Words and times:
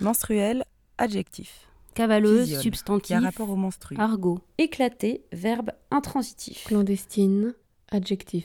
Menstruel, 0.00 0.64
adjectif. 0.96 1.66
Cavaleuse, 1.94 2.60
substantif. 2.60 3.08
Qui 3.08 3.14
a 3.14 3.20
rapport 3.20 3.50
au 3.50 3.56
menstru. 3.56 3.96
Argot. 3.98 4.40
Éclaté, 4.58 5.24
verbe 5.32 5.72
intransitif. 5.90 6.64
Clandestine, 6.66 7.54
adjectif. 7.90 8.44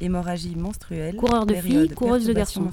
Hémorragie 0.00 0.54
menstruelle. 0.54 1.16
Coureur 1.16 1.46
de 1.46 1.54
filles, 1.54 1.88
coureuse 1.88 2.26
de 2.26 2.32
garçons. 2.32 2.70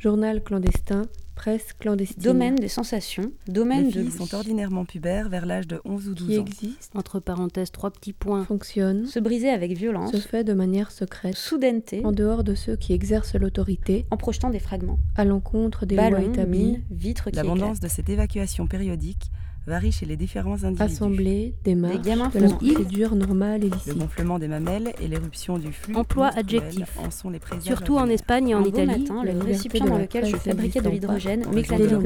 Journal 0.00 0.42
clandestin, 0.42 1.02
presse 1.36 1.72
clandestine. 1.78 2.20
Domaine 2.22 2.56
des 2.56 2.66
sensations, 2.68 3.30
domaine 3.46 3.84
Les 3.86 3.92
de 3.92 4.02
filles 4.02 4.10
sont 4.26 4.34
ordinairement 4.34 4.84
pubères 4.84 5.28
vers 5.28 5.46
l'âge 5.46 5.68
de 5.68 5.80
11 5.84 6.08
ou 6.08 6.14
12 6.14 6.26
Qui 6.28 6.38
ans. 6.38 6.44
existe, 6.44 6.92
Entre 6.96 7.20
parenthèses, 7.20 7.70
trois 7.70 7.90
petits 7.92 8.12
points. 8.12 8.44
fonctionne, 8.44 9.06
Se 9.06 9.20
briser 9.20 9.50
avec 9.50 9.72
violence, 9.76 10.10
se 10.12 10.16
fait 10.16 10.42
de 10.42 10.54
manière 10.54 10.90
secrète, 10.90 11.36
soudaineté, 11.36 12.04
en 12.04 12.10
dehors 12.12 12.42
de 12.42 12.54
ceux 12.54 12.74
qui 12.76 12.92
exercent 12.94 13.34
l'autorité, 13.36 14.06
en 14.10 14.16
projetant 14.16 14.50
des 14.50 14.58
fragments. 14.58 14.98
à 15.14 15.24
l'encontre 15.24 15.86
des 15.86 15.94
lois 15.94 16.10
Ballons, 16.10 16.32
établies, 16.32 16.58
mines, 16.58 16.82
vitres 16.90 17.30
qui 17.30 17.36
L'abondance 17.36 17.78
de 17.80 17.88
cette 17.88 18.08
évacuation 18.08 18.66
périodique 18.66 19.30
varie 19.66 19.92
chez 19.92 20.06
les 20.06 20.16
différents 20.16 20.62
individus. 20.64 20.82
assemblée, 20.82 21.54
démarche, 21.64 22.00
gamins 22.02 22.28
de 22.32 22.38
la 22.38 22.48
font- 22.48 22.56
procédure 22.56 23.14
normale 23.16 23.64
et 23.64 23.70
Le 23.86 23.94
gonflement 23.94 24.38
des 24.38 24.48
mamelles 24.48 24.92
et 25.02 25.08
l'éruption 25.08 25.58
du 25.58 25.72
flux 25.72 25.94
Emploi 25.96 26.28
adjectif. 26.36 26.96
en 27.04 27.10
sont 27.10 27.30
les 27.30 27.40
Surtout 27.60 27.96
en. 27.98 28.06
Espagne 28.08 28.50
et 28.50 28.54
en 28.54 28.60
Un 28.60 28.64
Italie. 28.64 29.00
matin, 29.00 29.24
le 29.24 29.38
récipient 29.40 29.84
dans 29.84 29.98
lequel 29.98 30.26
je 30.26 30.36
fabriquais 30.36 30.80
de 30.80 30.88
l'hydrogène 30.88 31.44
m'éclatait 31.52 31.86
de 31.88 31.96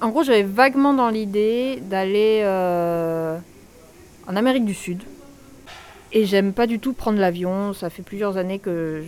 En 0.00 0.10
gros, 0.10 0.22
j'avais 0.22 0.44
vaguement 0.44 0.94
dans 0.94 1.08
l'idée 1.08 1.80
d'aller 1.82 2.42
euh, 2.44 3.36
en 4.28 4.36
Amérique 4.36 4.64
du 4.64 4.74
Sud. 4.74 5.02
Et 6.12 6.24
j'aime 6.24 6.52
pas 6.52 6.68
du 6.68 6.78
tout 6.78 6.92
prendre 6.92 7.18
l'avion. 7.18 7.72
Ça 7.72 7.90
fait 7.90 8.02
plusieurs 8.02 8.36
années 8.36 8.60
que 8.60 9.02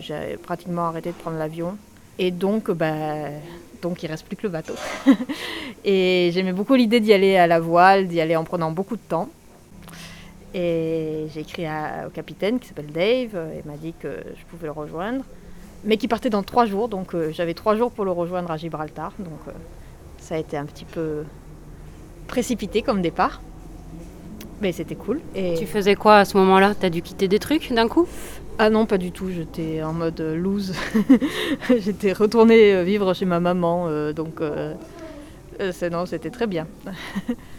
j'ai 0.00 0.38
pratiquement 0.42 0.86
arrêté 0.86 1.10
de 1.10 1.16
prendre 1.16 1.36
l'avion. 1.36 1.76
Et 2.18 2.30
donc, 2.30 2.70
bah, 2.70 2.94
donc 3.82 4.02
il 4.02 4.06
reste 4.06 4.24
plus 4.26 4.36
que 4.36 4.44
le 4.44 4.48
bateau. 4.48 4.76
et 5.84 6.30
j'aimais 6.32 6.54
beaucoup 6.54 6.74
l'idée 6.74 7.00
d'y 7.00 7.12
aller 7.12 7.36
à 7.36 7.46
la 7.46 7.60
voile, 7.60 8.08
d'y 8.08 8.18
aller 8.18 8.36
en 8.36 8.44
prenant 8.44 8.70
beaucoup 8.70 8.96
de 8.96 9.02
temps. 9.06 9.28
Et 10.58 11.26
j'ai 11.34 11.40
écrit 11.40 11.66
à- 11.66 12.06
au 12.06 12.10
capitaine 12.10 12.58
qui 12.58 12.66
s'appelle 12.66 12.90
Dave, 12.90 13.32
euh, 13.34 13.60
il 13.62 13.70
m'a 13.70 13.76
dit 13.76 13.92
que 14.00 14.08
je 14.08 14.44
pouvais 14.46 14.68
le 14.68 14.72
rejoindre, 14.72 15.22
mais 15.84 15.98
qui 15.98 16.08
partait 16.08 16.30
dans 16.30 16.42
trois 16.42 16.64
jours, 16.64 16.88
donc 16.88 17.14
euh, 17.14 17.30
j'avais 17.30 17.52
trois 17.52 17.76
jours 17.76 17.90
pour 17.92 18.06
le 18.06 18.10
rejoindre 18.10 18.50
à 18.50 18.56
Gibraltar, 18.56 19.12
donc 19.18 19.38
euh, 19.48 19.52
ça 20.18 20.36
a 20.36 20.38
été 20.38 20.56
un 20.56 20.64
petit 20.64 20.86
peu 20.86 21.24
précipité 22.26 22.80
comme 22.80 23.02
départ, 23.02 23.42
mais 24.62 24.72
c'était 24.72 24.94
cool. 24.94 25.20
Et... 25.34 25.54
Tu 25.58 25.66
faisais 25.66 25.94
quoi 25.94 26.16
à 26.16 26.24
ce 26.24 26.38
moment-là? 26.38 26.74
T'as 26.74 26.88
dû 26.88 27.02
quitter 27.02 27.28
des 27.28 27.38
trucs 27.38 27.70
d'un 27.70 27.86
coup? 27.86 28.08
Ah 28.58 28.70
non, 28.70 28.86
pas 28.86 28.96
du 28.96 29.12
tout, 29.12 29.28
j'étais 29.30 29.82
en 29.82 29.92
mode 29.92 30.18
euh, 30.22 30.34
loose, 30.36 30.72
j'étais 31.78 32.14
retournée 32.14 32.72
euh, 32.72 32.82
vivre 32.82 33.12
chez 33.12 33.26
ma 33.26 33.40
maman, 33.40 33.88
euh, 33.88 34.14
donc 34.14 34.40
euh, 34.40 34.72
euh, 35.60 35.90
non, 35.90 36.06
c'était 36.06 36.30
très 36.30 36.46
bien. 36.46 36.66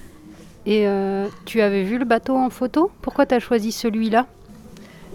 Et 0.67 0.85
euh, 0.85 1.27
tu 1.45 1.61
avais 1.61 1.83
vu 1.83 1.97
le 1.97 2.05
bateau 2.05 2.35
en 2.35 2.49
photo? 2.49 2.91
Pourquoi 3.01 3.25
t'as 3.25 3.39
choisi 3.39 3.71
celui-là? 3.71 4.27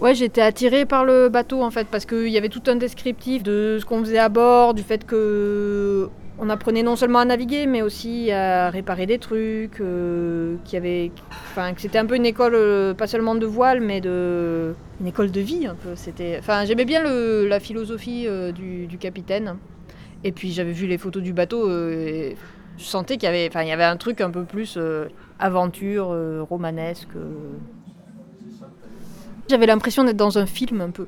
Ouais, 0.01 0.15
j'étais 0.15 0.41
attirée 0.41 0.85
par 0.85 1.05
le 1.05 1.29
bateau 1.29 1.61
en 1.61 1.69
fait, 1.69 1.87
parce 1.87 2.05
qu'il 2.05 2.27
y 2.27 2.37
avait 2.37 2.49
tout 2.49 2.63
un 2.67 2.75
descriptif 2.75 3.43
de 3.43 3.77
ce 3.79 3.85
qu'on 3.85 3.99
faisait 3.99 4.17
à 4.17 4.29
bord, 4.29 4.73
du 4.73 4.81
fait 4.81 5.05
que 5.05 6.09
on 6.39 6.49
apprenait 6.49 6.81
non 6.81 6.95
seulement 6.95 7.19
à 7.19 7.25
naviguer, 7.25 7.67
mais 7.67 7.83
aussi 7.83 8.31
à 8.31 8.71
réparer 8.71 9.05
des 9.05 9.19
trucs, 9.19 9.79
euh, 9.79 10.55
avait, 10.73 11.11
enfin, 11.51 11.73
que 11.73 11.81
c'était 11.81 11.99
un 11.99 12.07
peu 12.07 12.15
une 12.15 12.25
école, 12.25 12.55
euh, 12.55 12.95
pas 12.95 13.05
seulement 13.05 13.35
de 13.35 13.45
voile, 13.45 13.79
mais 13.79 14.01
de 14.01 14.73
une 14.99 15.07
école 15.07 15.31
de 15.31 15.41
vie 15.41 15.67
un 15.67 15.75
peu. 15.75 15.89
C'était, 15.95 16.37
enfin, 16.39 16.65
j'aimais 16.65 16.85
bien 16.85 17.03
la 17.03 17.59
philosophie 17.59 18.25
euh, 18.27 18.51
du, 18.51 18.97
capitaine. 18.99 19.57
Et 20.23 20.31
puis 20.31 20.51
j'avais 20.51 20.71
vu 20.71 20.87
les 20.87 20.97
photos 20.97 21.21
du 21.21 21.33
bateau, 21.33 21.69
euh, 21.69 21.91
et 21.91 22.37
je 22.77 22.83
sentais 22.83 23.17
qu'il 23.17 23.27
y 23.27 23.29
avait, 23.29 23.47
enfin, 23.47 23.61
il 23.61 23.67
y 23.67 23.71
avait 23.71 23.83
un 23.83 23.97
truc 23.97 24.21
un 24.21 24.31
peu 24.31 24.43
plus 24.43 24.75
euh, 24.77 25.07
aventure, 25.39 26.09
euh, 26.11 26.43
romanesque. 26.47 27.15
euh, 27.15 27.31
j'avais 29.49 29.65
l'impression 29.65 30.03
d'être 30.03 30.17
dans 30.17 30.37
un 30.37 30.45
film 30.45 30.81
un 30.81 30.89
peu. 30.89 31.07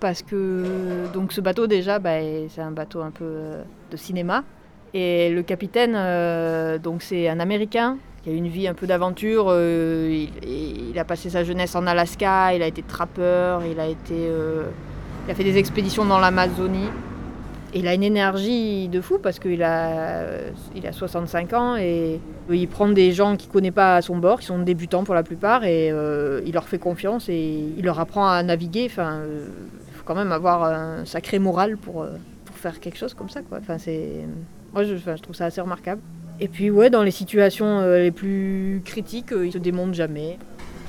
Parce 0.00 0.22
que 0.22 1.06
donc 1.12 1.32
ce 1.32 1.40
bateau 1.40 1.66
déjà, 1.66 1.98
bah, 1.98 2.18
c'est 2.48 2.60
un 2.60 2.70
bateau 2.70 3.00
un 3.02 3.10
peu 3.10 3.24
euh, 3.24 3.62
de 3.90 3.96
cinéma. 3.96 4.44
Et 4.92 5.30
le 5.30 5.42
capitaine, 5.42 5.94
donc 6.78 7.02
c'est 7.02 7.28
un 7.28 7.40
Américain 7.40 7.98
qui 8.22 8.30
a 8.30 8.32
une 8.32 8.46
vie 8.46 8.68
un 8.68 8.74
peu 8.74 8.86
d'aventure. 8.86 9.52
il, 9.52 10.96
a 10.96 11.04
passé 11.04 11.30
sa 11.30 11.42
jeunesse 11.42 11.74
en 11.74 11.84
Alaska, 11.88 12.54
il 12.54 12.62
a 12.62 12.68
été 12.68 12.80
trappeur, 12.82 13.64
il 13.66 13.80
a, 13.80 13.88
été, 13.88 14.14
il 14.14 15.30
a 15.30 15.34
fait 15.34 15.42
des 15.42 15.58
expéditions 15.58 16.04
dans 16.04 16.20
l'Amazonie. 16.20 16.90
Il 17.76 17.88
a 17.88 17.94
une 17.94 18.04
énergie 18.04 18.88
de 18.88 19.00
fou 19.00 19.18
parce 19.20 19.40
qu'il 19.40 19.62
a, 19.64 20.26
il 20.76 20.86
a 20.86 20.92
65 20.92 21.52
ans 21.54 21.76
et 21.76 22.20
il 22.48 22.68
prend 22.68 22.88
des 22.88 23.12
gens 23.12 23.36
qu'il 23.36 23.48
ne 23.48 23.52
connaît 23.52 23.70
pas 23.72 23.96
à 23.96 24.02
son 24.02 24.16
bord, 24.16 24.38
qui 24.38 24.46
sont 24.46 24.60
débutants 24.60 25.02
pour 25.02 25.14
la 25.14 25.24
plupart, 25.24 25.64
et 25.64 25.90
euh, 25.90 26.40
il 26.46 26.52
leur 26.52 26.68
fait 26.68 26.78
confiance 26.78 27.28
et 27.28 27.64
il 27.76 27.84
leur 27.84 27.98
apprend 27.98 28.28
à 28.28 28.42
naviguer. 28.44 28.86
Enfin, 28.86 29.14
euh, 29.14 29.46
il 29.88 29.94
faut 29.94 30.04
quand 30.04 30.14
même 30.14 30.30
avoir 30.30 30.62
un 30.62 31.04
sacré 31.04 31.40
moral 31.40 31.76
pour, 31.76 32.02
euh, 32.02 32.10
pour 32.44 32.56
faire 32.56 32.78
quelque 32.78 32.96
chose 32.96 33.14
comme 33.14 33.28
ça. 33.28 33.42
Quoi. 33.42 33.58
Enfin. 33.60 33.76
Moi, 34.72 34.84
je, 34.84 35.22
trouve 35.22 35.34
ça 35.34 35.46
assez 35.46 35.60
remarquable. 35.60 36.00
Et 36.40 36.48
puis, 36.48 36.70
ouais, 36.70 36.90
dans 36.90 37.02
les 37.02 37.12
situations 37.12 37.80
les 37.80 38.10
plus 38.10 38.82
critiques, 38.84 39.32
il 39.32 39.52
se 39.52 39.58
démonte 39.58 39.94
jamais. 39.94 40.38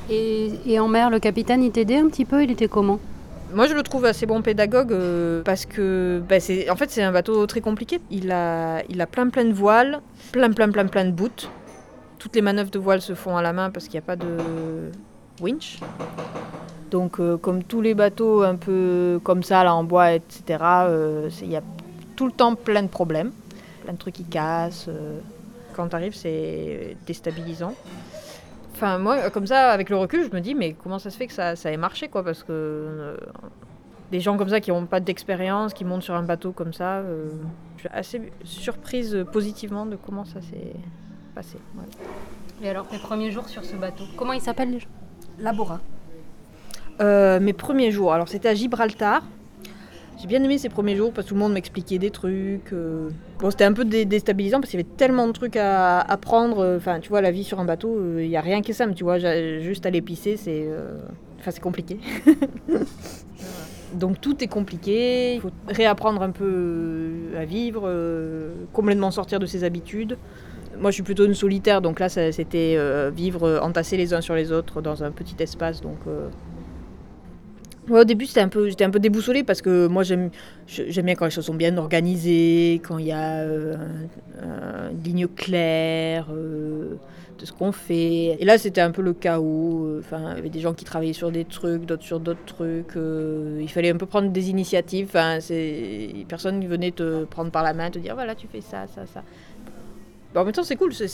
et, 0.10 0.52
et 0.66 0.80
en 0.80 0.88
mer, 0.88 1.10
le 1.10 1.20
capitaine, 1.20 1.64
il 1.64 1.72
t'aidait 1.72 1.98
un 1.98 2.08
petit 2.08 2.26
peu? 2.26 2.44
Il 2.44 2.52
était 2.52 2.68
comment? 2.68 3.00
Moi, 3.54 3.68
je 3.68 3.74
le 3.74 3.84
trouve 3.84 4.06
assez 4.06 4.26
bon 4.26 4.42
pédagogue 4.42 4.92
euh, 4.92 5.44
parce 5.44 5.66
que, 5.66 6.22
bah, 6.28 6.38
en 6.70 6.76
fait, 6.76 6.90
c'est 6.90 7.04
un 7.04 7.12
bateau 7.12 7.46
très 7.46 7.62
compliqué. 7.62 8.02
Il 8.10 8.32
a, 8.32 8.82
il 8.90 9.00
a 9.00 9.08
plein, 9.08 9.30
plein 9.30 9.46
de 9.46 9.54
voiles, 9.54 10.02
plein, 10.32 10.52
plein, 10.52 10.70
plein, 10.70 10.88
plein 10.88 11.06
de 11.06 11.12
bouts. 11.12 11.48
Toutes 12.18 12.36
les 12.36 12.42
manœuvres 12.42 12.72
de 12.72 12.80
voile 12.80 13.02
se 13.02 13.14
font 13.14 13.38
à 13.38 13.42
la 13.42 13.54
main 13.54 13.70
parce 13.70 13.86
qu'il 13.86 13.94
n'y 13.94 14.00
a 14.00 14.08
pas 14.08 14.16
de, 14.16 14.92
winch. 15.42 15.80
Donc, 16.92 17.20
euh, 17.20 17.38
comme 17.38 17.64
tous 17.64 17.82
les 17.82 17.94
bateaux 17.94 18.42
un 18.42 18.56
peu 18.56 19.20
comme 19.24 19.44
ça, 19.44 19.64
là 19.64 19.76
en 19.76 19.84
bois, 19.84 20.14
etc., 20.14 20.60
euh, 20.62 21.30
il 21.42 21.52
y 21.52 21.56
a 21.56 21.62
tout 22.16 22.26
le 22.26 22.32
temps 22.32 22.56
plein 22.56 22.84
de 22.84 22.88
problèmes, 22.88 23.32
plein 23.84 23.94
de 23.94 23.98
trucs 23.98 24.16
qui 24.16 24.24
cassent. 24.24 24.90
Quand 25.76 25.90
tu 25.90 25.96
arrives, 25.96 26.16
c'est 26.16 26.98
déstabilisant. 27.06 27.76
Enfin, 28.76 28.98
moi, 28.98 29.30
comme 29.30 29.48
ça, 29.48 29.72
avec 29.72 29.90
le 29.90 29.96
recul, 29.96 30.28
je 30.30 30.36
me 30.36 30.42
dis, 30.42 30.54
mais 30.54 30.74
comment 30.74 31.00
ça 31.00 31.10
se 31.10 31.16
fait 31.16 31.28
que 31.28 31.34
ça, 31.34 31.56
ça 31.56 31.72
ait 31.72 31.78
marché, 31.78 32.10
quoi 32.10 32.24
Parce 32.24 32.44
que 32.44 32.52
euh, 32.52 33.18
des 34.12 34.20
gens 34.20 34.36
comme 34.36 34.50
ça 34.50 34.60
qui 34.60 34.70
n'ont 34.70 34.86
pas 34.86 35.00
d'expérience, 35.00 35.74
qui 35.74 35.86
montent 35.86 36.04
sur 36.04 36.14
un 36.14 36.24
bateau 36.24 36.52
comme 36.52 36.74
ça, 36.74 36.98
euh, 36.98 37.30
je 37.78 37.82
suis 37.82 37.90
assez 37.94 38.34
surprise 38.44 39.26
positivement 39.32 39.86
de 39.86 39.96
comment 39.96 40.26
ça 40.26 40.42
s'est 40.42 40.74
passé. 41.34 41.58
ouais. 41.78 41.86
Et 42.64 42.70
alors, 42.70 42.86
tes 42.88 42.98
premiers 42.98 43.32
jours 43.32 43.48
sur 43.48 43.64
ce 43.64 43.78
bateau 43.78 44.04
Comment 44.18 44.34
il 44.34 44.42
s'appelle 44.42 44.72
déjà 44.72 44.88
Labora. 45.40 45.80
Euh, 47.00 47.40
mes 47.40 47.54
premiers 47.54 47.92
jours, 47.92 48.14
alors 48.14 48.28
c'était 48.28 48.50
à 48.50 48.54
Gibraltar. 48.56 49.24
J'ai 50.26 50.30
bien 50.40 50.44
aimé 50.44 50.58
ces 50.58 50.70
premiers 50.70 50.96
jours 50.96 51.14
parce 51.14 51.26
que 51.26 51.30
tout 51.30 51.36
le 51.36 51.40
monde 51.42 51.54
m'expliquait 51.54 52.00
des 52.00 52.10
trucs. 52.10 52.74
euh. 52.74 53.10
Bon, 53.38 53.52
c'était 53.52 53.64
un 53.66 53.74
peu 53.74 53.86
dé- 53.86 54.06
déstabilisant 54.06 54.60
parce 54.60 54.72
qu'il 54.72 54.80
y 54.80 54.84
avait 54.84 54.96
tellement 54.98 55.28
de 55.28 55.34
trucs 55.34 55.56
à 55.56 56.00
apprendre. 56.02 56.78
Enfin, 56.78 57.00
tu 57.00 57.10
vois, 57.10 57.22
la 57.22 57.30
vie 57.30 57.44
sur 57.44 57.60
un 57.60 57.66
bateau, 57.66 57.96
euh, 57.96 58.24
il 58.24 58.30
n'y 58.30 58.36
a 58.36 58.42
rien 58.42 58.64
qui 58.64 58.72
est 58.72 58.74
simple. 58.74 58.96
Tu 58.96 59.04
vois, 59.04 59.20
juste 59.20 59.86
aller 59.86 60.02
pisser, 60.02 60.36
c'est. 60.36 60.66
euh, 60.68 60.98
Enfin, 61.40 61.52
c'est 61.52 61.62
compliqué. 61.62 62.00
Donc 63.94 64.20
tout 64.20 64.44
est 64.44 64.48
compliqué. 64.48 65.36
Il 65.36 65.42
faut 65.42 65.52
réapprendre 65.68 66.24
un 66.24 66.32
peu 66.32 66.44
euh, 66.44 67.40
à 67.40 67.46
vivre, 67.46 67.84
euh, 67.86 68.50
complètement 68.74 69.12
sortir 69.12 69.38
de 69.38 69.46
ses 69.46 69.64
habitudes. 69.64 70.18
Moi, 70.80 70.90
je 70.90 70.96
suis 70.96 71.04
plutôt 71.04 71.26
une 71.26 71.36
solitaire, 71.36 71.82
donc 71.82 72.00
là, 72.00 72.10
c'était 72.10 72.76
euh, 72.80 73.12
vivre 73.16 73.44
euh, 73.48 73.60
entassés 73.60 73.96
les 73.96 74.16
uns 74.16 74.22
sur 74.22 74.34
les 74.34 74.52
autres 74.52 74.82
dans 74.82 75.04
un 75.04 75.12
petit 75.12 75.36
espace. 75.40 75.82
Donc, 75.82 76.00
euh, 76.08 76.30
ouais, 77.90 78.02
au 78.02 78.04
début, 78.04 78.26
c'était 78.26 78.42
un 78.42 78.48
peu, 78.50 78.70
j'étais 78.70 78.84
un 78.84 78.90
peu 78.90 79.00
déboussolée 79.00 79.44
parce 79.44 79.62
que 79.62 79.88
moi, 79.88 80.04
j'aime, 80.04 80.30
bien 81.04 81.16
quand 81.16 81.26
les 81.26 81.32
choses 81.32 81.46
sont 81.46 81.54
bien 81.54 81.78
organisées, 81.78 82.82
quand 82.84 82.98
il 82.98 83.08
y 83.08 83.12
a 83.12 83.40
euh, 83.40 83.76
un- 84.42 84.92
une 84.92 85.04
ligne 85.04 85.28
claire 85.28 86.28
euh, 86.32 86.96
de 87.40 87.46
ce 87.46 87.52
qu'on 87.52 87.72
fait. 87.72 88.38
Et 88.40 88.46
là, 88.46 88.58
c'était 88.58 88.82
un 88.82 88.92
peu 88.92 89.02
le 89.02 89.14
chaos. 89.14 89.86
euh, 89.86 90.00
Enfin, 90.00 90.32
il 90.34 90.36
y 90.38 90.40
avait 90.40 90.50
des 90.50 90.60
gens 90.60 90.74
qui 90.74 90.86
travaillaient 90.86 91.14
sur 91.14 91.32
des 91.32 91.46
trucs, 91.46 91.86
d'autres 91.86 92.04
sur 92.04 92.20
d'autres 92.20 92.46
trucs. 92.46 92.96
euh, 92.98 93.60
il 93.62 93.70
fallait 93.70 93.90
un 93.92 93.98
peu 93.98 94.06
prendre 94.06 94.30
des 94.30 94.50
initiatives. 94.50 95.10
Personne 96.28 96.60
qui 96.60 96.68
venait 96.68 96.92
te 96.92 97.26
prendre 97.26 97.52
par 97.52 97.64
la 97.64 97.74
main, 97.74 97.90
te 97.92 98.00
dire 98.00 98.16
voilà, 98.16 98.36
tu 98.36 98.48
fais 98.48 98.62
ça, 98.62 98.88
ça, 98.88 99.06
ça. 99.06 99.24
Bon, 100.34 100.42
en 100.42 100.44
même 100.46 100.54
temps, 100.54 100.64
c'est 100.64 100.76
cool, 100.76 100.94
c'est 100.94 101.10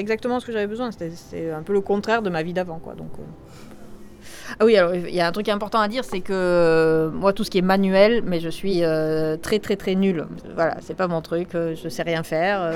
exactement 0.00 0.38
ce 0.40 0.46
que 0.46 0.52
j'avais 0.52 0.66
besoin. 0.66 0.90
C'est 0.92 1.50
un 1.50 1.62
peu 1.62 1.72
le 1.72 1.80
contraire 1.80 2.22
de 2.22 2.30
ma 2.30 2.42
vie 2.42 2.52
d'avant, 2.52 2.78
quoi. 2.78 2.94
Donc. 2.94 3.10
Ah 4.58 4.64
oui, 4.64 4.76
alors 4.76 4.94
il 4.94 5.14
y 5.14 5.20
a 5.20 5.26
un 5.26 5.32
truc 5.32 5.48
important 5.48 5.80
à 5.80 5.88
dire, 5.88 6.04
c'est 6.04 6.20
que 6.20 6.32
euh, 6.32 7.10
moi, 7.10 7.32
tout 7.32 7.44
ce 7.44 7.50
qui 7.50 7.58
est 7.58 7.62
manuel, 7.62 8.22
mais 8.24 8.40
je 8.40 8.48
suis 8.48 8.84
euh, 8.84 9.36
très, 9.36 9.58
très, 9.58 9.76
très 9.76 9.94
nulle. 9.94 10.26
Voilà, 10.54 10.76
c'est 10.80 10.94
pas 10.96 11.08
mon 11.08 11.20
truc. 11.20 11.54
euh, 11.54 11.74
je 11.74 11.88
sais 11.88 12.02
rien 12.02 12.22
faire. 12.22 12.72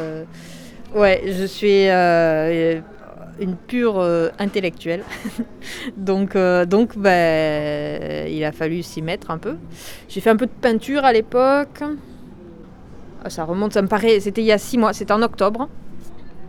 ouais, 0.95 1.23
je 1.27 1.45
suis 1.45 1.87
une 1.89 3.57
pure 3.57 4.01
intellectuelle. 4.39 5.03
donc, 5.97 6.37
donc, 6.69 6.97
ben, 6.99 8.29
il 8.29 8.45
a 8.45 8.53
fallu 8.53 8.83
s'y 8.83 9.03
mettre 9.03 9.31
un 9.31 9.39
peu. 9.39 9.57
J'ai 10.09 10.21
fait 10.21 10.31
un 10.31 10.37
peu 10.37 10.47
de 10.47 10.53
peinture 10.61 11.05
à 11.05 11.13
l'époque. 11.13 11.83
Ah, 13.25 13.31
Ça 13.31 13.45
remonte, 13.45 13.73
ça 13.75 13.83
me 13.83 13.89
paraît, 13.89 14.19
c'était 14.21 14.41
il 14.41 14.47
y 14.47 14.53
a 14.53 14.59
six 14.59 14.79
mois, 14.79 14.93
c'était 14.93 15.13
en 15.13 15.23
octobre. 15.23 15.69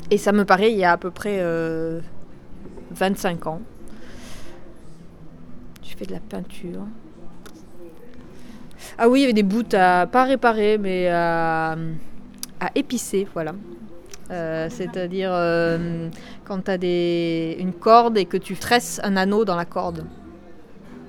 Et 0.09 0.17
ça 0.17 0.33
me 0.33 0.43
paraît 0.43 0.71
il 0.71 0.77
y 0.77 0.83
a 0.83 0.91
à 0.91 0.97
peu 0.97 1.09
près 1.11 1.37
euh, 1.39 2.01
25 2.91 3.47
ans. 3.47 3.61
Fait 6.01 6.07
de 6.07 6.13
la 6.13 6.19
peinture. 6.19 6.87
Ah 8.97 9.07
oui, 9.07 9.19
il 9.19 9.21
y 9.21 9.25
avait 9.25 9.33
des 9.33 9.43
bouts 9.43 9.61
à 9.73 10.07
pas 10.07 10.23
réparer, 10.23 10.79
mais 10.79 11.07
à, 11.07 11.73
à 12.59 12.71
épicer, 12.73 13.27
voilà. 13.35 13.53
Euh, 14.31 14.67
C'est-à-dire 14.71 15.29
euh, 15.31 16.09
quand 16.43 16.63
tu 16.63 16.71
as 16.71 16.79
des, 16.79 17.55
une 17.59 17.71
corde 17.71 18.17
et 18.17 18.25
que 18.25 18.37
tu 18.37 18.55
tresses 18.55 18.99
un 19.03 19.15
anneau 19.15 19.45
dans 19.45 19.55
la 19.55 19.65
corde. 19.65 20.07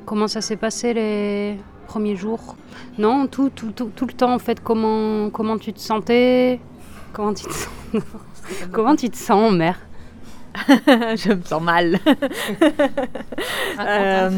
Comment 0.05 0.29
ça 0.29 0.43
s'est 0.43 0.57
passé 0.57 0.93
les 0.93 1.57
premiers 1.87 2.17
jours? 2.17 2.55
Non, 2.99 3.27
tout, 3.27 3.49
tout, 3.49 3.73
tout, 3.73 3.91
tout 3.97 4.05
le 4.05 4.13
temps 4.13 4.35
en 4.35 4.39
fait. 4.39 4.63
Comment, 4.63 5.31
comment 5.31 5.57
tu 5.57 5.73
te 5.73 5.81
sentais? 5.81 6.61
Comment 7.15 7.33
tu 7.33 7.47
te 7.47 7.53
sens? 7.55 7.73
Comment 8.71 8.95
tu 8.95 9.09
te 9.09 9.17
sens, 9.17 9.55
mère? 9.55 9.81
je 10.69 11.33
me 11.33 11.43
sens 11.43 11.63
mal. 11.63 11.99
Euh, 13.81 14.31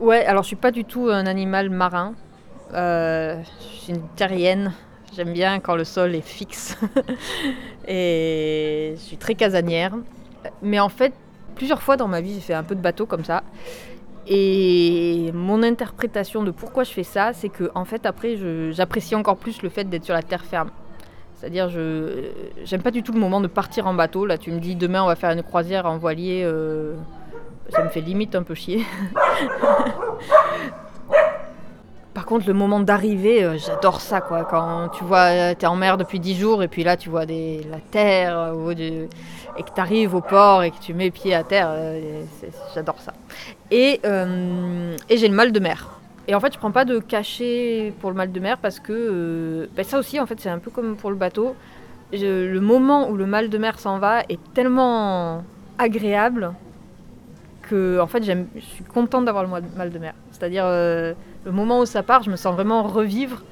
ouais, 0.00 0.24
alors 0.24 0.42
je 0.44 0.48
suis 0.48 0.56
pas 0.56 0.70
du 0.70 0.84
tout 0.84 1.08
un 1.10 1.26
animal 1.26 1.68
marin. 1.68 2.14
Euh, 2.72 3.42
je 3.60 3.76
suis 3.78 3.92
une 3.92 4.06
terrienne. 4.16 4.72
J'aime 5.14 5.32
bien 5.32 5.60
quand 5.60 5.76
le 5.76 5.84
sol 5.84 6.14
est 6.14 6.20
fixe. 6.20 6.76
Et 7.88 8.94
je 8.96 9.00
suis 9.00 9.16
très 9.16 9.34
casanière. 9.34 9.92
Mais 10.62 10.80
en 10.80 10.88
fait, 10.88 11.12
plusieurs 11.56 11.82
fois 11.82 11.96
dans 11.96 12.08
ma 12.08 12.20
vie, 12.20 12.34
j'ai 12.34 12.40
fait 12.40 12.54
un 12.54 12.62
peu 12.62 12.74
de 12.74 12.80
bateau 12.80 13.04
comme 13.04 13.24
ça. 13.24 13.42
Et 14.26 15.30
mon 15.34 15.62
interprétation 15.62 16.42
de 16.44 16.50
pourquoi 16.50 16.84
je 16.84 16.92
fais 16.92 17.02
ça, 17.02 17.32
c'est 17.32 17.50
que 17.50 17.70
en 17.74 17.84
fait 17.84 18.06
après, 18.06 18.36
j'apprécie 18.72 19.14
encore 19.14 19.36
plus 19.36 19.60
le 19.62 19.68
fait 19.68 19.84
d'être 19.84 20.04
sur 20.04 20.14
la 20.14 20.22
terre 20.22 20.44
ferme. 20.44 20.70
C'est-à-dire, 21.36 21.68
je 21.68 22.30
j'aime 22.64 22.82
pas 22.82 22.90
du 22.90 23.02
tout 23.02 23.12
le 23.12 23.20
moment 23.20 23.40
de 23.40 23.48
partir 23.48 23.86
en 23.86 23.94
bateau. 23.94 24.26
Là, 24.26 24.38
tu 24.38 24.50
me 24.50 24.60
dis 24.60 24.76
demain 24.76 25.02
on 25.02 25.06
va 25.06 25.16
faire 25.16 25.30
une 25.30 25.42
croisière 25.42 25.86
en 25.86 25.98
voilier, 25.98 26.42
euh, 26.44 26.94
ça 27.70 27.82
me 27.82 27.88
fait 27.88 28.00
limite 28.00 28.34
un 28.34 28.42
peu 28.42 28.54
chier. 28.54 28.84
Par 32.14 32.26
contre, 32.26 32.46
le 32.46 32.54
moment 32.54 32.78
d'arrivée, 32.78 33.42
euh, 33.42 33.58
j'adore 33.58 34.00
ça, 34.00 34.20
quoi. 34.20 34.44
Quand 34.44 34.88
tu 34.90 35.02
vois, 35.02 35.54
tu 35.56 35.64
es 35.64 35.66
en 35.66 35.74
mer 35.74 35.96
depuis 35.98 36.20
10 36.20 36.36
jours 36.36 36.62
et 36.62 36.68
puis 36.68 36.84
là, 36.84 36.96
tu 36.96 37.10
vois 37.10 37.24
la 37.26 37.80
terre 37.90 38.38
euh, 38.38 39.06
et 39.56 39.62
que 39.62 39.70
tu 39.74 39.80
arrives 39.80 40.14
au 40.14 40.20
port 40.20 40.62
et 40.62 40.70
que 40.70 40.78
tu 40.80 40.94
mets 40.94 41.10
pied 41.10 41.34
à 41.34 41.42
terre, 41.42 41.68
euh, 41.70 42.22
j'adore 42.74 43.00
ça. 43.00 43.12
Et, 43.70 44.00
euh, 44.04 44.96
et 45.08 45.16
j'ai 45.16 45.28
le 45.28 45.34
mal 45.34 45.52
de 45.52 45.60
mer. 45.60 46.00
Et 46.26 46.34
en 46.34 46.40
fait, 46.40 46.54
je 46.54 46.58
prends 46.58 46.70
pas 46.70 46.84
de 46.84 46.98
cachet 46.98 47.92
pour 48.00 48.10
le 48.10 48.16
mal 48.16 48.32
de 48.32 48.40
mer 48.40 48.58
parce 48.58 48.80
que 48.80 48.92
euh, 48.92 49.66
ben 49.76 49.84
ça 49.84 49.98
aussi, 49.98 50.18
en 50.20 50.26
fait, 50.26 50.40
c'est 50.40 50.48
un 50.48 50.58
peu 50.58 50.70
comme 50.70 50.96
pour 50.96 51.10
le 51.10 51.16
bateau. 51.16 51.54
Le 52.12 52.58
moment 52.60 53.08
où 53.10 53.16
le 53.16 53.26
mal 53.26 53.50
de 53.50 53.58
mer 53.58 53.78
s'en 53.78 53.98
va 53.98 54.20
est 54.28 54.38
tellement 54.54 55.42
agréable 55.78 56.52
que, 57.62 57.98
en 58.00 58.06
fait, 58.06 58.22
je 58.22 58.60
suis 58.60 58.84
contente 58.84 59.24
d'avoir 59.24 59.44
le 59.44 59.50
mal- 59.76 59.90
de 59.90 59.98
mer. 59.98 60.14
C'est-à-dire, 60.30 60.64
euh, 60.66 61.14
le 61.44 61.52
moment 61.52 61.80
où 61.80 61.86
ça 61.86 62.02
part, 62.02 62.22
je 62.22 62.30
me 62.30 62.36
sens 62.36 62.54
vraiment 62.54 62.82
revivre. 62.84 63.42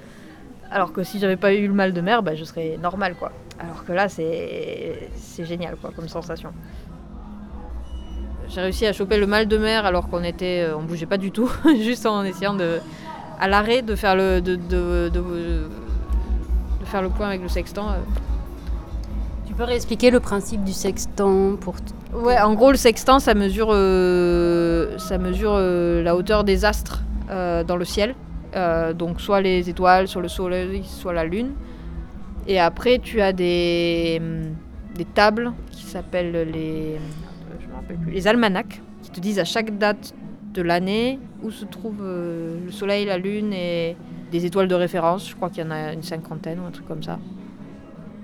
Alors 0.71 0.93
que 0.93 1.03
si 1.03 1.19
j'avais 1.19 1.37
pas 1.37 1.53
eu 1.53 1.67
le 1.67 1.75
mal 1.75 1.93
de 1.93 2.01
mer, 2.01 2.23
bah, 2.23 2.35
je 2.35 2.45
serais 2.45 2.79
normale, 2.81 3.15
quoi. 3.15 3.33
Alors 3.59 3.85
que 3.85 3.93
là, 3.93 4.09
c'est, 4.09 5.11
c'est 5.17 5.45
génial, 5.45 5.77
quoi, 5.77 5.91
comme 5.95 6.09
sensation. 6.09 6.53
J'ai 8.55 8.61
réussi 8.61 8.87
à 8.87 8.93
choper 8.93 9.17
le 9.19 9.27
mal 9.27 9.47
de 9.49 9.57
mer 9.57 9.87
alors 9.87 10.09
qu'on 10.09 10.23
était, 10.23 10.65
euh, 10.69 10.77
on 10.77 10.83
bougeait 10.83 11.07
pas 11.07 11.17
du 11.17 11.31
tout, 11.31 11.51
juste 11.81 12.05
en 12.07 12.23
essayant 12.23 12.53
de, 12.55 12.81
à 13.41 13.49
l'arrêt, 13.49 13.81
de 13.83 13.95
faire 13.95 14.15
le, 14.15 14.41
de, 14.41 14.57
de- 14.57 15.09
de- 15.13 15.69
de 16.81 16.85
faire 16.85 17.01
le 17.03 17.09
point 17.09 17.29
avec 17.29 17.41
le 17.43 17.49
sextant. 17.49 17.89
euh. 17.91 17.95
Tu 19.47 19.55
peux 19.55 19.65
réexpliquer 19.65 20.11
le 20.11 20.21
principe 20.21 20.65
du 20.65 20.73
sextant 20.73 21.57
pour 21.61 21.77
Ouais, 22.15 22.39
en 22.39 22.53
gros, 22.55 22.71
le 22.71 22.77
sextant, 22.77 23.19
ça 23.21 23.33
mesure, 23.35 23.69
euh, 23.71 24.99
ça 24.99 25.17
mesure 25.17 25.53
euh, 25.55 26.03
la 26.03 26.15
hauteur 26.15 26.45
des 26.45 26.65
astres 26.67 27.03
euh, 27.31 27.65
dans 27.65 27.77
le 27.77 27.85
ciel. 27.87 28.15
Donc, 28.99 29.23
soit 29.23 29.41
les 29.41 29.71
étoiles, 29.71 30.09
soit 30.09 30.21
le 30.21 30.29
soleil, 30.29 30.83
soit 30.85 31.15
la 31.15 31.25
lune. 31.25 31.53
Et 32.47 32.61
après, 32.61 32.99
tu 32.99 33.23
as 33.23 33.33
des, 33.33 34.21
des 34.95 35.07
tables 35.07 35.53
qui 35.71 35.85
s'appellent 35.85 36.51
les, 36.53 36.99
me 37.73 37.77
rappelle 37.77 37.97
plus, 37.99 38.13
les 38.13 38.27
almanachs, 38.29 38.81
qui 39.03 39.11
te 39.11 39.21
disent 39.21 39.39
à 39.39 39.45
chaque 39.45 39.77
date 39.79 40.15
de 40.55 40.63
l'année 40.63 41.19
où 41.43 41.51
se 41.51 41.65
trouve 41.65 41.99
euh, 42.03 42.59
le 42.65 42.71
soleil, 42.71 43.05
la 43.07 43.19
lune 43.19 43.53
et 43.53 43.97
des 44.31 44.45
étoiles 44.47 44.69
de 44.69 44.75
référence. 44.75 45.29
Je 45.29 45.35
crois 45.35 45.51
qu'il 45.51 45.65
y 45.65 45.67
en 45.67 45.71
a 45.71 45.93
une 45.93 46.03
cinquantaine 46.03 46.61
ou 46.61 46.65
un 46.67 46.71
truc 46.71 46.87
comme 46.87 47.03
ça. 47.03 47.19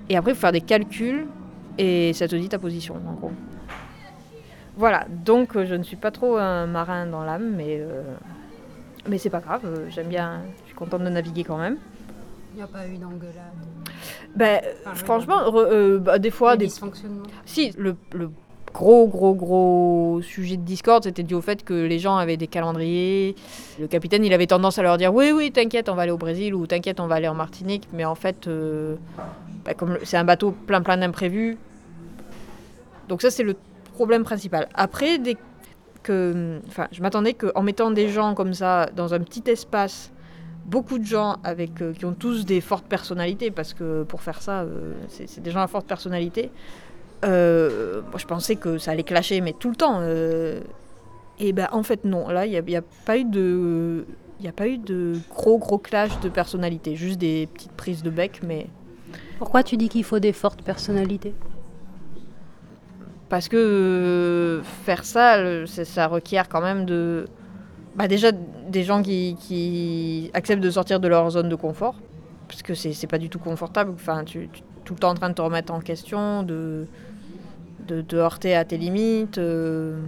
Et 0.09 0.15
après, 0.17 0.31
il 0.31 0.35
faut 0.35 0.41
faire 0.41 0.51
des 0.51 0.61
calculs 0.61 1.25
et 1.77 2.13
ça 2.13 2.27
te 2.27 2.35
dit 2.35 2.49
ta 2.49 2.59
position, 2.59 2.95
en 3.07 3.13
gros. 3.13 3.31
Voilà, 4.77 5.05
donc 5.25 5.55
euh, 5.55 5.65
je 5.65 5.75
ne 5.75 5.83
suis 5.83 5.97
pas 5.97 6.11
trop 6.11 6.37
un 6.37 6.65
marin 6.65 7.05
dans 7.05 7.23
l'âme, 7.23 7.53
mais, 7.55 7.77
euh, 7.81 8.01
mais 9.09 9.17
c'est 9.17 9.29
pas 9.29 9.41
grave, 9.41 9.61
euh, 9.65 9.87
j'aime 9.89 10.07
bien, 10.07 10.41
je 10.61 10.67
suis 10.67 10.75
contente 10.75 11.03
de 11.03 11.09
naviguer 11.09 11.43
quand 11.43 11.57
même. 11.57 11.77
Il 12.53 12.57
n'y 12.57 12.61
a 12.63 12.67
pas 12.67 12.87
eu 12.87 12.97
d'engueulade. 12.97 13.35
Ben, 14.35 14.61
Enfin, 14.85 14.95
franchement, 14.95 15.41
re- 15.51 15.97
bah, 15.97 16.17
des 16.17 16.31
fois, 16.31 16.55
Des 16.55 16.65
des... 16.65 16.69
dysfonctionnements. 16.71 17.23
si, 17.45 17.71
le, 17.77 17.95
le 18.13 18.31
gros, 18.73 19.07
gros, 19.07 19.33
gros 19.33 20.21
sujet 20.21 20.57
de 20.57 20.61
discorde, 20.63 21.03
c'était 21.05 21.23
dû 21.23 21.33
au 21.33 21.41
fait 21.41 21.63
que 21.63 21.73
les 21.73 21.99
gens 21.99 22.17
avaient 22.17 22.37
des 22.37 22.47
calendriers. 22.47 23.35
Le 23.79 23.87
capitaine, 23.87 24.23
il 24.23 24.33
avait 24.33 24.47
tendance 24.47 24.77
à 24.79 24.83
leur 24.83 24.97
dire 24.97 25.13
Oui, 25.13 25.31
oui, 25.33 25.51
t'inquiète, 25.51 25.89
on 25.89 25.95
va 25.95 26.03
aller 26.03 26.11
au 26.11 26.17
Brésil 26.17 26.53
ou 26.55 26.67
t'inquiète, 26.67 26.99
on 26.99 27.07
va 27.07 27.15
aller 27.15 27.27
en 27.27 27.33
Martinique. 27.35 27.87
Mais 27.93 28.05
en 28.05 28.15
fait, 28.15 28.47
euh, 28.47 28.95
bah, 29.65 29.73
comme 29.73 29.97
c'est 30.03 30.17
un 30.17 30.23
bateau 30.23 30.51
plein, 30.51 30.81
plein 30.81 30.97
d'imprévus. 30.97 31.57
Donc, 33.07 33.21
ça, 33.21 33.31
c'est 33.31 33.43
le 33.43 33.55
problème 33.93 34.23
principal. 34.23 34.67
Après, 34.75 35.17
des- 35.17 35.37
que, 36.03 36.59
enfin, 36.67 36.87
je 36.91 37.01
m'attendais 37.01 37.33
qu'en 37.33 37.61
mettant 37.61 37.91
des 37.91 38.07
gens 38.07 38.33
comme 38.33 38.53
ça 38.53 38.89
dans 38.95 39.13
un 39.13 39.19
petit 39.19 39.43
espace, 39.47 40.11
beaucoup 40.65 40.97
de 40.99 41.03
gens 41.03 41.37
avec 41.43 41.81
euh, 41.81 41.91
qui 41.93 42.05
ont 42.05 42.13
tous 42.13 42.45
des 42.45 42.61
fortes 42.61 42.85
personnalités, 42.85 43.51
parce 43.51 43.73
que 43.73 44.03
pour 44.03 44.21
faire 44.21 44.41
ça, 44.41 44.61
euh, 44.61 44.93
c'est 45.09 45.41
des 45.41 45.51
gens 45.51 45.59
à 45.61 45.67
forte 45.67 45.87
personnalité. 45.87 46.51
Euh, 47.25 48.01
moi, 48.09 48.17
je 48.17 48.25
pensais 48.25 48.55
que 48.55 48.77
ça 48.77 48.91
allait 48.91 49.03
clasher, 49.03 49.41
mais 49.41 49.53
tout 49.53 49.69
le 49.69 49.75
temps. 49.75 49.99
euh, 50.01 50.61
et 51.39 51.53
ben 51.53 51.67
en 51.71 51.83
fait 51.83 52.03
non. 52.05 52.27
Là, 52.29 52.45
il 52.45 52.51
n'y 52.51 52.57
a, 52.57 52.61
il 52.61 52.69
y 52.71 52.75
a 52.75 52.81
pas 53.05 53.17
eu 53.17 53.23
de, 53.25 54.05
il 54.39 54.45
y 54.45 54.49
a 54.49 54.51
pas 54.51 54.67
eu 54.67 54.77
de 54.77 55.17
gros 55.29 55.57
gros 55.57 55.77
clash 55.77 56.19
de 56.21 56.29
personnalité, 56.29 56.95
juste 56.95 57.17
des 57.19 57.47
petites 57.53 57.71
prises 57.73 58.03
de 58.03 58.09
bec, 58.09 58.41
mais 58.45 58.67
Pourquoi 59.37 59.63
tu 59.63 59.77
dis 59.77 59.87
qu'il 59.89 60.03
faut 60.03 60.19
des 60.19 60.33
fortes 60.33 60.61
personnalités? 60.63 61.33
Parce 63.29 63.47
que 63.47 63.57
euh, 63.57 64.61
faire 64.85 65.05
ça, 65.05 65.41
le- 65.41 65.65
ça 65.67 66.07
requiert 66.07 66.49
quand 66.49 66.61
même 66.61 66.85
de. 66.85 67.27
Bah 67.95 68.07
déjà, 68.07 68.31
des 68.31 68.83
gens 68.83 69.01
qui, 69.01 69.35
qui 69.39 70.31
acceptent 70.33 70.63
de 70.63 70.69
sortir 70.71 70.99
de 70.99 71.07
leur 71.07 71.29
zone 71.29 71.49
de 71.49 71.55
confort. 71.55 71.95
Parce 72.47 72.63
que 72.63 72.73
c'est 72.73 72.93
c'est 72.93 73.07
pas 73.07 73.19
du 73.19 73.29
tout 73.29 73.39
confortable. 73.39 73.91
Enfin, 73.93 74.23
tu, 74.23 74.49
tu- 74.51 74.63
tout 74.83 74.93
le 74.95 74.99
temps 74.99 75.11
en 75.11 75.15
train 75.15 75.29
de 75.29 75.35
te 75.35 75.41
remettre 75.41 75.71
en 75.73 75.79
question, 75.79 76.41
de, 76.43 76.87
de 77.89 78.01
te 78.01 78.15
heurter 78.15 78.55
à 78.55 78.63
tes 78.65 78.77
limites. 78.77 79.37
euh. 79.37 79.99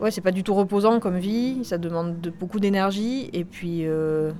Ouais, 0.00 0.10
c'est 0.10 0.20
pas 0.20 0.32
du 0.32 0.42
tout 0.42 0.54
reposant 0.54 1.00
comme 1.00 1.18
vie. 1.18 1.64
Ça 1.64 1.78
demande 1.78 2.20
de, 2.20 2.30
beaucoup 2.30 2.60
d'énergie. 2.60 3.30
Et 3.32 3.44
puis, 3.44 3.86
euh, 3.86 4.32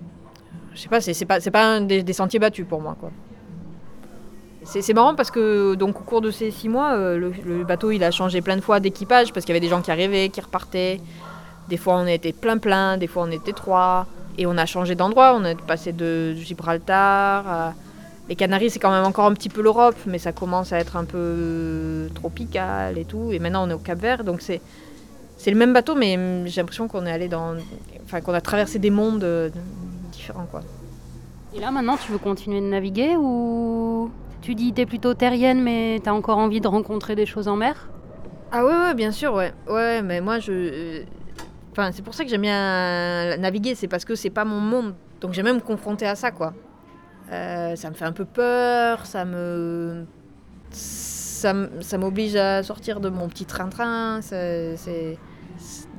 je 0.74 0.80
sais 0.80 0.88
pas, 0.88 1.00
c'est 1.00 1.24
pas, 1.24 1.40
pas 1.40 1.64
un 1.64 1.80
des, 1.80 2.02
des 2.02 2.12
sentiers 2.12 2.40
battus 2.40 2.66
pour 2.68 2.80
moi. 2.80 2.96
C'est 4.64 4.92
marrant 4.92 5.14
parce 5.14 5.30
que 5.30 5.74
donc 5.74 6.00
au 6.00 6.04
cours 6.04 6.20
de 6.20 6.30
ces 6.30 6.52
six 6.52 6.68
mois, 6.68 6.92
euh, 6.94 7.18
le, 7.18 7.32
le 7.44 7.64
bateau 7.64 7.90
il 7.90 8.04
a 8.04 8.12
changé 8.12 8.40
plein 8.40 8.56
de 8.56 8.60
fois 8.60 8.78
d'équipage 8.78 9.32
parce 9.32 9.44
qu'il 9.44 9.52
y 9.54 9.56
avait 9.58 9.66
des 9.66 9.70
gens 9.70 9.82
qui 9.82 9.90
arrivaient, 9.90 10.28
qui 10.28 10.40
repartaient. 10.40 11.00
Des 11.68 11.76
fois 11.76 11.94
on 11.96 12.06
était 12.06 12.32
plein 12.32 12.58
plein, 12.58 12.96
des 12.96 13.08
fois 13.08 13.24
on 13.26 13.30
était 13.32 13.52
trois. 13.52 14.06
Et 14.38 14.46
on 14.46 14.56
a 14.56 14.64
changé 14.64 14.94
d'endroit, 14.94 15.34
on 15.36 15.44
est 15.44 15.60
passé 15.60 15.92
de 15.92 16.32
Gibraltar 16.34 17.46
à... 17.46 17.74
Les 18.28 18.36
Canaries 18.36 18.70
c'est 18.70 18.78
quand 18.78 18.90
même 18.90 19.04
encore 19.04 19.26
un 19.26 19.34
petit 19.34 19.48
peu 19.48 19.62
l'Europe, 19.62 19.96
mais 20.06 20.18
ça 20.18 20.32
commence 20.32 20.72
à 20.72 20.78
être 20.78 20.96
un 20.96 21.04
peu 21.04 22.08
tropical 22.14 22.98
et 22.98 23.04
tout. 23.04 23.32
Et 23.32 23.38
maintenant 23.38 23.66
on 23.66 23.70
est 23.70 23.74
au 23.74 23.78
Cap 23.78 23.98
Vert, 23.98 24.24
donc 24.24 24.40
c'est... 24.40 24.60
C'est 25.38 25.50
le 25.50 25.56
même 25.56 25.72
bateau, 25.72 25.96
mais 25.96 26.46
j'ai 26.46 26.60
l'impression 26.60 26.86
qu'on 26.86 27.04
est 27.04 27.10
allé 27.10 27.26
dans... 27.26 27.56
Enfin 28.04 28.20
qu'on 28.20 28.34
a 28.34 28.40
traversé 28.40 28.78
des 28.78 28.90
mondes 28.90 29.24
euh, 29.24 29.50
différents 30.12 30.46
quoi. 30.50 30.60
Et 31.54 31.60
là 31.60 31.70
maintenant 31.70 31.96
tu 31.96 32.12
veux 32.12 32.18
continuer 32.18 32.60
de 32.60 32.66
naviguer 32.66 33.16
ou 33.18 34.10
tu 34.40 34.54
dis 34.54 34.72
t'es 34.72 34.86
plutôt 34.86 35.14
terrienne 35.14 35.60
mais 35.60 36.00
t'as 36.02 36.12
encore 36.12 36.38
envie 36.38 36.60
de 36.60 36.68
rencontrer 36.68 37.16
des 37.16 37.26
choses 37.26 37.48
en 37.48 37.56
mer? 37.56 37.88
Ah 38.54 38.66
ouais, 38.66 38.70
ouais, 38.70 38.94
bien 38.94 39.12
sûr, 39.12 39.32
ouais. 39.32 39.54
Ouais, 39.66 40.02
mais 40.02 40.20
moi, 40.20 40.38
je... 40.38 41.04
Enfin, 41.70 41.90
c'est 41.90 42.02
pour 42.02 42.12
ça 42.12 42.22
que 42.22 42.28
j'aime 42.28 42.42
bien 42.42 43.38
naviguer, 43.38 43.74
c'est 43.74 43.88
parce 43.88 44.04
que 44.04 44.14
c'est 44.14 44.28
pas 44.28 44.44
mon 44.44 44.60
monde. 44.60 44.94
Donc 45.22 45.32
j'aime 45.32 45.46
même 45.46 45.56
me 45.56 45.60
confronter 45.62 46.06
à 46.06 46.14
ça, 46.14 46.30
quoi. 46.30 46.52
Euh, 47.32 47.76
ça 47.76 47.88
me 47.88 47.94
fait 47.94 48.04
un 48.04 48.12
peu 48.12 48.24
peur, 48.24 49.06
ça 49.06 49.24
me... 49.24 50.04
Ça, 50.70 51.98
m'oblige 51.98 52.36
à 52.36 52.62
sortir 52.62 53.00
de 53.00 53.08
mon 53.08 53.26
petit 53.26 53.46
train-train, 53.46 54.20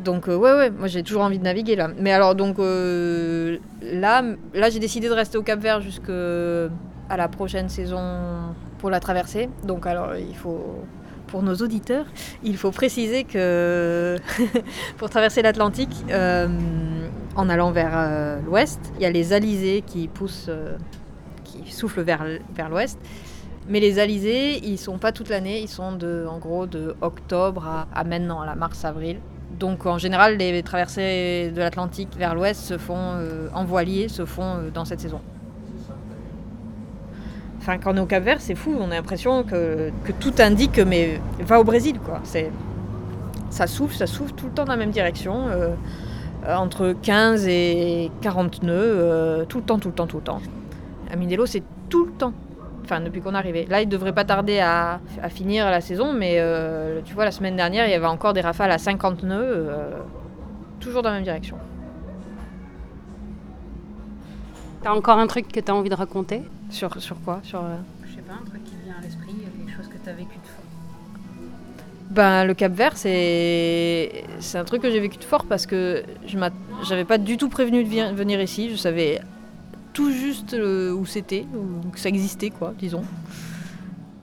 Donc 0.02 0.30
euh, 0.30 0.38
ouais, 0.38 0.54
ouais, 0.54 0.70
moi 0.70 0.88
j'ai 0.88 1.04
toujours 1.04 1.24
envie 1.24 1.38
de 1.38 1.44
naviguer, 1.44 1.76
là. 1.76 1.90
Mais 2.00 2.14
alors, 2.14 2.34
donc, 2.34 2.60
euh, 2.60 3.58
là, 3.82 4.24
là 4.54 4.70
j'ai 4.70 4.80
décidé 4.80 5.10
de 5.10 5.14
rester 5.14 5.38
au 5.38 5.44
Cap-Vert 5.44 5.82
jusqu'à 5.82 6.70
la 7.10 7.28
prochaine 7.28 7.68
saison 7.68 8.56
pour 8.78 8.90
la 8.90 9.02
traversée. 9.02 9.50
Donc 9.66 9.86
alors, 9.86 10.16
il 10.16 10.36
faut 10.36 10.80
pour 11.28 11.44
nos 11.44 11.56
auditeurs, 11.56 12.06
il 12.44 12.56
faut 12.56 12.72
préciser 12.72 13.26
que 13.26 14.16
pour 14.98 15.10
traverser 15.10 15.42
l'Atlantique, 15.42 16.06
en 17.36 17.50
allant 17.50 17.72
vers 17.72 18.40
l'ouest, 18.46 18.80
il 18.96 19.02
y 19.02 19.06
a 19.06 19.10
les 19.10 19.34
alizés 19.34 19.84
qui 19.86 20.08
poussent, 20.08 20.50
soufflent 21.74 22.02
vers, 22.02 22.26
vers 22.56 22.70
l'ouest. 22.70 23.00
Mais 23.68 23.80
les 23.80 24.00
alizés, 24.00 24.60
ils 24.66 24.78
sont 24.78 24.98
pas 24.98 25.12
toute 25.12 25.30
l'année, 25.30 25.62
ils 25.62 25.70
sont 25.70 25.94
de, 25.94 26.26
en 26.30 26.38
gros 26.38 26.66
de 26.66 26.96
octobre 27.02 27.88
à, 27.94 28.04
maintenant, 28.04 28.42
à 28.42 28.46
la 28.46 28.56
mars-avril. 28.56 29.20
Donc 29.58 29.86
en 29.86 29.98
général, 29.98 30.38
les 30.38 30.64
traversées 30.64 31.52
de 31.54 31.60
l'Atlantique 31.60 32.10
vers 32.18 32.36
l'ouest 32.36 32.62
se 32.62 32.78
font 32.78 32.98
euh, 32.98 33.48
en 33.54 33.64
voilier, 33.64 34.10
se 34.10 34.26
font 34.26 34.44
euh, 34.44 34.70
dans 34.70 34.84
cette 34.84 35.00
saison. 35.00 35.22
Enfin, 37.60 37.78
quand 37.78 37.94
on 37.94 37.98
est 37.98 38.02
au 38.02 38.06
Cap 38.06 38.24
Vert, 38.24 38.42
c'est 38.42 38.56
fou. 38.56 38.76
On 38.78 38.92
a 38.92 38.96
l'impression 38.96 39.44
que, 39.44 39.92
que 40.04 40.12
tout 40.12 40.34
indique, 40.40 40.80
mais 40.80 41.22
va 41.40 41.62
au 41.62 41.64
Brésil, 41.64 41.98
quoi. 42.04 42.20
C'est, 42.24 42.52
ça 43.50 43.68
souffle, 43.68 43.96
ça 43.96 44.08
souffle 44.08 44.34
tout 44.34 44.48
le 44.48 44.52
temps 44.52 44.66
dans 44.66 44.74
la 44.74 44.78
même 44.78 44.92
direction, 44.92 45.48
euh, 45.48 45.74
entre 46.46 46.94
15 47.02 47.48
et 47.48 48.12
40 48.20 48.64
nœuds, 48.64 49.46
tout 49.48 49.60
le 49.60 49.64
temps, 49.64 49.80
tout 49.80 49.88
le 49.88 49.94
temps, 49.94 50.08
tout 50.08 50.18
le 50.18 50.24
temps. 50.24 50.42
À 51.14 51.16
Mindelo, 51.16 51.46
c'est 51.46 51.62
tout 51.90 52.06
le 52.06 52.12
temps. 52.14 52.34
Enfin, 52.84 53.00
depuis 53.00 53.22
qu'on 53.22 53.34
est 53.36 53.38
arrivé. 53.38 53.66
Là, 53.70 53.82
il 53.84 53.88
devrait 53.88 54.14
pas 54.14 54.26
tarder 54.26 54.60
à, 54.60 55.00
à 55.22 55.30
finir 55.30 55.70
la 55.70 55.80
saison, 55.80 56.12
mais 56.12 56.38
euh, 56.40 57.02
tu 57.06 57.14
vois, 57.14 57.24
la 57.24 57.32
semaine 57.32 57.56
dernière, 57.56 57.86
il 57.88 57.92
y 57.92 57.94
avait 57.94 58.08
encore 58.08 58.34
des 58.34 58.42
rafales 58.42 58.72
à 58.72 58.80
50 58.80 59.22
nœuds, 59.24 59.40
euh, 59.70 59.92
toujours 60.80 61.04
dans 61.04 61.10
la 61.10 61.16
même 61.16 61.24
direction. 61.24 61.56
T'as 64.82 64.92
encore 64.92 65.20
un 65.20 65.28
truc 65.28 65.48
que 65.50 65.60
t'as 65.60 65.72
envie 65.74 65.90
de 65.90 65.96
raconter? 65.96 66.42
Sur, 66.72 67.00
sur 67.00 67.16
quoi? 67.22 67.40
Sur. 67.44 67.60
euh, 67.64 67.76
Je 68.10 68.16
sais 68.16 68.22
pas, 68.22 68.34
un 68.34 68.46
truc 68.50 68.64
qui 68.66 68.74
vient 68.84 68.96
à 69.00 69.02
l'esprit, 69.04 69.34
quelque 69.34 69.78
chose 69.78 69.88
que 69.88 69.98
t'as 70.04 70.12
vécu 70.14 70.36
de 70.36 70.48
fort. 70.48 70.66
Ben, 72.10 72.44
le 72.44 72.54
Cap 72.54 72.74
Vert, 72.74 72.98
c'est 72.98 74.26
c'est 74.40 74.58
un 74.58 74.66
truc 74.66 74.82
que 74.82 74.92
j'ai 74.92 75.00
vécu 75.00 75.18
de 75.18 75.24
fort 75.24 75.46
parce 75.46 75.66
que 75.66 76.04
je 76.28 76.38
j'avais 76.84 77.06
pas 77.06 77.18
du 77.18 77.38
tout 77.38 77.50
prévenu 77.50 77.84
de 77.84 78.14
venir 78.14 78.42
ici. 78.42 78.70
Je 78.72 78.76
savais 78.76 79.22
tout 79.94 80.12
juste 80.12 80.54
euh, 80.54 80.92
où 80.92 81.06
c'était, 81.06 81.46
ou 81.56 81.90
que 81.90 82.00
ça 82.00 82.10
existait, 82.10 82.50
quoi, 82.50 82.74
disons. 82.78 83.04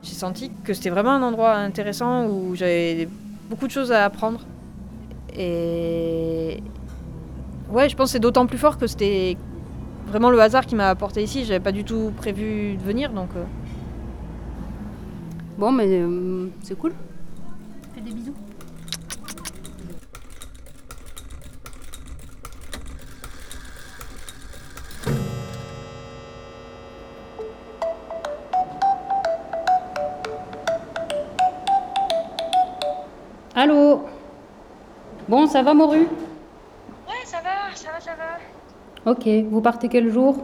J'ai 0.02 0.14
senti 0.14 0.50
que 0.64 0.74
c'était 0.74 0.90
vraiment 0.90 1.12
un 1.12 1.22
endroit 1.22 1.54
intéressant 1.54 2.26
où 2.26 2.54
j'avais 2.54 3.08
beaucoup 3.48 3.66
de 3.66 3.72
choses 3.72 3.92
à 3.92 4.04
apprendre. 4.04 4.40
Et 5.36 6.62
ouais, 7.70 7.88
je 7.88 7.96
pense 7.96 8.08
que 8.08 8.12
c'est 8.12 8.18
d'autant 8.20 8.46
plus 8.46 8.58
fort 8.58 8.78
que 8.78 8.86
c'était 8.86 9.36
vraiment 10.08 10.30
le 10.30 10.40
hasard 10.40 10.66
qui 10.66 10.74
m'a 10.74 10.88
apporté 10.88 11.22
ici. 11.22 11.44
J'avais 11.44 11.60
pas 11.60 11.72
du 11.72 11.84
tout 11.84 12.12
prévu 12.16 12.76
de 12.76 12.82
venir, 12.82 13.12
donc. 13.12 13.30
euh, 13.36 13.44
Bon, 15.58 15.70
mais 15.72 15.86
euh, 15.88 16.48
c'est 16.62 16.76
cool. 16.76 16.94
Fais 17.94 18.00
des 18.00 18.12
bisous. 18.12 18.34
Ça 35.50 35.62
va, 35.62 35.74
Moru? 35.74 36.00
Ouais, 37.08 37.24
ça 37.24 37.38
va, 37.38 37.74
ça 37.74 37.90
va, 37.92 38.00
ça 38.00 38.12
va. 38.14 39.10
Ok, 39.10 39.26
vous 39.50 39.60
partez 39.60 39.88
quel 39.88 40.10
jour? 40.10 40.36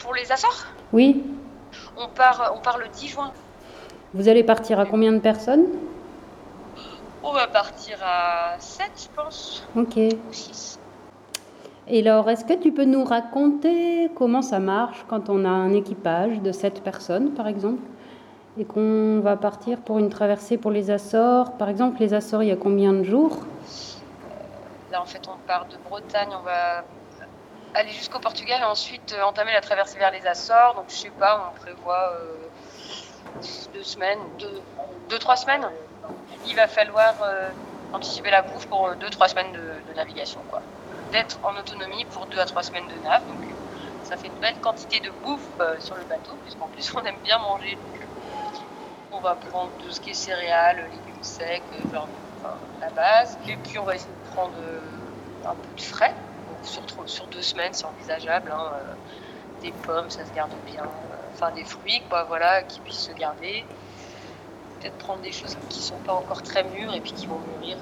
Pour 0.00 0.14
les 0.14 0.30
Açores, 0.30 0.66
Oui 0.92 1.22
on 1.98 2.08
part, 2.08 2.52
on 2.56 2.60
part 2.60 2.78
le 2.78 2.86
10 2.88 3.08
juin. 3.08 3.32
Vous 4.14 4.28
allez 4.28 4.44
partir 4.44 4.80
à 4.80 4.86
combien 4.86 5.12
de 5.12 5.18
personnes? 5.18 5.66
On 7.22 7.32
va 7.32 7.46
partir 7.48 7.98
à 8.02 8.56
7, 8.58 8.90
je 8.96 9.14
pense, 9.22 9.64
Ok. 9.76 9.96
ou 9.96 10.32
6. 10.32 10.78
Et 11.88 12.06
alors, 12.06 12.28
est-ce 12.30 12.44
que 12.44 12.54
tu 12.54 12.72
peux 12.72 12.84
nous 12.84 13.04
raconter 13.04 14.10
comment 14.14 14.42
ça 14.42 14.58
marche 14.58 15.04
quand 15.08 15.28
on 15.28 15.44
a 15.44 15.48
un 15.48 15.72
équipage 15.72 16.40
de 16.40 16.50
7 16.52 16.82
personnes, 16.82 17.30
par 17.32 17.46
exemple, 17.46 17.80
et 18.58 18.64
qu'on 18.64 19.20
va 19.20 19.36
partir 19.36 19.80
pour 19.80 19.98
une 19.98 20.08
traversée 20.08 20.56
pour 20.56 20.70
les 20.70 20.90
Açores 20.90 21.52
Par 21.58 21.68
exemple, 21.68 22.00
les 22.00 22.14
Açores, 22.14 22.42
il 22.42 22.48
y 22.48 22.52
a 22.52 22.56
combien 22.56 22.92
de 22.92 23.02
jours? 23.02 23.38
Là, 24.90 25.02
en 25.02 25.04
fait, 25.04 25.22
on 25.28 25.36
part 25.46 25.66
de 25.66 25.76
Bretagne, 25.88 26.30
on 26.38 26.42
va 26.42 26.84
aller 27.74 27.90
jusqu'au 27.90 28.18
Portugal 28.18 28.60
et 28.62 28.64
ensuite 28.64 29.14
euh, 29.18 29.22
entamer 29.24 29.52
la 29.52 29.60
traversée 29.60 29.98
vers 29.98 30.10
les 30.10 30.26
Açores. 30.26 30.74
Donc, 30.76 30.86
je 30.88 30.94
sais 30.94 31.10
pas, 31.10 31.52
on 31.52 31.60
prévoit 31.60 32.12
euh, 32.14 32.46
deux 33.74 33.82
semaines, 33.82 34.20
deux, 34.38 34.62
deux, 35.10 35.18
trois 35.18 35.36
semaines. 35.36 35.66
Il 36.46 36.56
va 36.56 36.68
falloir 36.68 37.14
euh, 37.22 37.50
anticiper 37.92 38.30
la 38.30 38.42
bouffe 38.42 38.66
pour 38.66 38.86
euh, 38.86 38.94
deux, 38.94 39.10
trois 39.10 39.28
semaines 39.28 39.52
de, 39.52 39.94
navigation, 39.94 40.40
quoi. 40.50 40.62
D'être 41.12 41.38
en 41.42 41.56
autonomie 41.58 42.04
pour 42.06 42.26
deux 42.26 42.38
à 42.38 42.44
trois 42.44 42.62
semaines 42.62 42.86
de 42.86 43.04
nav. 43.04 43.22
Donc, 43.26 43.48
ça 44.04 44.16
fait 44.16 44.28
une 44.28 44.40
belle 44.40 44.56
quantité 44.60 45.00
de 45.00 45.10
bouffe 45.24 45.40
euh, 45.60 45.74
sur 45.80 45.96
le 45.96 46.04
bateau, 46.04 46.32
puisqu'en 46.44 46.66
plus, 46.68 46.92
on 46.94 47.04
aime 47.04 47.16
bien 47.24 47.38
manger. 47.38 47.76
Euh, 47.76 48.05
on 49.10 49.20
va 49.20 49.36
prendre 49.36 49.76
tout 49.78 49.90
ce 49.90 50.00
qui 50.00 50.10
est 50.10 50.14
céréales, 50.14 50.88
légumes 50.90 51.22
secs, 51.22 51.62
euh, 51.72 51.88
genre 51.92 52.10
la 52.80 52.90
base. 52.90 53.38
Et 53.48 53.56
puis 53.56 53.78
on 53.78 53.84
va 53.84 53.94
essayer 53.94 54.12
de 54.14 54.22
prendre 54.22 54.56
euh, 54.58 55.12
un 55.44 55.54
peu 55.56 55.72
de 55.74 55.80
frais. 55.80 56.14
Sur, 56.62 57.28
deux 57.28 57.42
semaines, 57.42 57.72
c'est 57.72 57.86
envisageable. 57.86 58.50
hein, 58.52 58.72
euh, 58.74 58.94
des 59.62 59.72
pommes, 59.72 60.10
ça 60.10 60.24
se 60.26 60.32
garde 60.32 60.54
bien. 60.64 60.84
Enfin, 61.32 61.50
des 61.52 61.64
fruits, 61.64 62.02
quoi, 62.08 62.24
voilà, 62.24 62.62
qui 62.64 62.80
puissent 62.80 63.06
se 63.06 63.12
garder. 63.12 63.66
Peut-être 64.80 64.98
prendre 64.98 65.22
des 65.22 65.32
choses 65.32 65.56
qui 65.68 65.82
sont 65.82 66.00
pas 66.00 66.14
encore 66.14 66.42
très 66.42 66.64
mûres 66.64 66.94
et 66.94 67.00
puis 67.00 67.12
qui 67.12 67.26
vont 67.26 67.40
mûrir 67.40 67.78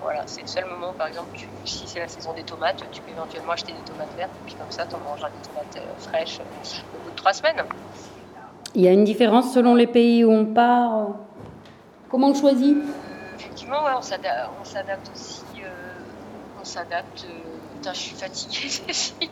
Voilà, 0.00 0.26
c'est 0.26 0.42
le 0.42 0.48
seul 0.48 0.64
moment, 0.66 0.92
par 0.94 1.06
exemple, 1.06 1.30
si 1.64 1.86
c'est 1.86 2.00
la 2.00 2.08
saison 2.08 2.32
des 2.34 2.44
tomates, 2.44 2.90
tu 2.90 3.02
peux 3.02 3.12
éventuellement 3.12 3.52
acheter 3.52 3.72
des 3.72 3.84
tomates 3.84 4.14
vertes, 4.14 4.36
et 4.38 4.42
puis 4.44 4.56
comme 4.56 4.70
ça, 4.70 4.86
tu 4.86 4.96
en 4.96 5.00
mangeras 5.00 5.30
des 5.30 5.40
tomates 5.40 5.78
fraîches 5.98 6.42
au 6.92 6.98
bout 6.98 7.10
de 7.10 7.14
trois 7.14 7.32
semaines. 7.32 7.64
Il 8.74 8.82
y 8.82 8.88
a 8.88 8.92
une 8.92 9.04
différence 9.04 9.52
selon 9.54 9.74
les 9.74 9.86
pays 9.86 10.24
où 10.24 10.32
on 10.32 10.46
part. 10.46 11.08
Comment 12.10 12.28
on 12.28 12.34
choisit? 12.34 12.76
Euh, 12.76 13.34
effectivement, 13.36 13.84
ouais, 13.84 13.92
on 13.96 14.02
s'ada- 14.02 14.50
on 14.60 14.64
s'adapte 14.64 15.10
aussi. 15.12 15.42
euh, 15.62 15.68
on 16.60 16.64
s'adapte. 16.64 17.24
euh, 17.28 17.58
putain, 17.76 17.92
je 17.92 18.00
suis 18.00 18.16
fatiguée, 18.16 18.68
Cécile, 18.68 19.28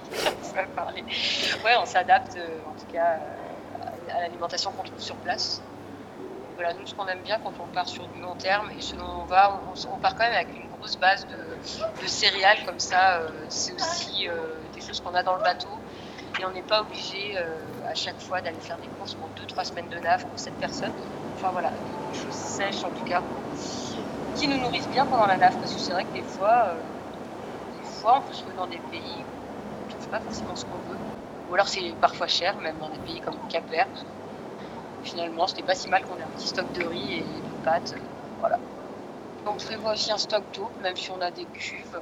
parler. 0.76 1.04
Ouais, 1.64 1.72
on 1.80 1.86
s'adapte, 1.86 2.36
euh, 2.36 2.60
en 2.68 2.74
tout 2.78 2.86
cas, 2.92 3.14
euh, 3.14 4.16
à 4.16 4.20
l'alimentation 4.20 4.70
qu'on 4.72 4.82
trouve 4.84 5.00
sur 5.00 5.16
place. 5.16 5.60
Voilà, 6.54 6.74
nous, 6.74 6.86
ce 6.86 6.94
qu'on 6.94 7.06
aime 7.08 7.22
bien 7.24 7.38
quand 7.42 7.52
on 7.60 7.66
part 7.72 7.88
sur 7.88 8.06
du 8.08 8.20
long 8.20 8.34
terme 8.36 8.70
et 8.76 8.80
selon 8.82 9.04
où 9.04 9.20
on 9.22 9.24
va, 9.24 9.62
on, 9.68 9.94
on 9.94 9.98
part 9.98 10.14
quand 10.16 10.24
même 10.24 10.34
avec 10.34 10.48
une 10.54 10.68
grosse 10.76 10.96
base 10.98 11.26
de, 11.28 12.02
de 12.02 12.06
céréales 12.06 12.58
comme 12.66 12.78
ça. 12.78 13.20
euh, 13.20 13.28
c'est 13.48 13.72
aussi 13.72 14.28
euh, 14.28 14.34
des 14.74 14.80
choses 14.82 15.00
qu'on 15.00 15.14
a 15.14 15.22
dans 15.22 15.34
le 15.34 15.42
bateau. 15.42 15.70
Et 16.40 16.44
on 16.44 16.50
n'est 16.50 16.62
pas 16.62 16.80
obligé 16.80 17.36
euh, 17.36 17.90
à 17.90 17.94
chaque 17.94 18.20
fois 18.20 18.40
d'aller 18.40 18.60
faire 18.60 18.78
des 18.78 18.88
courses 18.88 19.14
pour 19.14 19.28
2-3 19.30 19.64
semaines 19.64 19.88
de 19.88 19.98
nave 19.98 20.24
pour 20.28 20.38
cette 20.38 20.56
personne. 20.56 20.92
Enfin 21.34 21.50
voilà, 21.52 21.70
des 21.70 22.14
choses 22.14 22.34
sèches 22.34 22.84
en 22.84 22.90
tout 22.90 23.04
cas, 23.04 23.22
qui 24.34 24.48
nous 24.48 24.58
nourrissent 24.58 24.88
bien 24.88 25.06
pendant 25.06 25.26
la 25.26 25.36
nave. 25.36 25.56
Parce 25.60 25.72
que 25.74 25.80
c'est 25.80 25.92
vrai 25.92 26.04
que 26.04 26.12
des 26.12 26.22
fois, 26.22 26.68
euh, 26.68 26.82
des 27.76 27.82
fois, 27.82 28.18
on 28.18 28.22
peut 28.22 28.32
se 28.32 28.44
retrouver 28.44 28.56
dans 28.56 28.66
des 28.66 28.80
pays 28.90 29.24
où 29.24 29.78
on 29.78 29.84
ne 29.84 29.88
trouve 29.88 30.08
pas 30.08 30.20
forcément 30.20 30.56
ce 30.56 30.64
qu'on 30.64 30.78
veut. 30.78 30.98
Ou 31.48 31.54
alors 31.54 31.68
c'est 31.68 31.94
parfois 32.00 32.26
cher, 32.28 32.58
même 32.58 32.78
dans 32.78 32.88
des 32.88 32.98
pays 33.00 33.20
comme 33.20 33.34
le 33.34 33.48
Cap 33.48 33.68
Vert. 33.68 33.88
Finalement, 35.02 35.46
c'était 35.46 35.62
pas 35.64 35.74
si 35.74 35.88
mal 35.88 36.04
qu'on 36.04 36.16
ait 36.18 36.22
un 36.22 36.30
petit 36.30 36.48
stock 36.48 36.72
de 36.72 36.84
riz 36.84 37.14
et 37.14 37.42
de 37.42 37.54
pâtes. 37.62 37.94
voilà. 38.38 38.58
On 39.44 39.56
prévoit 39.56 39.92
aussi 39.92 40.12
un 40.12 40.18
stock 40.18 40.44
d'eau, 40.54 40.70
même 40.80 40.94
si 40.96 41.10
on 41.10 41.20
a 41.20 41.30
des 41.30 41.46
cuves. 41.46 42.00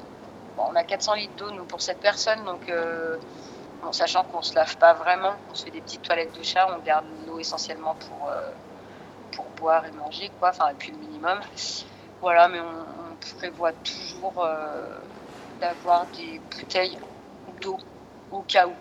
Bon, 0.56 0.64
on 0.68 0.76
a 0.76 0.84
400 0.84 1.14
litres 1.14 1.34
d'eau, 1.36 1.50
nous, 1.52 1.64
pour 1.64 1.80
cette 1.80 2.00
personne. 2.00 2.44
Donc, 2.44 2.68
euh, 2.68 3.16
bon, 3.82 3.92
sachant 3.92 4.24
qu'on 4.24 4.42
se 4.42 4.54
lave 4.54 4.76
pas 4.78 4.94
vraiment, 4.94 5.34
on 5.48 5.54
se 5.54 5.64
fait 5.64 5.70
des 5.70 5.80
petites 5.80 6.02
toilettes 6.02 6.34
de 6.34 6.42
chat, 6.42 6.66
on 6.74 6.80
garde 6.80 7.06
l'eau 7.26 7.38
essentiellement 7.38 7.94
pour, 7.96 8.28
euh, 8.28 8.52
boire 9.56 9.86
et 9.86 9.92
manger, 9.92 10.30
quoi. 10.38 10.50
Enfin, 10.50 10.68
et 10.68 10.74
puis 10.74 10.92
le 10.92 10.98
minimum. 10.98 11.40
Voilà, 12.20 12.48
mais 12.48 12.60
on, 12.60 13.16
prévoit 13.38 13.72
toujours 13.72 14.42
euh, 14.42 14.98
d'avoir 15.60 16.06
des 16.10 16.38
bouteilles 16.38 16.98
d'eau 17.60 17.78
au 18.30 18.42
cas 18.42 18.66
où. 18.66 18.76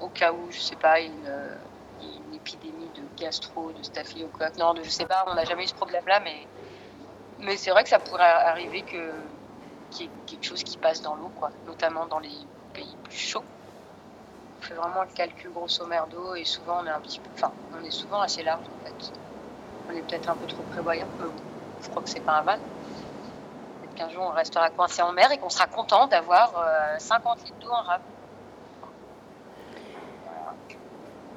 Au 0.00 0.08
cas 0.08 0.32
où, 0.32 0.50
je 0.50 0.60
sais 0.60 0.76
pas, 0.76 1.00
une, 1.00 1.26
euh, 1.26 1.56
une 2.00 2.34
épidémie 2.34 2.90
de 2.90 3.02
gastro, 3.16 3.72
de 3.72 3.82
staphylocoque. 3.82 4.56
Non, 4.56 4.74
de, 4.74 4.82
je 4.82 4.90
sais 4.90 5.06
pas, 5.06 5.24
on 5.26 5.34
n'a 5.34 5.44
jamais 5.44 5.64
eu 5.64 5.68
ce 5.68 5.74
problème-là, 5.74 6.20
mais, 6.20 6.46
mais 7.38 7.56
c'est 7.56 7.70
vrai 7.70 7.82
que 7.82 7.88
ça 7.88 7.98
pourrait 7.98 8.22
arriver 8.22 8.82
que 8.82 9.12
qu'il 9.90 10.06
y 10.06 10.08
ait 10.08 10.12
quelque 10.26 10.44
chose 10.44 10.62
qui 10.62 10.76
passe 10.76 11.00
dans 11.02 11.14
l'eau, 11.14 11.30
quoi, 11.30 11.50
notamment 11.66 12.06
dans 12.06 12.18
les 12.18 12.36
pays 12.72 12.96
plus 13.04 13.16
chauds. 13.16 13.44
On 14.58 14.64
fait 14.64 14.74
vraiment 14.74 15.02
le 15.02 15.14
calcul 15.14 15.50
grosso 15.52 15.86
merdo 15.86 16.34
et 16.34 16.44
souvent 16.44 16.78
on 16.82 16.86
est 16.86 16.90
un 16.90 17.00
petit 17.00 17.20
peu, 17.20 17.28
enfin, 17.34 17.52
on 17.80 17.84
est 17.84 17.90
souvent 17.90 18.20
assez 18.20 18.42
large 18.42 18.64
en 18.64 18.86
fait. 18.86 19.12
On 19.88 19.96
est 19.96 20.02
peut-être 20.02 20.28
un 20.28 20.34
peu 20.34 20.46
trop 20.46 20.62
prévoyant, 20.70 21.06
mais 21.20 21.26
je 21.82 21.88
crois 21.88 22.02
que 22.02 22.08
c'est 22.10 22.20
pas 22.20 22.40
un 22.40 22.42
mal. 22.42 22.58
Peut-être 23.80 23.94
qu'un 23.94 24.08
jour 24.10 24.24
on 24.28 24.34
restera 24.34 24.70
coincé 24.70 25.02
en 25.02 25.12
mer 25.12 25.30
et 25.32 25.38
qu'on 25.38 25.48
sera 25.48 25.66
content 25.66 26.06
d'avoir 26.08 26.52
euh, 26.58 26.96
50 26.98 27.44
litres 27.44 27.56
d'eau 27.60 27.70
en 27.70 27.82
rab. 27.82 28.00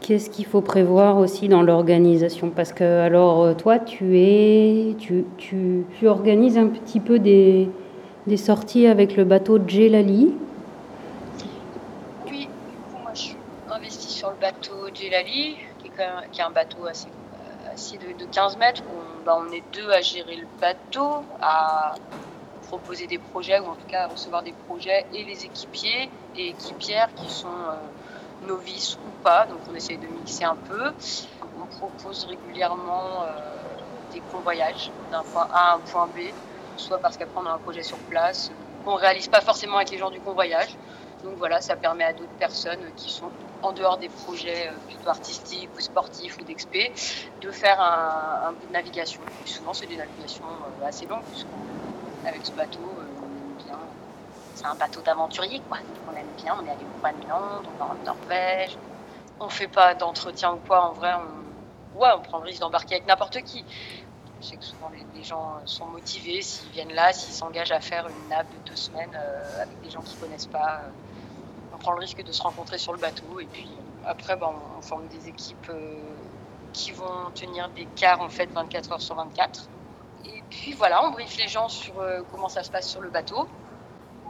Qu'est-ce 0.02 0.32
qu'il 0.32 0.48
faut 0.48 0.62
prévoir 0.62 1.18
aussi 1.18 1.48
dans 1.48 1.62
l'organisation? 1.62 2.50
Parce 2.50 2.74
que, 2.74 3.02
alors, 3.02 3.44
euh, 3.44 3.54
toi, 3.54 3.78
tu 3.78 4.18
es. 4.18 4.96
Tu, 4.98 5.26
tu, 5.38 5.86
tu 6.00 6.08
organises 6.08 6.58
un 6.58 6.68
petit 6.68 7.00
peu 7.00 7.20
des, 7.20 7.70
des 8.26 8.38
sorties 8.38 8.88
avec 8.88 9.16
le 9.16 9.26
bateau 9.26 9.60
Djelali. 9.66 10.36
Oui, 12.28 12.40
du 12.40 12.48
coup, 12.48 13.02
moi 13.02 13.12
je 13.14 13.20
suis 13.20 13.38
investie 13.70 14.12
sur 14.12 14.32
le 14.32 14.38
bateau 14.42 14.90
Qui 15.02 15.08
est, 15.08 16.44
un 16.44 16.52
bateau 16.52 16.86
assez, 16.86 17.10
de, 17.98 18.20
de 18.20 18.26
15 18.26 18.58
mètres. 18.58 18.84
On, 18.88 19.24
bah, 19.26 19.36
on 19.36 19.52
est 19.52 19.64
deux 19.74 19.90
à 19.90 20.00
gérer 20.02 20.36
le 20.36 20.46
bateau, 20.60 21.26
à 21.42 21.96
proposer 22.68 23.08
des 23.08 23.18
projets, 23.18 23.60
ou 23.60 23.66
en 23.66 23.74
tout 23.74 23.88
cas 23.88 24.04
à 24.04 24.08
recevoir 24.08 24.44
des 24.44 24.54
projets, 24.68 25.04
et 25.12 25.24
les 25.24 25.44
équipiers 25.44 26.12
et 26.36 26.50
équipières 26.50 27.12
qui 27.16 27.32
sont 27.32 27.48
euh, 27.48 28.46
novices 28.48 28.96
ou 28.98 29.10
pas. 29.24 29.48
Donc 29.48 29.62
on 29.72 29.74
essaie 29.74 29.98
de 29.98 30.06
mixer 30.06 30.44
un 30.44 30.56
peu. 30.56 30.94
On 31.60 31.66
propose 31.66 32.26
régulièrement 32.26 33.24
euh, 33.24 33.28
des 34.12 34.22
convoyages 34.32 34.92
d'un 35.10 35.24
point 35.24 35.48
A 35.52 35.72
à 35.72 35.76
un 35.78 35.80
point 35.80 36.06
B, 36.08 36.20
soit 36.78 37.00
parce 37.00 37.18
qu'après 37.18 37.42
on 37.42 37.48
a 37.48 37.52
un 37.52 37.58
projet 37.58 37.82
sur 37.82 37.98
place, 37.98 38.52
qu'on 38.86 38.94
ne 38.94 39.00
réalise 39.00 39.30
pas 39.30 39.42
forcément 39.42 39.78
avec 39.78 39.90
les 39.90 39.98
gens 39.98 40.12
du 40.12 40.20
convoyage. 40.20 40.78
Donc 41.24 41.38
voilà, 41.38 41.62
ça 41.62 41.76
permet 41.76 42.04
à 42.04 42.14
d'autres 42.14 42.38
personnes 42.40 42.94
qui 42.96 43.10
sont 43.10 43.32
en 43.62 43.74
dehors 43.74 43.98
des 43.98 44.10
projets 44.10 44.70
euh, 44.70 44.78
plutôt 44.88 45.10
artistiques 45.10 45.70
ou 45.76 45.80
sportifs 45.80 46.38
ou 46.40 46.44
d'expé 46.44 46.94
de 47.42 47.52
faire 47.52 47.80
un, 47.80 48.48
un 48.48 48.54
bout 48.54 48.68
de 48.68 48.72
navigation. 48.72 49.22
Et 49.46 49.48
souvent, 49.48 49.74
c'est 49.74 49.88
des 49.88 49.98
navigations 49.98 50.46
euh, 50.46 50.86
assez 50.86 51.06
longues, 51.06 51.24
puisqu'avec 51.26 52.46
ce 52.46 52.52
bateau, 52.54 52.82
euh, 52.82 53.06
on 53.22 53.26
aime 53.26 53.56
bien. 53.66 53.80
C'est 54.56 54.66
un 54.66 54.76
bateau 54.76 55.02
d'aventurier, 55.02 55.62
quoi. 55.68 55.78
On 56.08 56.16
aime 56.16 56.34
bien, 56.38 56.58
on 56.60 56.66
est 56.66 56.72
allé 56.72 56.86
au 56.86 57.00
Groenland, 57.00 57.68
on 57.68 57.78
va 57.78 57.92
en 57.92 58.04
Norvège. 58.04 58.78
On 59.40 59.50
fait 59.50 59.68
pas 59.68 59.96
d'entretien 59.96 60.54
ou 60.54 60.58
quoi, 60.58 60.90
en 60.90 60.94
vrai, 60.94 61.14
on, 61.14 62.00
ouais, 62.00 62.10
on 62.16 62.22
prend 62.22 62.40
le 62.40 62.46
risque 62.46 62.62
d'embarquer 62.62 62.96
avec 62.96 63.08
n'importe 63.08 63.42
qui. 63.44 63.64
Je 64.40 64.48
sais 64.48 64.58
que 64.58 64.66
souvent 64.66 64.90
les, 64.90 65.24
gens 65.24 65.62
sont 65.66 65.86
motivés 65.86 66.42
s'ils 66.42 66.72
viennent 66.72 66.94
là, 66.94 67.14
s'ils 67.14 67.34
s'engagent 67.34 67.72
à 67.72 67.80
faire 67.80 68.08
une 68.08 68.28
nave 68.28 68.48
de 68.50 68.58
deux 68.66 68.76
semaines 68.76 69.16
avec 69.62 69.80
des 69.82 69.92
gens 69.92 70.02
qu'ils 70.02 70.18
connaissent 70.18 70.48
pas. 70.48 70.82
Prend 71.82 71.94
le 71.94 72.00
risque 72.00 72.24
de 72.24 72.32
se 72.32 72.42
rencontrer 72.44 72.78
sur 72.78 72.94
le 72.94 73.00
bateau 73.00 73.40
et 73.40 73.48
puis 73.48 73.80
euh, 73.80 73.84
après 74.04 74.38
ben, 74.38 74.48
on, 74.78 74.82
forme 74.82 75.08
des 75.10 75.28
équipes 75.30 75.68
euh, 75.70 76.16
qui 76.74 76.92
vont 76.92 77.32
tenir 77.32 77.70
des 77.72 77.88
quarts 77.88 78.22
en 78.22 78.30
fait 78.30 78.52
24 78.54 78.94
heures 78.94 79.02
sur 79.02 79.16
24. 79.16 79.72
Et 80.26 80.44
puis 80.50 80.74
voilà, 80.74 81.04
on 81.06 81.12
briefe 81.12 81.38
les 81.38 81.48
gens 81.48 81.70
sur 81.70 82.00
euh, 82.00 82.24
comment 82.30 82.50
ça 82.50 82.64
se 82.64 82.72
passe 82.72 82.90
sur 82.90 83.02
le 83.02 83.10
bateau 83.12 83.50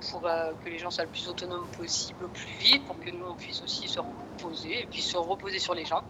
pour 0.09 0.21
que 0.21 0.69
les 0.69 0.79
gens 0.79 0.89
soient 0.89 1.03
le 1.03 1.09
plus 1.09 1.27
autonomes 1.27 1.69
possible 1.69 2.29
plus 2.31 2.51
vite, 2.53 2.85
pour 2.87 2.99
que 2.99 3.09
nous 3.11 3.25
on 3.27 3.35
puisse 3.35 3.61
aussi 3.63 3.87
se 3.87 3.99
reposer 3.99 4.81
et 4.83 4.87
puis 4.87 5.01
se 5.03 5.17
reposer 5.17 5.59
sur 5.59 5.75
les 5.75 5.85
gens. 5.85 6.03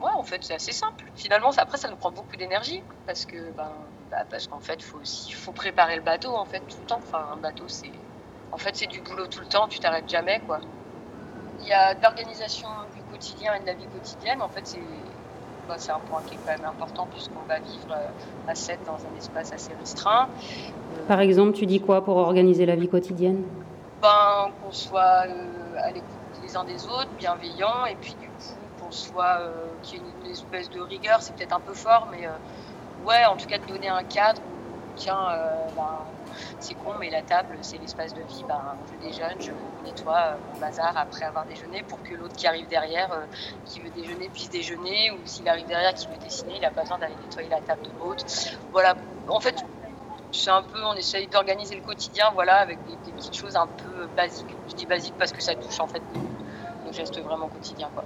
Ouais, 0.00 0.10
en 0.16 0.24
fait, 0.24 0.44
c'est 0.44 0.54
assez 0.54 0.72
simple. 0.72 1.10
Finalement, 1.14 1.52
ça- 1.52 1.62
après, 1.62 1.78
ça 1.78 1.88
nous 1.90 1.96
prend 1.96 2.12
beaucoup 2.12 2.36
d'énergie 2.36 2.82
parce 3.06 3.26
que, 3.26 3.52
ben, 3.52 3.92
bah, 4.10 4.24
parce 4.30 4.46
qu'en 4.48 4.60
fait, 4.60 4.82
faut 4.82 5.00
aussi, 5.00 5.32
faut 5.32 5.52
préparer 5.54 5.96
le 5.96 6.02
bateau 6.02 6.36
en 6.36 6.46
fait 6.46 6.66
tout 6.68 6.80
le 6.80 6.86
temps. 6.86 6.98
Enfin, 6.98 7.28
un 7.32 7.38
bateau, 7.38 7.68
c'est, 7.68 8.05
en 8.52 8.58
fait, 8.58 8.76
c'est 8.76 8.86
du 8.86 9.00
boulot 9.00 9.26
tout 9.26 9.40
le 9.40 9.46
temps. 9.46 9.68
Tu 9.68 9.78
t'arrêtes 9.80 10.08
jamais, 10.08 10.40
quoi. 10.46 10.60
Il 11.60 11.66
y 11.66 11.72
a 11.72 11.94
de 11.94 12.02
l'organisation 12.02 12.68
du 12.94 13.02
quotidien 13.02 13.54
et 13.54 13.60
de 13.60 13.66
la 13.66 13.74
vie 13.74 13.86
quotidienne. 13.86 14.42
En 14.42 14.48
fait, 14.48 14.66
c'est, 14.66 14.82
bah, 15.68 15.76
un 15.88 16.00
point 16.00 16.22
qui 16.22 16.34
est 16.34 16.38
quand 16.38 16.52
même 16.52 16.68
important 16.68 17.06
puisqu'on 17.10 17.42
va 17.48 17.58
vivre 17.58 17.90
euh, 17.90 18.08
à 18.46 18.54
7 18.54 18.80
dans 18.86 18.94
un 18.94 19.16
espace 19.18 19.52
assez 19.52 19.74
restreint. 19.74 20.28
Euh, 20.96 21.06
Par 21.06 21.20
exemple, 21.20 21.52
tu 21.52 21.66
dis 21.66 21.80
quoi 21.80 22.04
pour 22.04 22.16
organiser 22.16 22.66
la 22.66 22.76
vie 22.76 22.88
quotidienne? 22.88 23.42
Ben, 24.00 24.52
qu'on 24.62 24.72
soit 24.72 25.26
euh, 25.26 25.74
à 25.82 25.90
l'écoute 25.90 26.08
les 26.42 26.56
uns 26.56 26.64
des 26.64 26.86
autres, 26.86 27.10
bienveillants, 27.18 27.86
et 27.86 27.96
puis 27.96 28.14
du 28.20 28.28
coup 28.28 28.54
qu'on 28.78 28.90
soit 28.90 29.40
euh, 29.40 29.66
qu'il 29.82 29.98
y 29.98 30.02
ait 30.02 30.04
une, 30.22 30.30
espèce 30.30 30.70
de 30.70 30.80
rigueur, 30.80 31.22
c'est 31.22 31.34
peut-être 31.34 31.56
un 31.56 31.60
peu 31.60 31.72
fort, 31.72 32.08
mais 32.12 32.26
euh, 32.26 32.30
ouais, 33.04 33.24
en 33.24 33.36
tout 33.36 33.46
cas 33.46 33.58
de 33.58 33.66
donner 33.66 33.88
un 33.88 34.04
cadre 34.04 34.42
où, 34.42 34.92
tiens, 34.96 35.28
ben, 35.74 36.04
c'est 36.58 36.74
con, 36.74 36.94
mais 36.98 37.10
la 37.10 37.22
table, 37.22 37.58
c'est 37.62 37.78
l'espace 37.78 38.14
de 38.14 38.22
vie, 38.22 38.44
ben, 38.48 38.60
je 38.90 38.96
déjeune, 39.06 39.40
je 39.40 39.52
nettoie 39.84 40.18
euh, 40.18 40.38
mon 40.52 40.58
bazar 40.58 40.96
après 40.96 41.24
avoir 41.24 41.46
déjeuné 41.46 41.82
pour 41.84 42.02
que 42.02 42.14
l'autre 42.14 42.34
qui 42.36 42.46
arrive 42.46 42.68
derrière, 42.68 43.12
euh, 43.12 43.24
qui 43.64 43.80
veut 43.80 43.90
déjeuner, 43.90 44.28
puisse 44.28 44.50
déjeuner, 44.50 45.10
ou 45.12 45.26
s'il 45.26 45.48
arrive 45.48 45.66
derrière 45.66 45.94
qui 45.94 46.06
veut 46.08 46.18
dessiner, 46.18 46.54
il 46.56 46.60
n'a 46.62 46.70
pas 46.70 46.82
besoin 46.82 46.98
d'aller 46.98 47.16
nettoyer 47.16 47.48
la 47.48 47.60
table 47.60 47.82
de 47.82 47.90
l'autre. 47.98 48.24
Voilà, 48.72 48.96
en 49.28 49.40
fait, 49.40 49.56
c'est 50.32 50.50
un 50.50 50.62
peu, 50.62 50.82
on 50.84 50.94
essaye 50.94 51.26
d'organiser 51.28 51.76
le 51.76 51.82
quotidien, 51.82 52.30
voilà, 52.34 52.56
avec 52.56 52.78
des, 52.84 52.96
des 53.04 53.12
petites 53.12 53.36
choses 53.36 53.56
un 53.56 53.66
peu 53.66 54.06
basiques. 54.16 54.54
Je 54.68 54.74
dis 54.74 54.86
basiques 54.86 55.14
parce 55.18 55.32
que 55.32 55.42
ça 55.42 55.54
touche 55.54 55.80
en 55.80 55.86
fait 55.86 56.02
nos, 56.14 56.92
gestes 56.92 57.18
vraiment 57.20 57.48
quotidiens, 57.48 57.90
quoi. 57.94 58.04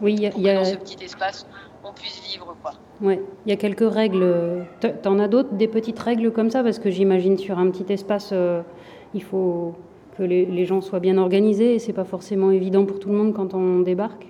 Oui, 0.00 0.14
il 0.14 0.40
y 0.42 0.48
a- 0.48 0.54
dans 0.54 0.64
ce 0.64 0.76
petit 0.76 1.04
espace, 1.04 1.46
on 1.84 1.92
puisse 1.92 2.20
vivre, 2.30 2.56
quoi. 2.62 2.72
ouais, 3.00 3.20
il 3.44 3.50
y 3.50 3.52
a 3.52 3.56
quelques 3.56 3.90
règles. 3.92 4.66
T'en 5.02 5.18
as 5.18 5.28
d'autres, 5.28 5.54
des 5.54 5.68
petites 5.68 5.98
règles 5.98 6.32
comme 6.32 6.50
ça? 6.50 6.62
Parce 6.62 6.78
que 6.78 6.90
j'imagine 6.90 7.38
sur 7.38 7.58
un 7.58 7.70
petit 7.70 7.92
espace, 7.92 8.30
euh, 8.32 8.62
il 9.14 9.22
faut 9.22 9.74
que 10.16 10.22
les, 10.22 10.44
les 10.46 10.66
gens 10.66 10.80
soient 10.80 11.00
bien 11.00 11.18
organisés 11.18 11.74
et 11.74 11.78
c'est 11.78 11.92
pas 11.92 12.04
forcément 12.04 12.50
évident 12.50 12.84
pour 12.84 12.98
tout 13.00 13.08
le 13.08 13.16
monde 13.16 13.34
quand 13.34 13.54
on 13.54 13.80
débarque? 13.80 14.26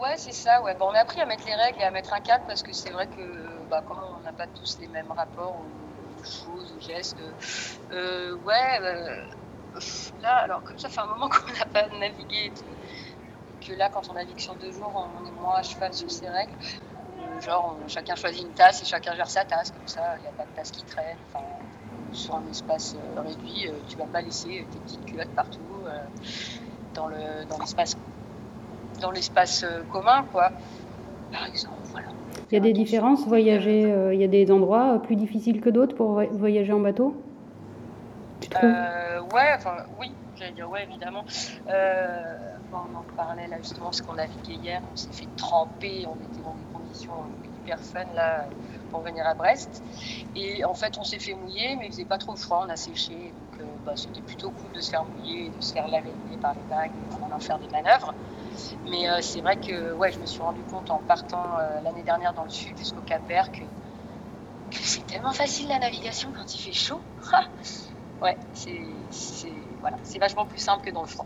Ouais, 0.00 0.16
c'est 0.16 0.32
ça, 0.32 0.62
ouais. 0.62 0.74
Bon, 0.78 0.86
on 0.90 0.94
a 0.94 1.00
appris 1.00 1.20
à 1.20 1.26
mettre 1.26 1.44
les 1.46 1.54
règles 1.54 1.80
et 1.80 1.84
à 1.84 1.90
mettre 1.90 2.12
un 2.14 2.20
cadre 2.20 2.44
parce 2.46 2.62
que 2.62 2.72
c'est 2.72 2.90
vrai 2.90 3.06
que, 3.06 3.22
bah, 3.70 3.82
comme 3.86 3.98
on 4.18 4.24
n'a 4.24 4.32
pas 4.32 4.46
tous 4.46 4.78
les 4.80 4.88
mêmes 4.88 5.12
rapports 5.12 5.60
aux, 5.60 6.20
aux 6.20 6.24
choses, 6.24 6.74
aux 6.76 6.80
gestes, 6.80 7.18
euh, 7.92 8.34
ouais, 8.44 8.80
euh, 8.82 9.24
là, 10.22 10.36
alors, 10.44 10.62
comme 10.64 10.78
ça 10.78 10.88
fait 10.88 11.00
un 11.00 11.06
moment 11.06 11.28
qu'on 11.28 11.52
n'a 11.52 11.66
pas 11.66 11.86
navigué 11.98 12.46
et 12.46 12.50
tout, 12.50 12.64
que 13.60 13.72
là, 13.74 13.88
quand 13.92 14.08
on 14.10 14.14
navigue 14.14 14.38
sur 14.38 14.54
deux 14.56 14.72
jours, 14.72 14.92
on 14.94 15.26
est 15.26 15.40
moins 15.40 15.56
à 15.56 15.62
cheval 15.62 15.92
sur 15.94 16.10
ces 16.10 16.28
règles. 16.28 16.52
Euh, 17.20 17.40
genre, 17.40 17.76
on- 17.84 17.88
chacun 17.88 18.14
choisit 18.14 18.42
une 18.42 18.52
tasse 18.52 18.82
et 18.82 18.84
chacun 18.86 19.14
gère 19.14 19.28
sa 19.30 19.44
tasse, 19.44 19.70
comme 19.70 19.86
ça, 19.86 20.16
il 20.18 20.22
n'y 20.22 20.28
a 20.28 20.32
pas 20.32 20.44
de 20.44 20.56
tasse 20.56 20.70
qui 20.70 20.84
traîne. 20.84 21.16
Enfin, 21.32 21.44
sur 22.12 22.34
un 22.36 22.42
espace 22.50 22.96
euh, 22.96 23.20
réduit, 23.22 23.68
euh, 23.68 23.72
tu 23.88 23.96
vas 23.96 24.06
pas 24.06 24.20
laisser 24.20 24.66
tes 24.72 24.78
petites 24.78 25.04
culottes 25.06 25.34
partout 25.34 25.58
dans 26.94 27.06
le 27.06 27.44
dans 27.48 27.58
l'espace 27.58 27.96
dans 29.00 29.10
l'espace 29.12 29.64
commun, 29.92 30.24
quoi. 30.32 30.50
Par 31.32 31.46
exemple, 31.46 31.76
voilà. 31.92 32.08
Il 32.50 32.54
y 32.54 32.56
a 32.56 32.60
des 32.60 32.72
différences 32.72 33.26
voyager, 33.26 33.90
euh, 33.92 34.12
il 34.12 34.20
y 34.20 34.24
a 34.24 34.28
des 34.28 34.50
endroits 34.50 35.00
plus 35.02 35.14
difficiles 35.16 35.60
que 35.60 35.70
d'autres 35.70 35.94
pour 35.94 36.12
voy- 36.12 36.28
voyager 36.32 36.72
en 36.72 36.80
bateau? 36.80 37.14
Tu 38.40 38.48
Euh, 38.62 39.20
ouais, 39.32 39.52
enfin, 39.54 39.76
oui, 40.00 40.10
j'allais 40.36 40.52
dire 40.52 40.68
ouais, 40.68 40.82
évidemment. 40.82 41.24
Euh, 41.68 42.24
on 42.72 42.94
en 42.94 43.04
parlait 43.16 43.48
là 43.48 43.58
justement, 43.58 43.86
parce 43.86 44.00
qu'on 44.00 44.14
naviguait 44.14 44.54
hier, 44.54 44.82
on 44.92 44.96
s'est 44.96 45.12
fait 45.12 45.28
tremper, 45.36 46.06
on 46.06 46.14
était 46.16 46.42
dans 46.42 46.54
des 46.54 46.64
conditions 46.72 47.12
hyper 47.60 47.80
fun 47.80 48.04
là 48.14 48.46
pour 48.90 49.00
venir 49.00 49.26
à 49.26 49.34
Brest. 49.34 49.82
Et 50.34 50.64
en 50.64 50.74
fait, 50.74 50.98
on 50.98 51.04
s'est 51.04 51.18
fait 51.18 51.34
mouiller, 51.34 51.76
mais 51.76 51.86
il 51.86 51.92
faisait 51.92 52.04
pas 52.04 52.18
trop 52.18 52.36
froid, 52.36 52.64
on 52.66 52.70
a 52.70 52.76
séché. 52.76 53.14
Donc, 53.14 53.60
euh, 53.60 53.64
bah, 53.84 53.92
c'était 53.96 54.22
plutôt 54.22 54.50
cool 54.50 54.72
de 54.72 54.80
se 54.80 54.90
faire 54.90 55.04
mouiller, 55.04 55.50
de 55.50 55.62
se 55.62 55.72
faire 55.72 55.88
laver 55.88 56.12
par 56.40 56.54
les 56.54 56.62
vagues, 56.68 56.92
en 57.22 57.34
en 57.34 57.38
faire 57.38 57.58
des 57.58 57.68
manœuvres. 57.68 58.14
Mais 58.86 59.08
euh, 59.08 59.20
c'est 59.20 59.40
vrai 59.40 59.56
que 59.56 59.92
ouais, 59.94 60.12
je 60.12 60.18
me 60.18 60.26
suis 60.26 60.42
rendu 60.42 60.60
compte 60.62 60.90
en 60.90 60.98
partant 60.98 61.58
euh, 61.58 61.80
l'année 61.82 62.02
dernière 62.02 62.34
dans 62.34 62.44
le 62.44 62.50
sud 62.50 62.76
jusqu'au 62.76 63.02
Cap 63.02 63.26
Vert 63.28 63.50
que, 63.52 63.64
c'est 64.72 65.06
tellement 65.06 65.32
facile 65.32 65.68
la 65.68 65.78
navigation 65.78 66.30
quand 66.36 66.54
il 66.54 66.58
fait 66.58 66.72
chaud. 66.72 67.00
Ouais, 68.22 68.36
c'est 68.52 68.78
voilà, 69.80 69.96
c'est 70.02 70.18
vachement 70.18 70.44
plus 70.44 70.58
simple 70.58 70.84
que 70.84 70.90
dans 70.90 71.00
le 71.00 71.06
froid. 71.06 71.24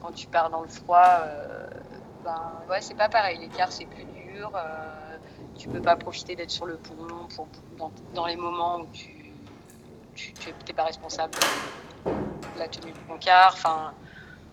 Quand 0.00 0.12
tu 0.12 0.26
pars 0.26 0.50
dans 0.50 0.62
le 0.62 0.68
froid, 0.68 1.20
euh, 1.22 1.66
ben 2.24 2.52
ouais, 2.70 2.80
c'est 2.80 2.94
pas 2.94 3.08
pareil. 3.08 3.38
L'écart 3.38 3.72
c'est 3.72 3.86
plus 3.86 4.04
dur. 4.04 4.52
euh, 4.54 5.16
tu 5.58 5.68
peux 5.68 5.80
pas 5.80 5.96
profiter 5.96 6.36
d'être 6.36 6.50
sur 6.50 6.66
le 6.66 6.76
pont 6.76 6.94
pour, 7.34 7.48
dans, 8.14 8.26
les 8.26 8.36
moments 8.36 8.80
où 8.80 8.86
tu 8.92 9.32
n'es 10.66 10.72
pas 10.74 10.84
responsable 10.84 11.34
de 12.04 12.58
la 12.58 12.68
tenue 12.68 12.92
du 12.92 13.00
concard. 13.00 13.52
Enfin, 13.54 13.94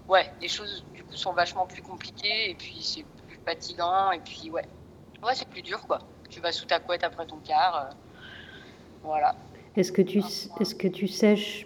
ouais, 0.08 0.32
les 0.42 0.48
choses 0.48 0.86
du 0.94 1.04
coup 1.04 1.16
sont 1.16 1.34
vachement 1.34 1.66
plus 1.66 1.82
compliquées 1.82 2.52
et 2.52 2.56
puis 2.56 2.82
c'est 2.82 3.06
plus 3.28 3.40
fatigant 3.46 4.12
et 4.12 4.20
puis 4.20 4.50
ouais, 4.50 4.66
ouais 5.24 5.36
c'est 5.36 5.48
plus 5.48 5.62
dur 5.62 5.86
quoi. 5.88 6.00
Tu 6.30 6.40
vas 6.40 6.52
sous 6.52 6.66
ta 6.66 6.80
couette 6.80 7.04
après 7.04 7.26
ton 7.26 7.38
quart. 7.38 7.76
euh, 7.76 7.94
voilà. 9.04 9.36
Est-ce 9.76 9.92
que, 9.92 10.04
tu, 10.04 10.20
est-ce 10.60 10.76
que 10.76 10.88
tu 10.88 11.08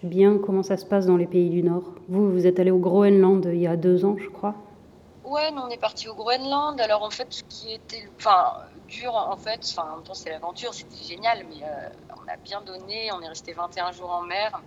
bien 0.02 0.38
comment 0.38 0.62
ça 0.62 0.78
se 0.78 0.86
passe 0.86 1.04
dans 1.04 1.18
les 1.18 1.26
pays 1.26 1.50
du 1.50 1.62
Nord? 1.62 1.92
Vous, 2.08 2.30
vous 2.30 2.46
êtes 2.46 2.58
allé 2.58 2.70
au 2.70 2.78
Groenland 2.78 3.44
il 3.52 3.60
y 3.60 3.66
a 3.66 3.76
deux 3.76 4.06
ans, 4.06 4.16
je 4.18 4.28
crois. 4.28 4.54
Ouais, 5.24 5.50
nous 5.50 5.60
on 5.60 5.68
est 5.68 5.80
parti 5.80 6.08
au 6.08 6.14
Groenland. 6.14 6.80
Alors 6.80 7.02
en 7.02 7.10
fait, 7.10 7.26
ce 7.30 7.42
qui 7.44 7.74
était, 7.74 8.08
enfin, 8.16 8.64
dur 8.88 9.14
en 9.14 9.36
fait, 9.36 9.60
enfin 9.62 9.90
en 9.92 9.96
même 9.96 10.04
temps 10.04 10.14
c'est 10.14 10.30
l'aventure, 10.30 10.72
c'était 10.72 11.04
génial, 11.04 11.44
mais 11.50 11.62
euh, 11.62 11.88
on 12.16 12.32
a 12.32 12.36
bien 12.36 12.62
donné. 12.62 13.12
On 13.12 13.20
est 13.20 13.28
resté 13.28 13.52
21 13.52 13.92
jours 13.92 14.10
en 14.10 14.22
mer. 14.22 14.62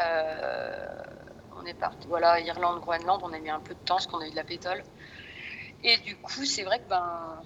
Euh, 0.00 0.86
on 1.60 1.66
est 1.66 1.74
parti, 1.74 2.06
voilà, 2.08 2.40
Irlande, 2.40 2.80
Groenland. 2.80 3.20
On 3.22 3.32
a 3.34 3.38
mis 3.38 3.50
un 3.50 3.60
peu 3.60 3.74
de 3.74 3.80
temps 3.80 3.96
parce 3.96 4.06
qu'on 4.06 4.20
a 4.20 4.26
eu 4.26 4.30
de 4.30 4.36
la 4.36 4.44
pétole. 4.44 4.82
Et 5.84 5.98
du 5.98 6.16
coup, 6.16 6.46
c'est 6.46 6.62
vrai 6.62 6.78
que 6.78 6.88
ben, 6.88 7.42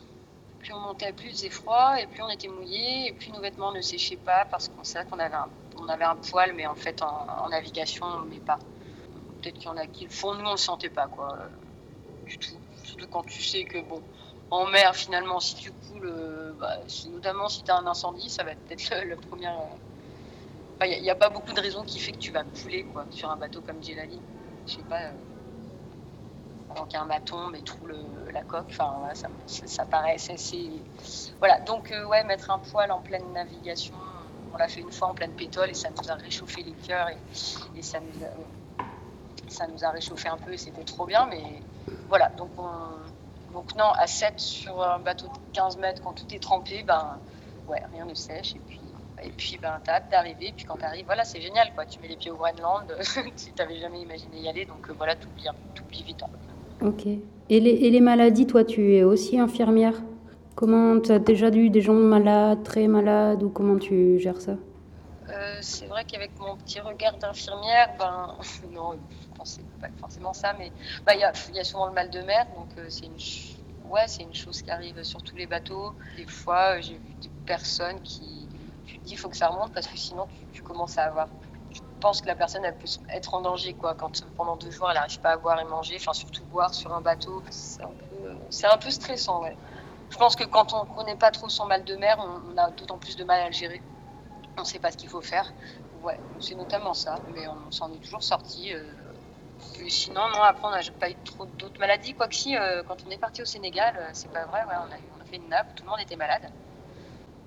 plus 0.67 0.75
on 0.75 0.81
montait, 0.81 1.13
plus 1.13 1.43
il 1.43 1.51
froid, 1.51 1.95
et 2.01 2.07
plus 2.09 2.23
on 2.23 2.29
était 2.29 2.49
mouillé, 2.49 3.09
et 3.09 3.13
plus 3.13 3.31
nos 3.31 3.41
vêtements 3.41 3.73
ne 3.73 3.81
séchaient 3.81 4.17
pas 4.17 4.45
parce 4.51 4.69
qu'on 4.69 4.83
savait 4.83 5.09
qu'on 5.09 5.19
avait 5.21 5.37
un, 5.37 5.49
avait 5.89 6.05
un 6.05 6.17
poil, 6.17 6.53
mais 6.55 6.67
en 6.67 6.75
fait 6.75 7.03
en, 7.03 7.49
navigation 7.49 8.05
on 8.05 8.21
ne 8.23 8.31
met 8.31 8.41
pas. 8.41 8.59
Peut-être 9.41 9.55
qu'il 9.55 9.67
y 9.67 9.69
en 9.69 9.77
a 9.77 9.87
qui 9.87 10.05
le 10.05 10.11
font, 10.11 10.35
nous 10.35 10.45
on 10.45 10.53
le 10.53 10.57
sentait 10.57 10.89
pas 10.89 11.07
quoi 11.07 11.39
du 12.27 12.37
tout. 12.39 12.57
Surtout 12.83 13.07
quand 13.07 13.23
tu 13.23 13.41
sais 13.43 13.65
que, 13.65 13.79
bon, 13.79 14.03
en 14.51 14.67
mer, 14.67 14.95
finalement, 14.97 15.39
si 15.39 15.55
tu 15.55 15.71
coules, 15.71 16.07
euh, 16.13 16.53
bah, 16.59 16.79
notamment 17.13 17.49
si 17.49 17.63
tu 17.63 17.71
as 17.71 17.77
un 17.77 17.87
incendie, 17.87 18.29
ça 18.29 18.43
va 18.43 18.53
être 18.53 18.61
peut-être 18.67 19.05
le, 19.05 19.17
premier. 19.17 19.49
euh, 19.49 20.87
Il 20.87 21.03
n'y 21.03 21.11
a, 21.11 21.15
pas 21.15 21.31
beaucoup 21.31 21.53
de 21.53 21.61
raisons 21.61 21.85
qui 21.85 22.01
fait 22.01 22.13
que 22.13 22.19
tu 22.19 22.33
vas 22.33 22.43
couler 22.43 22.85
quoi, 22.93 23.07
sur 23.11 23.31
un 23.31 23.37
bateau 23.37 23.61
comme 23.61 23.83
Jelali. 23.83 24.21
Je 24.67 24.75
sais 24.75 24.83
pas. 24.83 25.03
Euh, 25.03 25.13
avant 26.77 26.87
qu'un 26.87 27.05
mât 27.07 27.21
tombe 27.21 27.55
et 27.57 27.62
trouve 27.62 27.89
le, 27.89 28.31
la 28.33 28.43
coque, 28.45 28.67
enfin, 28.71 29.11
ça, 29.15 29.29
ça, 29.47 29.87
paraît. 29.87 30.19
c'est- 30.19 30.85
Voilà, 31.41 31.61
donc, 31.61 31.93
euh, 31.93 32.05
ouais, 32.07 32.25
mettre 32.25 32.51
un 32.51 32.59
poil 32.59 32.91
en 32.93 33.01
pleine 33.01 33.33
navigation, 33.33 33.97
on 34.53 34.59
l'a 34.59 34.69
fait 34.69 34.83
une 34.83 34.93
fois 34.93 35.09
en 35.09 35.15
pleine 35.15 35.35
pétole 35.35 35.71
et 35.71 35.75
ça 35.75 35.91
nous 35.91 36.11
a 36.11 36.15
réchauffé 36.15 36.62
les 36.62 36.75
cœurs 36.75 37.09
et, 37.75 37.83
ça 37.83 38.01
nous 38.01 38.25
a 38.25 38.29
ça 39.49 39.67
nous 39.69 39.85
a 39.85 39.91
réchauffé 39.91 40.29
un 40.29 40.39
peu 40.39 40.53
et 40.53 40.59
c'était 40.59 40.85
trop 40.85 41.07
bien. 41.07 41.27
Mais 41.27 41.62
voilà, 42.09 42.31
donc, 42.39 42.53
on, 42.59 43.03
donc 43.53 43.75
non, 43.77 43.91
à 43.93 44.07
7 44.07 44.41
sur 44.41 44.83
un 44.83 45.01
bateau 45.01 45.29
de 45.29 45.33
15 45.53 45.77
mètres, 45.79 46.03
quand 46.03 46.15
tout 46.15 46.35
est 46.35 46.41
trempé, 46.43 46.83
ben 46.83 47.21
ouais, 47.69 47.83
rien 47.93 48.05
ne 48.07 48.15
sèche. 48.15 48.57
Et 48.57 48.61
puis, 48.61 48.95
et 49.23 49.33
puis 49.33 49.59
ben, 49.59 49.81
t'as 49.85 49.97
hâte 49.97 50.11
d'arriver. 50.11 50.53
Puis 50.53 50.65
quand 50.67 50.79
t'arrives, 50.79 51.07
voilà, 51.07 51.25
c'est 51.25 51.41
génial. 51.41 51.73
quoi. 51.75 51.87
Tu 51.87 52.01
mets 52.01 52.09
les 52.09 52.17
pieds 52.17 52.31
au 52.31 52.37
Groenland, 52.37 52.97
tu 53.37 53.53
t'avais 53.55 53.79
jamais 53.81 54.01
imaginé 54.03 54.41
y 54.41 54.49
aller. 54.49 54.67
Donc 54.67 54.91
euh, 54.91 54.95
voilà, 54.95 55.17
t'oublies, 55.17 55.49
vite. 56.05 56.23
fait. 56.47 56.56
Ok. 56.83 57.07
Et 57.49 57.61
les, 57.61 58.01
maladies, 58.01 58.47
toi, 58.47 58.65
tu 58.65 58.95
es 58.95 59.03
aussi 59.03 59.39
infirmière? 59.39 59.95
Comment 60.55 61.01
tu 61.01 61.12
as 61.12 61.19
déjà 61.19 61.49
eu 61.49 61.71
des 61.71 61.81
gens 61.81 61.95
malades, 61.95 62.62
très 62.65 62.89
malades, 62.89 63.43
ou 63.43 63.51
comment 63.51 63.79
tu 63.79 64.19
gères 64.19 64.41
ça? 64.41 64.57
Euh, 65.29 65.59
c'est 65.61 65.87
vrai 65.87 66.05
qu'avec 66.05 66.39
mon 66.39 66.57
petit 66.57 66.81
regard 66.81 67.17
d'infirmière, 67.19 67.89
ben 67.99 68.35
non, 68.71 68.99
pensais 69.37 69.62
pas 69.81 69.89
forcément 69.97 70.33
ça, 70.33 70.55
mais 70.59 70.73
bah, 71.05 71.15
il 71.15 71.21
y, 71.21 71.25
a, 71.25 71.65
souvent 71.65 71.87
le 71.87 71.93
mal 71.93 72.11
de 72.11 72.21
mer, 72.23 72.47
donc 72.57 72.69
euh, 72.79 72.87
c'est 72.89 73.07
une, 73.07 73.19
une 74.21 74.35
chose 74.35 74.62
qui 74.62 74.71
arrive 74.71 75.03
sur 75.03 75.23
tous 75.23 75.37
les 75.37 75.47
bateaux. 75.47 75.95
Des 76.17 76.27
fois, 76.27 76.77
euh, 76.77 76.83
j'ai 76.83 76.95
vu 76.95 77.15
des 77.23 77.31
personnes 77.45 78.01
qui, 78.03 78.49
tu 78.87 78.99
te 78.99 79.05
dis, 79.05 79.12
il 79.12 79.17
faut 79.17 79.29
que 79.29 79.37
ça 79.37 79.49
remonte 79.49 79.73
parce 79.73 79.87
que 79.87 79.99
sinon 79.99 80.27
tu 80.53 80.62
commences 80.62 80.99
à 80.99 81.05
avoir. 81.05 81.29
Tu 81.97 82.01
penses 82.01 82.21
que 82.21 82.29
la 82.29 82.35
personne 82.37 82.63
peut 82.79 82.89
être 83.09 83.33
en 83.33 83.41
danger 83.41 83.73
quoi, 83.73 83.95
quand 83.95 84.23
pendant 84.37 84.57
deux 84.57 84.71
jours 84.71 84.91
elle 84.91 84.97
n'arrive 84.97 85.19
pas 85.21 85.31
à 85.31 85.37
boire 85.39 85.59
et 85.59 85.65
manger, 85.65 85.97
enfin 85.97 86.13
surtout 86.13 86.45
boire 86.45 86.75
sur 86.75 86.93
un 86.93 87.01
bateau, 87.01 87.43
c'est 87.49 87.83
un 87.83 88.77
peu, 88.77 88.91
stressant. 88.91 89.43
Je 90.11 90.17
pense 90.19 90.37
que 90.37 90.45
quand 90.45 90.75
on 90.75 90.85
connaît 90.85 91.17
pas 91.17 91.31
trop 91.31 91.49
son 91.49 91.65
mal 91.65 91.85
de 91.85 91.97
mer, 91.97 92.19
on, 92.19 92.55
a 92.59 92.71
d'autant 92.73 92.99
plus 92.99 93.17
de 93.17 93.25
mal 93.25 93.41
à 93.41 93.47
le 93.47 93.53
gérer 93.53 93.83
on 94.59 94.61
ne 94.61 94.67
sait 94.67 94.79
pas 94.79 94.91
ce 94.91 94.99
qu'il 94.99 95.09
faut 95.09 95.23
faire. 95.23 95.51
C'est 96.39 96.55
notamment 96.55 96.93
ça, 96.95 97.19
mais 97.29 97.49
on 97.49 97.71
s'en 97.71 97.91
est 97.93 97.99
toujours 97.99 98.23
sorti. 98.23 98.75
euh. 98.75 98.95
Sinon, 99.89 100.29
non, 100.29 100.43
après, 100.43 100.69
on 100.69 100.71
n'a 100.71 100.83
pas 101.01 101.11
eu 101.11 101.17
trop 101.25 101.47
d'autres 101.47 101.81
maladies. 101.81 102.15
Quoique 102.15 102.35
si, 102.35 102.57
euh, 102.57 102.83
quand 102.83 102.97
on 103.07 103.11
est 103.11 103.19
parti 103.19 103.41
au 103.41 103.47
Sénégal, 103.47 103.97
euh, 103.97 104.11
c'est 104.13 104.31
pas 104.31 104.45
vrai, 104.47 104.61
on 105.17 105.21
a 105.21 105.25
fait 105.25 105.37
une 105.37 105.49
nappe, 105.49 105.75
tout 105.75 105.85
le 105.85 105.91
monde 105.91 106.01
était 106.01 106.17
malade. 106.17 106.51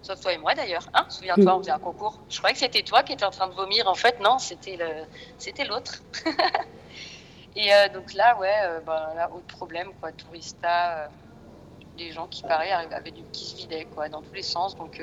Sauf 0.01 0.19
toi 0.21 0.33
et 0.33 0.37
moi 0.37 0.55
d'ailleurs. 0.55 0.89
Hein 0.93 1.05
Souviens-toi, 1.09 1.55
on 1.55 1.59
faisait 1.59 1.71
un 1.71 1.79
concours. 1.79 2.21
Je 2.29 2.37
croyais 2.37 2.53
que 2.53 2.59
c'était 2.59 2.83
toi 2.83 3.03
qui 3.03 3.13
étais 3.13 3.25
en 3.25 3.31
train 3.31 3.47
de 3.47 3.53
vomir. 3.53 3.87
En 3.87 3.95
fait, 3.95 4.19
non, 4.19 4.39
c'était 4.39 4.77
l'autre. 5.65 6.03
et 7.55 7.73
euh, 7.73 7.89
donc 7.89 8.13
là, 8.13 8.37
ouais, 8.37 8.59
euh, 8.63 8.81
ben, 8.81 9.13
là, 9.15 9.31
autre 9.33 9.47
problème, 9.47 9.93
quoi. 9.95 10.11
Tourista, 10.11 11.03
euh, 11.03 11.07
gens 12.11 12.27
qui, 12.27 12.45
arrivaient- 12.45 12.93
avaient 12.93 13.11
du 13.11 13.23
qui 13.25 13.45
se 13.45 13.55
vidaient, 13.55 13.85
quoi, 13.85 14.07
dans 14.09 14.21
tous 14.21 14.33
les 14.33 14.43
sens. 14.43 14.75
Donc, 14.77 15.01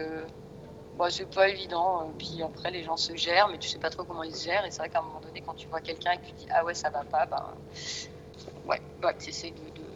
Bon, 0.97 1.11
c'est 1.11 1.27
pas 1.27 1.49
évident. 1.49 2.11
Puis 2.19 2.43
après, 2.43 2.71
les 2.71 2.83
gens 2.83 2.97
se 2.97 3.15
gèrent, 3.17 3.49
mais 3.49 3.59
tu 3.59 3.69
sais 3.69 3.79
pas 3.79 3.91
trop 3.91 4.05
comment 4.05 4.23
ils 4.23 4.35
se 4.35 4.45
gèrent. 4.45 4.65
Et 4.65 4.71
c'est 4.71 4.79
vrai 4.79 4.89
qu'à 4.89 5.01
un 5.01 5.03
moment 5.03 5.21
donné, 5.21 5.43
quand 5.43 5.53
tu 5.55 5.69
vois 5.69 5.81
quelqu'un 5.83 6.13
et 6.13 6.17
que 6.19 6.27
tu 6.27 6.33
dis 6.33 6.47
ah 6.51 6.65
ouais, 6.65 6.75
ça 6.75 6.89
va 6.89 7.05
pas, 7.05 7.27
ben 7.27 7.43
ouais, 8.65 8.81
bah, 8.99 9.13
tu 9.13 9.29
essaies 9.29 9.51
de, 9.51 9.69
de- 9.81 9.93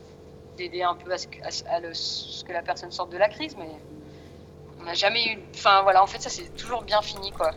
d'aider 0.59 0.83
un 0.83 0.95
peu 0.95 1.11
à, 1.11 1.17
ce 1.17 1.27
que, 1.27 1.39
à 1.43 1.51
ce 1.95 2.45
que 2.45 2.53
la 2.53 2.63
personne 2.63 2.91
sorte 2.91 3.11
de 3.11 3.17
la 3.17 3.29
crise, 3.29 3.57
mais 3.57 3.71
on 4.81 4.85
n'a 4.85 4.95
jamais 4.95 5.25
eu. 5.27 5.39
Enfin 5.55 5.83
voilà, 5.83 6.03
en 6.03 6.07
fait, 6.07 6.21
ça 6.21 6.31
c'est 6.31 6.55
toujours 6.57 6.83
bien 6.83 7.03
fini 7.03 7.31
quoi. 7.33 7.51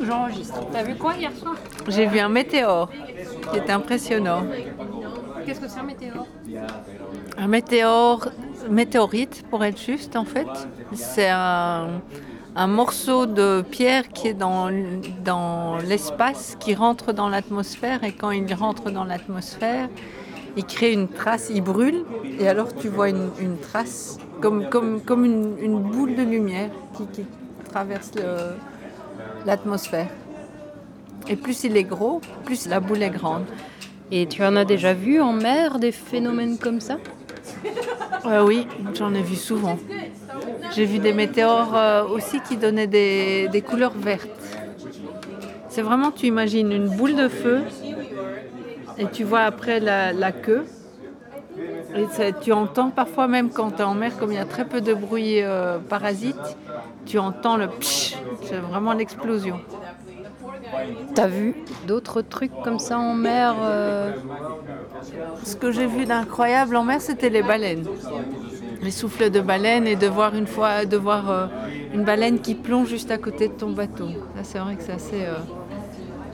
J'enregistre. 0.00 0.60
T'as 0.70 0.82
vu 0.82 0.94
quoi 0.94 1.14
hier 1.14 1.32
soir? 1.32 1.56
J'ai 1.88 2.06
vu 2.06 2.20
un 2.20 2.28
météore 2.28 2.90
qui 3.50 3.58
est 3.58 3.70
impressionnant. 3.70 4.46
Qu'est-ce 5.44 5.60
que 5.60 5.68
c'est 5.68 5.80
un 5.80 5.84
météore? 5.84 6.26
Un 7.38 7.46
météore, 7.48 8.28
météorite 8.68 9.44
pour 9.48 9.64
être 9.64 9.80
juste 9.80 10.14
en 10.16 10.24
fait. 10.24 10.46
C'est 10.92 11.28
un, 11.28 12.02
un 12.56 12.66
morceau 12.66 13.26
de 13.26 13.62
pierre 13.62 14.08
qui 14.08 14.28
est 14.28 14.34
dans, 14.34 14.70
dans 15.22 15.76
l'espace, 15.86 16.56
qui 16.58 16.74
rentre 16.74 17.12
dans 17.12 17.28
l'atmosphère 17.28 18.02
et 18.02 18.12
quand 18.12 18.30
il 18.30 18.52
rentre 18.54 18.90
dans 18.90 19.04
l'atmosphère, 19.04 19.88
il 20.56 20.64
crée 20.64 20.92
une 20.92 21.08
trace, 21.08 21.50
il 21.54 21.62
brûle 21.62 22.04
et 22.40 22.48
alors 22.48 22.74
tu 22.74 22.88
vois 22.88 23.10
une, 23.10 23.28
une 23.38 23.58
trace 23.58 24.18
comme, 24.40 24.68
comme, 24.70 25.02
comme 25.02 25.24
une, 25.26 25.56
une 25.60 25.78
boule 25.80 26.14
de 26.14 26.22
lumière 26.22 26.70
qui, 26.96 27.06
qui 27.08 27.26
traverse 27.70 28.12
l'atmosphère. 29.44 30.08
Et 31.28 31.36
plus 31.36 31.64
il 31.64 31.76
est 31.76 31.84
gros, 31.84 32.22
plus 32.44 32.68
la 32.68 32.80
boule 32.80 33.02
est 33.02 33.10
grande. 33.10 33.44
Et 34.10 34.26
tu 34.26 34.42
en 34.42 34.56
as 34.56 34.64
déjà 34.64 34.94
vu 34.94 35.20
en 35.20 35.32
mer 35.32 35.78
des 35.78 35.92
phénomènes 35.92 36.56
comme 36.56 36.80
ça? 36.80 36.96
Ouais, 38.24 38.38
oui, 38.38 38.66
j'en 38.94 39.12
ai 39.12 39.22
vu 39.22 39.36
souvent. 39.36 39.76
J'ai 40.74 40.84
vu 40.84 40.98
des 40.98 41.12
météores 41.12 41.74
euh, 41.74 42.04
aussi 42.04 42.40
qui 42.40 42.56
donnaient 42.56 42.86
des, 42.86 43.48
des 43.48 43.62
couleurs 43.62 43.92
vertes. 43.96 44.28
C'est 45.68 45.82
vraiment, 45.82 46.10
tu 46.10 46.26
imagines 46.26 46.72
une 46.72 46.88
boule 46.88 47.14
de 47.16 47.28
feu 47.28 47.62
et 48.98 49.06
tu 49.06 49.24
vois 49.24 49.40
après 49.42 49.80
la, 49.80 50.12
la 50.12 50.32
queue. 50.32 50.64
Et 51.94 52.06
tu 52.42 52.52
entends 52.52 52.90
parfois 52.90 53.26
même 53.28 53.50
quand 53.50 53.70
tu 53.70 53.78
es 53.80 53.84
en 53.84 53.94
mer, 53.94 54.16
comme 54.18 54.32
il 54.32 54.36
y 54.36 54.38
a 54.38 54.44
très 54.44 54.66
peu 54.66 54.80
de 54.80 54.92
bruit 54.92 55.42
euh, 55.42 55.78
parasite, 55.78 56.56
tu 57.06 57.18
entends 57.18 57.56
le 57.56 57.68
psh, 57.68 58.16
c'est 58.42 58.56
vraiment 58.56 58.92
l'explosion. 58.92 59.60
T'as 61.14 61.28
vu 61.28 61.54
d'autres 61.86 62.20
trucs 62.22 62.52
comme 62.62 62.78
ça 62.78 62.98
en 62.98 63.14
mer 63.14 63.54
euh, 63.62 64.12
Ce 65.44 65.56
que 65.56 65.70
j'ai 65.70 65.86
vu 65.86 66.04
d'incroyable 66.04 66.76
en 66.76 66.84
mer, 66.84 67.00
c'était 67.00 67.30
les 67.30 67.42
baleines. 67.42 67.86
Les 68.82 68.90
souffles 68.90 69.30
de 69.30 69.40
baleines 69.40 69.86
et 69.86 69.96
de 69.96 70.06
voir 70.06 70.34
une 70.34 70.46
fois, 70.46 70.84
de 70.84 70.96
voir 70.96 71.30
euh, 71.30 71.46
une 71.94 72.04
baleine 72.04 72.40
qui 72.40 72.54
plonge 72.54 72.88
juste 72.88 73.10
à 73.10 73.18
côté 73.18 73.48
de 73.48 73.54
ton 73.54 73.70
bateau. 73.70 74.08
C'est 74.42 74.58
vrai 74.58 74.76
que 74.76 74.82
c'est 74.82 74.92
assez, 74.92 75.24
euh, 75.24 75.34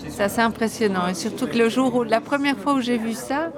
c'est 0.08 0.24
assez 0.24 0.40
impressionnant. 0.40 1.06
Et 1.08 1.14
surtout 1.14 1.46
que 1.46 1.56
le 1.56 1.68
jour 1.68 1.94
où, 1.94 2.02
la 2.02 2.20
première 2.20 2.58
fois 2.58 2.74
où 2.74 2.80
j'ai 2.80 2.98
vu 2.98 3.12
ça, 3.12 3.52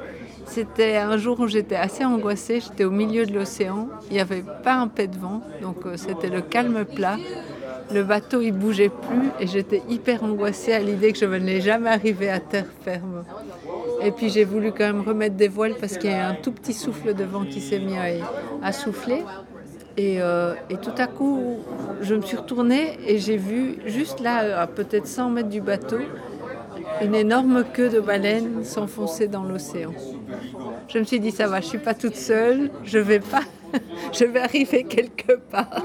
c'était 0.47 0.97
un 0.97 1.17
jour 1.17 1.41
où 1.41 1.47
j'étais 1.47 1.77
assez 1.77 2.05
angoissée. 2.05 2.61
J'étais 2.61 2.85
au 2.85 2.91
milieu 2.91 3.27
de 3.27 3.33
l'océan. 3.33 3.89
Il 4.11 4.15
n'y 4.15 4.21
avait 4.21 4.45
pas 4.63 4.75
un 4.75 4.89
pet 4.89 5.09
de 5.09 5.19
vent, 5.19 5.43
donc 5.63 5.87
euh, 5.87 5.97
c'était 5.97 6.29
le 6.29 6.43
calme 6.43 6.85
plat. 6.85 7.17
Le 7.93 8.03
bateau 8.03 8.41
il 8.41 8.53
bougeait 8.53 8.89
plus 8.89 9.31
et 9.41 9.47
j'étais 9.47 9.83
hyper 9.89 10.25
angoissée 10.25 10.73
à 10.73 10.81
l'idée 10.81 11.13
que 11.13 11.19
je 11.19 11.27
ne 11.27 11.39
n'allais 11.39 11.61
jamais 11.61 11.91
arriver 11.91 12.31
à 12.31 12.41
terre 12.41 12.67
ferme. 12.83 13.25
Et 14.03 14.11
puis 14.11 14.31
j'ai 14.31 14.45
voulu 14.45 14.73
quand 14.73 14.85
même 14.85 15.03
remettre 15.03 15.37
des 15.37 15.49
voiles 15.49 15.75
parce 15.81 15.99
qu'il 15.99 16.11
y 16.11 16.15
a 16.15 16.29
un 16.29 16.35
tout 16.35 16.53
petit 16.53 16.73
souffle 16.73 17.15
de 17.15 17.25
vent 17.25 17.45
qui 17.45 17.61
s'est 17.61 17.79
mis 17.79 17.97
à, 18.63 18.73
souffler. 18.73 19.23
Et, 19.97 20.21
euh, 20.21 20.55
et 20.71 20.77
tout 20.77 20.95
à 20.99 21.07
coup, 21.07 21.59
je 22.01 22.15
me 22.15 22.23
suis 22.23 22.37
retournée 22.37 22.99
et 23.07 23.19
j'ai 23.19 23.37
vu 23.37 23.77
juste 23.87 24.21
là, 24.21 24.61
à 24.61 24.67
peut-être 24.67 25.07
100 25.07 25.31
mètres 25.31 25.49
du 25.49 25.61
bateau, 25.61 25.99
une 27.01 27.15
énorme 27.15 27.65
queue 27.73 27.89
de 27.89 28.01
baleine 28.01 28.65
s'enfoncer 28.65 29.29
dans 29.29 29.45
l'océan. 29.45 29.93
Je 30.89 30.99
me 30.99 31.05
suis 31.05 31.21
dit, 31.21 31.31
ça 31.31 31.47
va, 31.47 31.61
je 31.61 31.67
suis 31.67 31.79
pas 31.79 31.95
toute 31.95 32.17
seule, 32.17 32.71
je 32.85 32.99
vais 32.99 33.21
pas, 33.21 33.43
je 34.13 34.25
vais 34.25 34.41
arriver 34.41 34.85
quelque 34.85 35.35
part. 35.51 35.83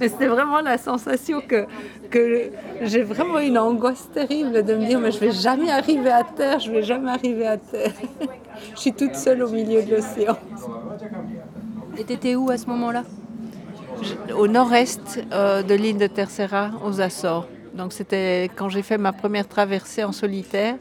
Mais 0.00 0.08
c'était 0.08 0.26
vraiment 0.26 0.60
la 0.60 0.78
sensation 0.78 1.40
que, 1.40 1.66
que 2.10 2.50
j'ai 2.82 3.02
vraiment 3.02 3.38
une 3.38 3.58
angoisse 3.58 4.08
terrible 4.12 4.62
de 4.64 4.74
me 4.74 4.86
dire, 4.86 5.00
mais 5.00 5.10
je 5.10 5.18
vais 5.18 5.32
jamais 5.32 5.70
arriver 5.70 6.10
à 6.10 6.24
terre, 6.24 6.60
je 6.60 6.70
vais 6.70 6.82
jamais 6.82 7.10
arriver 7.10 7.46
à 7.46 7.56
terre. 7.56 7.92
Je 8.74 8.80
suis 8.80 8.92
toute 8.92 9.14
seule 9.16 9.42
au 9.42 9.48
milieu 9.48 9.82
de 9.82 9.96
l'océan. 9.96 10.36
Et 11.98 12.04
t'étais 12.04 12.34
où 12.34 12.50
à 12.50 12.58
ce 12.58 12.66
moment-là? 12.66 13.04
Au 14.36 14.48
nord-est 14.48 15.22
euh, 15.32 15.62
de 15.62 15.74
l'île 15.74 15.98
de 15.98 16.06
Terceira, 16.06 16.70
aux 16.84 17.00
Açores. 17.00 17.48
Donc 17.74 17.92
c'était 17.92 18.50
quand 18.54 18.68
j'ai 18.68 18.82
fait 18.82 18.98
ma 18.98 19.12
première 19.12 19.48
traversée 19.48 20.04
en 20.04 20.12
solitaire. 20.12 20.76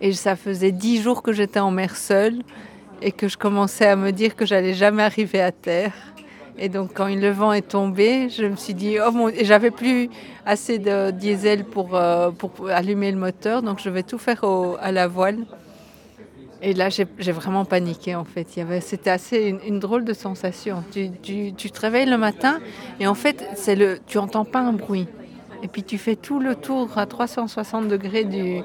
Et 0.00 0.12
ça 0.12 0.36
faisait 0.36 0.72
dix 0.72 1.00
jours 1.00 1.22
que 1.22 1.32
j'étais 1.32 1.60
en 1.60 1.70
mer 1.70 1.96
seule 1.96 2.42
et 3.02 3.12
que 3.12 3.28
je 3.28 3.36
commençais 3.36 3.86
à 3.86 3.96
me 3.96 4.10
dire 4.12 4.36
que 4.36 4.46
j'allais 4.46 4.74
jamais 4.74 5.02
arriver 5.02 5.40
à 5.42 5.52
terre. 5.52 5.92
Et 6.58 6.68
donc 6.70 6.92
quand 6.94 7.06
le 7.14 7.30
vent 7.30 7.52
est 7.52 7.68
tombé, 7.68 8.28
je 8.30 8.44
me 8.46 8.56
suis 8.56 8.72
dit, 8.74 8.96
oh 9.06 9.10
mon... 9.12 9.30
j'avais 9.42 9.70
plus 9.70 10.08
assez 10.46 10.78
de 10.78 11.10
diesel 11.10 11.64
pour, 11.64 11.94
euh, 11.94 12.30
pour 12.30 12.52
allumer 12.70 13.12
le 13.12 13.18
moteur, 13.18 13.60
donc 13.62 13.78
je 13.80 13.90
vais 13.90 14.02
tout 14.02 14.18
faire 14.18 14.42
à 14.80 14.90
la 14.92 15.06
voile. 15.06 15.38
Et 16.62 16.72
là, 16.72 16.88
j'ai 16.88 17.32
vraiment 17.32 17.66
paniqué 17.66 18.14
en 18.14 18.24
fait. 18.24 18.46
C'était 18.80 19.10
assez 19.10 19.48
une, 19.48 19.60
une 19.66 19.78
drôle 19.78 20.04
de 20.06 20.14
sensation. 20.14 20.82
Tu, 20.90 21.10
tu- 21.22 21.52
tu 21.54 21.70
te 21.70 21.78
réveilles 21.80 22.08
le 22.08 22.16
matin 22.16 22.58
et 22.98 23.06
en 23.06 23.14
fait, 23.14 23.46
c'est 23.54 23.76
le, 23.76 23.98
tu 24.06 24.16
entends 24.16 24.46
pas 24.46 24.60
un 24.60 24.72
bruit. 24.72 25.06
Et 25.62 25.68
puis 25.68 25.82
tu 25.82 25.98
fais 25.98 26.16
tout 26.16 26.40
le 26.40 26.54
tour 26.54 26.96
à 26.96 27.04
360 27.06 27.88
degrés 27.88 28.24
du, 28.24 28.62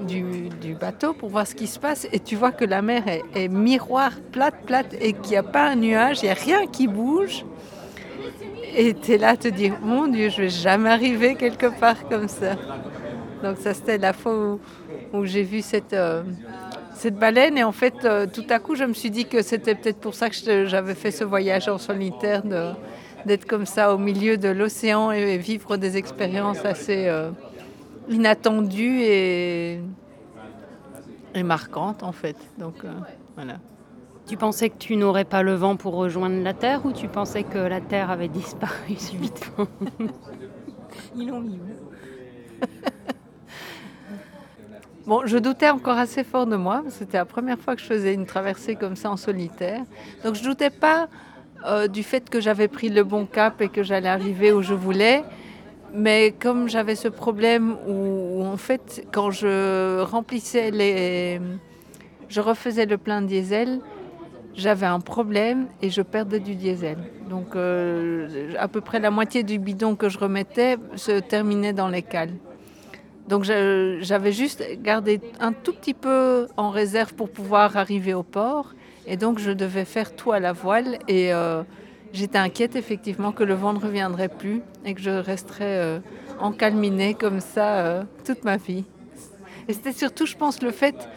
du, 0.00 0.74
bateau 0.74 1.12
pour 1.12 1.28
voir 1.28 1.46
ce 1.46 1.54
qui 1.54 1.66
se 1.66 1.78
passe 1.78 2.06
et 2.12 2.18
tu 2.18 2.36
vois 2.36 2.52
que 2.52 2.64
la 2.64 2.82
mer 2.82 3.04
est, 3.34 3.48
miroir, 3.48 4.12
plate, 4.32 4.66
plate 4.66 4.94
et 5.00 5.12
qu'il 5.12 5.30
n'y 5.30 5.36
a 5.36 5.42
pas 5.42 5.68
un 5.68 5.76
nuage, 5.76 6.20
il 6.22 6.26
n'y 6.26 6.30
a 6.30 6.34
rien 6.34 6.66
qui 6.66 6.88
bouge. 6.88 7.44
Et 8.76 8.94
tu 8.94 9.12
es 9.12 9.18
là 9.18 9.30
à 9.30 9.36
te 9.36 9.48
dire, 9.48 9.76
mon 9.80 10.08
Dieu, 10.08 10.30
je 10.30 10.42
vais 10.42 10.48
jamais 10.48 10.90
arriver 10.90 11.36
quelque 11.36 11.66
part 11.78 12.08
comme 12.08 12.28
ça. 12.28 12.56
Donc 13.42 13.58
ça, 13.58 13.72
c'était 13.72 13.98
la 13.98 14.12
fois 14.12 14.34
où, 14.34 14.60
où 15.12 15.24
j'ai 15.24 15.42
vu 15.42 15.62
cette, 15.62 15.92
euh, 15.92 16.22
cette 16.94 17.16
baleine. 17.16 17.56
Et 17.56 17.62
en 17.62 17.72
fait, 17.72 17.94
euh, 18.04 18.26
tout 18.26 18.46
à 18.50 18.58
coup, 18.58 18.74
je 18.74 18.84
me 18.84 18.94
suis 18.94 19.10
dit 19.10 19.26
que 19.26 19.42
c'était 19.42 19.74
peut-être 19.74 19.98
pour 19.98 20.14
ça 20.14 20.28
que 20.30 20.66
j'avais 20.66 20.94
fait 20.94 21.10
ce 21.10 21.22
voyage 21.22 21.68
en 21.68 21.78
solitaire, 21.78 22.42
d'être 23.26 23.46
comme 23.46 23.66
ça 23.66 23.94
au 23.94 23.98
milieu 23.98 24.36
de 24.36 24.48
l'océan 24.48 25.12
et, 25.12 25.34
et 25.34 25.38
vivre 25.38 25.76
des 25.76 25.96
expériences 25.96 26.64
assez 26.64 27.06
euh, 27.06 27.30
inattendues 28.08 29.00
et, 29.02 29.80
et 31.34 31.42
marquantes, 31.42 32.02
en 32.02 32.12
fait. 32.12 32.36
Donc 32.58 32.84
euh, 32.84 32.92
voilà. 33.34 33.58
Tu 34.26 34.36
pensais 34.38 34.70
que 34.70 34.78
tu 34.78 34.96
n'aurais 34.96 35.24
pas 35.24 35.42
le 35.42 35.54
vent 35.54 35.76
pour 35.76 35.94
rejoindre 35.94 36.42
la 36.42 36.54
Terre 36.54 36.86
ou 36.86 36.92
tu 36.92 37.08
pensais 37.08 37.42
que 37.42 37.58
la 37.58 37.80
Terre 37.80 38.10
avait 38.10 38.28
disparu 38.28 38.94
subitement 38.98 39.66
Ils 41.14 41.28
l'ont 41.28 41.40
mis 41.40 41.58
où 41.58 42.66
Bon, 45.06 45.26
je 45.26 45.36
doutais 45.36 45.68
encore 45.68 45.98
assez 45.98 46.24
fort 46.24 46.46
de 46.46 46.56
moi. 46.56 46.82
C'était 46.88 47.18
la 47.18 47.26
première 47.26 47.58
fois 47.58 47.76
que 47.76 47.82
je 47.82 47.86
faisais 47.86 48.14
une 48.14 48.24
traversée 48.24 48.74
comme 48.74 48.96
ça 48.96 49.10
en 49.10 49.18
solitaire. 49.18 49.82
Donc 50.24 50.34
je 50.34 50.42
doutais 50.42 50.70
pas 50.70 51.08
euh, 51.66 51.88
du 51.88 52.02
fait 52.02 52.30
que 52.30 52.40
j'avais 52.40 52.68
pris 52.68 52.88
le 52.88 53.04
bon 53.04 53.26
cap 53.26 53.60
et 53.60 53.68
que 53.68 53.82
j'allais 53.82 54.08
arriver 54.08 54.50
où 54.50 54.62
je 54.62 54.72
voulais. 54.72 55.22
Mais 55.94 56.34
comme 56.38 56.68
j'avais 56.68 56.96
ce 56.96 57.06
problème 57.06 57.76
où, 57.86 58.42
en 58.44 58.56
fait, 58.56 59.06
quand 59.12 59.30
je 59.30 60.02
remplissais 60.02 60.70
les... 60.70 61.40
Je 62.28 62.40
refaisais 62.40 62.86
le 62.86 62.98
plein 62.98 63.22
de 63.22 63.28
diesel, 63.28 63.80
j'avais 64.56 64.86
un 64.86 64.98
problème 64.98 65.68
et 65.82 65.90
je 65.90 66.02
perdais 66.02 66.40
du 66.40 66.56
diesel. 66.56 66.98
Donc 67.28 67.54
euh, 67.54 68.52
à 68.58 68.66
peu 68.66 68.80
près 68.80 68.98
la 68.98 69.10
moitié 69.10 69.42
du 69.42 69.58
bidon 69.58 69.94
que 69.94 70.08
je 70.08 70.18
remettais 70.18 70.76
se 70.96 71.20
terminait 71.20 71.72
dans 71.72 71.88
les 71.88 72.02
cales. 72.02 72.34
Donc 73.28 73.44
j'avais 73.44 74.32
juste 74.32 74.64
gardé 74.82 75.20
un 75.40 75.52
tout 75.52 75.72
petit 75.72 75.94
peu 75.94 76.46
en 76.56 76.70
réserve 76.70 77.14
pour 77.14 77.30
pouvoir 77.30 77.76
arriver 77.76 78.14
au 78.14 78.22
port. 78.22 78.74
Et 79.06 79.16
donc 79.16 79.38
je 79.38 79.50
devais 79.50 79.84
faire 79.84 80.14
tout 80.16 80.32
à 80.32 80.40
la 80.40 80.52
voile. 80.52 80.98
Et 81.08 81.32
euh, 81.32 81.62
j'étais 82.14 82.38
inquiète 82.38 82.76
effectivement 82.76 83.32
que 83.32 83.44
le 83.44 83.54
vent 83.54 83.72
ne 83.72 83.78
reviendrait 83.78 84.28
plus 84.28 84.62
et 84.84 84.94
que 84.94 85.00
je 85.00 85.10
resterais 85.10 85.78
euh, 85.78 85.98
encalminée 86.38 87.14
comme 87.14 87.40
ça 87.40 87.80
euh, 87.80 88.02
toute 88.24 88.44
ma 88.44 88.56
vie. 88.56 88.84
Et 89.68 89.72
c'était 89.72 89.92
surtout, 89.92 90.24
je 90.24 90.36
pense, 90.36 90.62
le 90.62 90.70
fait, 90.70 91.08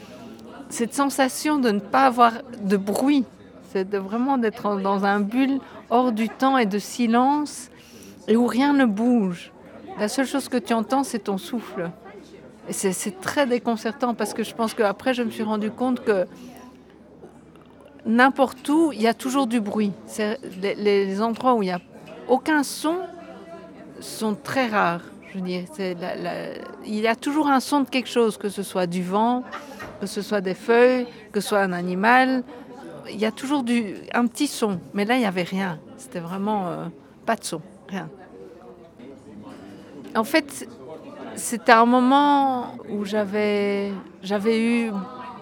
cette 0.69 0.93
sensation 0.93 1.60
de 1.60 1.69
ne 1.69 1.79
pas 1.79 2.05
avoir 2.05 2.33
de 2.62 2.77
bruit. 2.77 3.25
C'est 3.71 3.89
de 3.89 3.97
vraiment 3.97 4.38
d'être 4.38 4.79
dans 4.81 5.05
un 5.05 5.19
bulle 5.19 5.60
hors 5.89 6.12
du 6.12 6.29
temps 6.29 6.57
et 6.57 6.65
de 6.65 6.79
silence 6.79 7.69
et 8.27 8.36
où 8.36 8.47
rien 8.47 8.73
ne 8.73 8.86
bouge. 8.86 9.51
La 9.99 10.07
seule 10.07 10.27
chose 10.27 10.49
que 10.49 10.57
tu 10.57 10.73
entends, 10.73 11.03
c'est 11.03 11.19
ton 11.19 11.38
souffle. 11.38 11.91
Et 12.69 12.73
c'est, 12.73 13.21
très 13.21 13.45
déconcertant 13.45 14.13
parce 14.13 14.33
que 14.33 14.43
je 14.43 14.53
pense 14.53 14.73
qu'après, 14.73 15.13
je 15.13 15.23
me 15.23 15.29
suis 15.29 15.43
rendu 15.43 15.71
compte 15.71 16.03
que 16.03 16.25
n'importe 18.08 18.67
où, 18.70 18.91
il 18.93 19.02
y 19.02 19.08
a 19.08 19.13
toujours 19.13 19.48
du 19.48 19.60
bruit. 19.60 19.91
Les, 20.62 21.22
endroits 21.22 21.54
où 21.54 21.62
il 21.62 21.67
n'y 21.67 21.72
a 21.72 21.82
aucun 22.28 22.63
son 22.63 22.98
sont 24.00 24.36
très 24.36 24.67
rares. 24.67 25.02
Je 25.30 25.39
veux 25.39 25.46
dire, 25.46 25.65
il 26.86 26.96
y 26.96 27.08
a 27.08 27.15
toujours 27.15 27.48
un 27.48 27.60
son 27.60 27.82
de 27.82 27.89
quelque 27.89 28.10
chose, 28.10 28.38
que 28.38 28.50
ce 28.50 28.63
soit 28.63 28.88
du 28.88 29.04
vent, 29.04 29.43
que 30.00 30.08
ce 30.08 30.22
soit 30.22 30.41
des 30.41 30.54
feuilles, 30.54 31.06
que 31.32 31.41
ce 31.41 31.50
soit 31.50 31.60
un 31.60 31.74
animal. 31.74 32.43
Il 33.10 33.20
y 33.20 33.26
a 33.26 33.32
toujours 33.32 33.63
un 34.13 34.28
petit 34.28 34.48
son. 34.48 34.80
Mais 34.93 35.06
là, 35.06 35.15
il 35.15 35.20
n'y 35.20 35.26
avait 35.26 35.43
rien. 35.43 35.80
C'était 35.98 36.20
vraiment 36.20 36.67
euh, 36.67 36.86
pas 37.26 37.36
de 37.36 37.43
son, 37.43 37.62
rien. 37.89 38.10
En 40.15 40.24
fait, 40.24 40.67
c'était 41.36 41.74
un 41.74 41.86
moment 41.86 42.76
où 42.89 43.06
j'avais 43.06 43.91
eu 44.48 44.91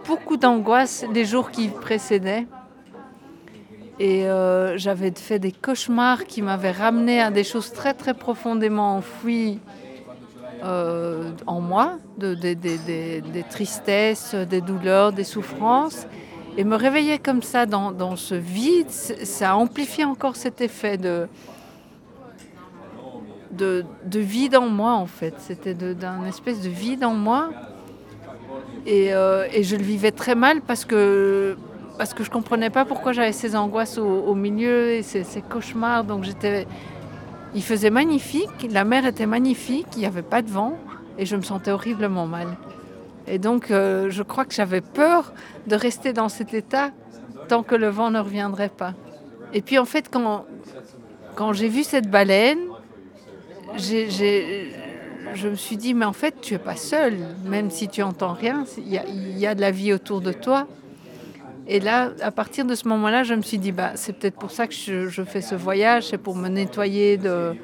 beaucoup 0.08 0.38
d'angoisse 0.38 1.06
les 1.14 1.26
jours 1.26 1.52
qui 1.52 1.68
précédaient. 1.68 2.48
Et 4.00 4.28
euh, 4.28 4.78
j'avais 4.78 5.12
fait 5.16 5.40
des 5.40 5.52
cauchemars 5.54 6.26
qui 6.26 6.42
m'avaient 6.42 6.72
ramené 6.72 7.22
à 7.22 7.32
des 7.32 7.44
choses 7.46 7.72
très 7.72 7.94
très 7.94 8.14
profondément 8.14 8.98
enfouies 8.98 9.60
euh, 10.64 11.32
en 11.48 11.62
moi, 11.62 11.98
de- 12.18 12.34
des- 12.34 12.56
tristesses, 13.50 14.36
des 14.36 14.62
douleurs, 14.62 15.14
des 15.14 15.24
souffrances. 15.24 16.08
Et 16.58 16.64
me 16.64 16.76
réveiller 16.76 17.20
comme 17.20 17.42
ça 17.42 17.66
dans, 17.66 18.16
ce 18.16 18.36
vide, 18.36 18.90
ça 18.90 19.52
a 19.52 19.56
amplifié 19.56 20.06
encore 20.06 20.36
cet 20.36 20.62
effet 20.62 20.98
de, 20.98 21.28
de, 23.52 23.86
de 24.06 24.20
vide 24.20 24.56
en 24.56 24.68
moi 24.70 24.94
en 24.94 25.06
fait. 25.06 25.36
C'était 25.40 25.74
d'un 25.74 26.26
espèce 26.26 26.62
de 26.62 26.70
vide 26.70 27.04
en 27.04 27.14
moi. 27.14 27.50
Et, 28.86 29.14
euh, 29.14 29.48
et 29.52 29.64
je 29.64 29.76
le 29.76 29.84
vivais 29.84 30.12
très 30.12 30.36
mal 30.36 30.62
parce 30.62 30.86
que, 30.86 31.58
parce 31.98 32.14
que 32.14 32.24
je 32.24 32.30
comprenais 32.30 32.70
pas 32.70 32.86
pourquoi 32.86 33.14
j'avais 33.14 33.32
ces 33.32 33.56
angoisses 33.56 33.98
au, 33.98 34.36
milieu 34.36 34.92
et 34.92 35.02
ces, 35.02 35.24
cauchemars. 35.42 36.04
Donc 36.04 36.26
Il 37.56 37.64
faisait 37.64 37.90
magnifique, 37.90 38.68
la 38.70 38.84
mer 38.84 39.06
était 39.06 39.26
magnifique, 39.26 39.88
il 39.96 40.00
n'y 40.00 40.06
avait 40.06 40.22
pas 40.22 40.42
de 40.42 40.50
vent 40.50 40.78
et 41.18 41.26
je 41.26 41.36
me 41.36 41.42
sentais 41.42 41.72
horriblement 41.72 42.28
mal. 42.28 42.58
Et 43.28 43.40
donc 43.40 43.72
euh, 43.72 44.10
je 44.12 44.22
crois 44.22 44.46
que 44.46 44.54
j'avais 44.54 44.82
peur 44.82 45.34
de 45.66 45.76
rester 45.76 46.14
dans 46.14 46.30
cet 46.30 46.54
état 46.54 46.92
tant 47.48 47.64
que 47.64 47.74
le 47.74 47.88
vent 47.88 48.12
ne 48.12 48.20
reviendrait 48.20 48.70
pas. 48.70 48.94
Et 49.54 49.62
puis 49.62 49.80
en 49.80 49.86
fait 49.86 50.10
quand, 50.12 50.46
quand 51.34 51.54
j'ai 51.54 51.70
vu 51.70 51.84
cette 51.84 52.10
baleine, 52.10 52.60
j'ai- 53.78 54.10
je 55.34 55.48
me 55.48 55.56
suis 55.56 55.78
dit 55.78 55.94
mais 55.94 56.06
en 56.06 56.14
fait 56.14 56.36
tu 56.42 56.54
es 56.54 56.60
pas 56.60 56.76
seul, 56.76 57.18
même 57.46 57.70
si 57.70 57.88
tu 57.88 58.02
entends 58.02 58.34
rien, 58.34 58.66
il 58.78 58.88
y, 59.38 59.48
a- 59.48 59.56
de 59.56 59.62
la 59.62 59.72
vie 59.72 59.94
autour 59.94 60.22
de 60.22 60.32
toi. 60.32 60.68
Et 61.68 61.80
là, 61.80 62.12
à 62.22 62.32
partir 62.32 62.66
de 62.66 62.76
ce 62.76 62.88
moment-là, 62.90 63.24
je 63.24 63.34
me 63.34 63.42
suis 63.42 63.58
dit, 63.58 63.72
bah, 63.72 63.94
c'est 63.96 64.14
peut-être 64.14 64.38
pour 64.38 64.52
ça 64.52 64.68
que 64.68 64.74
je, 64.74 65.24
fais 65.24 65.42
ce 65.42 65.56
voyage, 65.56 66.10
c'est 66.10 66.20
pour 66.20 66.36
me 66.36 66.48
nettoyer 66.48 67.18
de, 67.18 67.56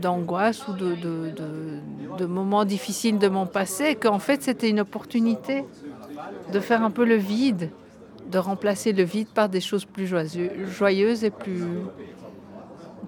d'angoisse 0.00 0.66
ou 0.68 0.72
de, 0.72 0.94
de- 0.96 1.30
de- 2.18 2.26
moments 2.26 2.64
difficiles 2.64 3.18
de 3.18 3.28
mon 3.28 3.46
passé, 3.46 3.94
qu'en 3.94 4.18
fait, 4.18 4.42
c'était 4.42 4.68
une 4.68 4.80
opportunité 4.80 5.64
de 6.52 6.60
faire 6.60 6.82
un 6.82 6.90
peu 6.90 7.04
le 7.04 7.14
vide, 7.16 7.70
de 8.30 8.38
remplacer 8.38 8.92
le 8.92 9.04
vide 9.04 9.28
par 9.28 9.48
des 9.48 9.60
choses 9.60 9.84
plus 9.84 10.06
joyeuses 10.06 11.24
et 11.24 11.30
plus, 11.30 11.62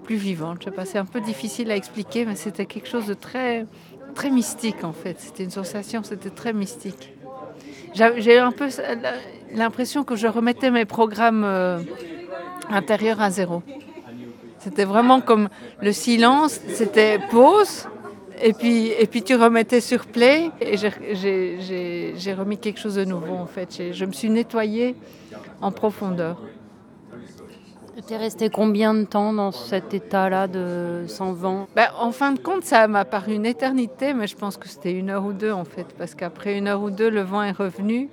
plus 0.03 0.15
vivantes. 0.15 0.57
Je 0.59 0.65
sais 0.65 0.71
pas, 0.71 0.85
c'est 0.85 0.97
un 0.97 1.05
peu 1.05 1.21
difficile 1.21 1.71
à 1.71 1.75
expliquer, 1.75 2.25
mais 2.25 2.35
c'était 2.35 2.65
quelque 2.65 2.87
chose 2.87 3.07
de 3.07 3.13
très, 3.13 3.65
très 4.15 4.29
mystique, 4.29 4.83
en 4.83 4.93
fait. 4.93 5.15
C'était 5.19 5.43
une 5.43 5.51
sensation, 5.51 6.03
c'était 6.03 6.29
très 6.29 6.53
mystique. 6.53 7.13
J'a- 7.95 8.19
J'ai 8.19 8.37
un 8.39 8.51
peu 8.51 8.67
l'impression 9.53 10.03
que 10.03 10.15
je 10.15 10.27
remettais 10.27 10.71
mes 10.71 10.85
programmes 10.85 11.43
euh, 11.43 11.79
intérieurs 12.69 13.21
à 13.21 13.29
zéro. 13.29 13.61
C'était 14.59 14.85
vraiment 14.85 15.19
comme 15.21 15.49
le 15.81 15.91
silence, 15.91 16.59
c'était 16.69 17.19
pause, 17.29 17.85
et 18.41 18.53
puis, 18.53 18.87
et 18.87 19.07
puis 19.07 19.21
tu 19.21 19.35
remettais 19.35 19.81
sur 19.81 20.05
play, 20.05 20.49
et 20.61 20.77
j'ai- 20.77 22.33
remis 22.33 22.57
quelque 22.57 22.79
chose 22.79 22.95
de 22.95 23.05
nouveau 23.05 23.35
en 23.35 23.45
fait. 23.45 23.91
Je 23.91 24.05
me 24.05 24.11
suis 24.13 24.29
nettoyée 24.29 24.95
en 25.61 25.71
profondeur. 25.71 26.37
Tu 27.95 28.13
es 28.13 28.17
resté 28.17 28.49
combien 28.49 28.95
de 28.95 29.03
temps 29.03 29.33
dans 29.33 29.51
cet 29.51 29.93
état-là 29.93 30.47
de 30.47 31.05
sans 31.07 31.31
vent 31.31 31.67
Ben, 31.75 31.87
en 31.99 32.11
fin 32.11 32.31
de 32.31 32.39
compte, 32.39 32.63
ça 32.63 32.87
m'a 32.87 33.05
paru 33.05 33.35
une 33.35 33.45
éternité, 33.45 34.15
mais 34.15 34.25
je 34.25 34.35
pense 34.35 34.57
que 34.57 34.67
c'était 34.67 34.93
une 34.93 35.11
heure 35.11 35.23
ou 35.23 35.31
deux 35.31 35.51
en 35.51 35.63
fait, 35.63 35.85
parce 35.95 36.15
qu'après 36.15 36.57
une 36.57 36.67
heure 36.67 36.81
ou 36.81 36.89
deux, 36.89 37.11
le 37.11 37.21
vent 37.21 37.43
est 37.43 37.51
revenu. 37.51 38.09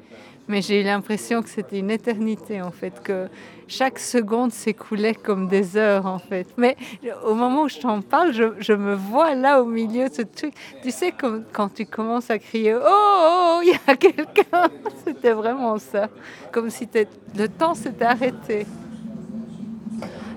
Mais 0.48 0.60
j'ai 0.60 0.80
eu 0.80 0.84
l'impression 0.84 1.42
que 1.42 1.48
c'était 1.48 1.78
une 1.78 1.90
éternité 1.90 2.60
en 2.60 2.70
fait, 2.70 3.02
que 3.02 3.28
chaque 3.68 3.98
seconde 3.98 4.52
s'écoulait 4.52 5.14
comme 5.14 5.48
des 5.48 5.78
heures 5.78 6.04
en 6.04 6.18
fait. 6.18 6.46
Mais 6.58 6.76
au 7.24 7.34
moment 7.34 7.62
où 7.62 7.68
je 7.68 7.78
t'en 7.78 8.02
parle, 8.02 8.32
je, 8.32 8.72
me 8.74 8.94
vois 8.94 9.34
là 9.34 9.62
au 9.62 9.66
milieu 9.66 10.08
de 10.08 10.12
ce 10.14 10.22
truc. 10.22 10.52
Tu 10.82 10.90
sais, 10.90 11.14
quand 11.52 11.72
tu 11.72 11.86
commences 11.86 12.30
à 12.30 12.38
crier 12.38 12.74
Oh, 12.74 12.80
oh, 12.84 13.60
il 13.62 13.68
y 13.68 13.90
a 13.90 13.96
quelqu'un 13.96 14.68
C'était 15.06 15.32
vraiment 15.32 15.78
ça. 15.78 16.08
Comme 16.52 16.68
si 16.68 16.86
t'es- 16.86 17.08
le 17.34 17.48
temps 17.48 17.74
s'était 17.74 18.04
arrêté. 18.04 18.66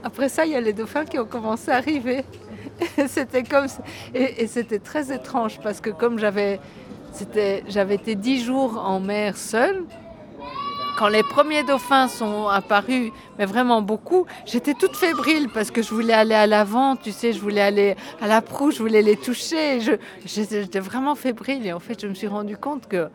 Après 0.04 0.30
ça, 0.30 0.46
il 0.46 0.52
y 0.52 0.56
a 0.56 0.62
les 0.62 0.74
dauphins 0.74 1.06
qui 1.06 1.18
ont 1.20 1.26
commencé 1.26 1.72
à 1.72 1.78
arriver. 1.78 2.26
c'était 3.08 3.44
comme. 3.44 3.68
Et, 4.14 4.48
c'était 4.48 4.80
très 4.80 5.14
étrange 5.14 5.60
parce 5.62 5.82
que 5.82 5.90
comme 5.90 6.20
j'avais, 6.20 6.60
j'avais 7.68 7.96
été 7.96 8.16
dix 8.16 8.44
jours 8.44 8.82
en 8.84 9.00
mer 9.00 9.38
seule, 9.38 9.84
quand 10.98 11.08
les 11.08 11.24
premiers 11.24 11.64
dauphins 11.64 12.08
sont 12.08 12.48
apparus, 12.48 13.12
mais 13.40 13.46
vraiment 13.46 13.82
beaucoup, 13.82 14.26
j'étais 14.46 14.74
toute 14.74 14.96
fébrile 14.96 15.50
parce 15.52 15.72
que 15.72 15.82
je 15.82 15.90
voulais 15.90 16.14
aller 16.14 16.36
à 16.36 16.46
l'avant, 16.46 16.96
tu 16.96 17.12
sais, 17.12 17.34
je 17.34 17.40
voulais 17.40 17.62
aller 17.62 17.96
à 18.22 18.28
la 18.28 18.42
proue, 18.42 18.72
je 18.72 18.80
voulais 18.80 19.02
les 19.02 19.16
toucher. 19.16 19.80
J'étais 20.26 20.80
vraiment 20.80 21.16
fébrile 21.16 21.66
et 21.66 21.74
en 21.74 21.80
fait, 21.80 22.00
je 22.02 22.08
me 22.08 22.14
suis 22.14 22.28
rendu 22.28 22.58
compte 22.58 22.88
que 22.88 23.10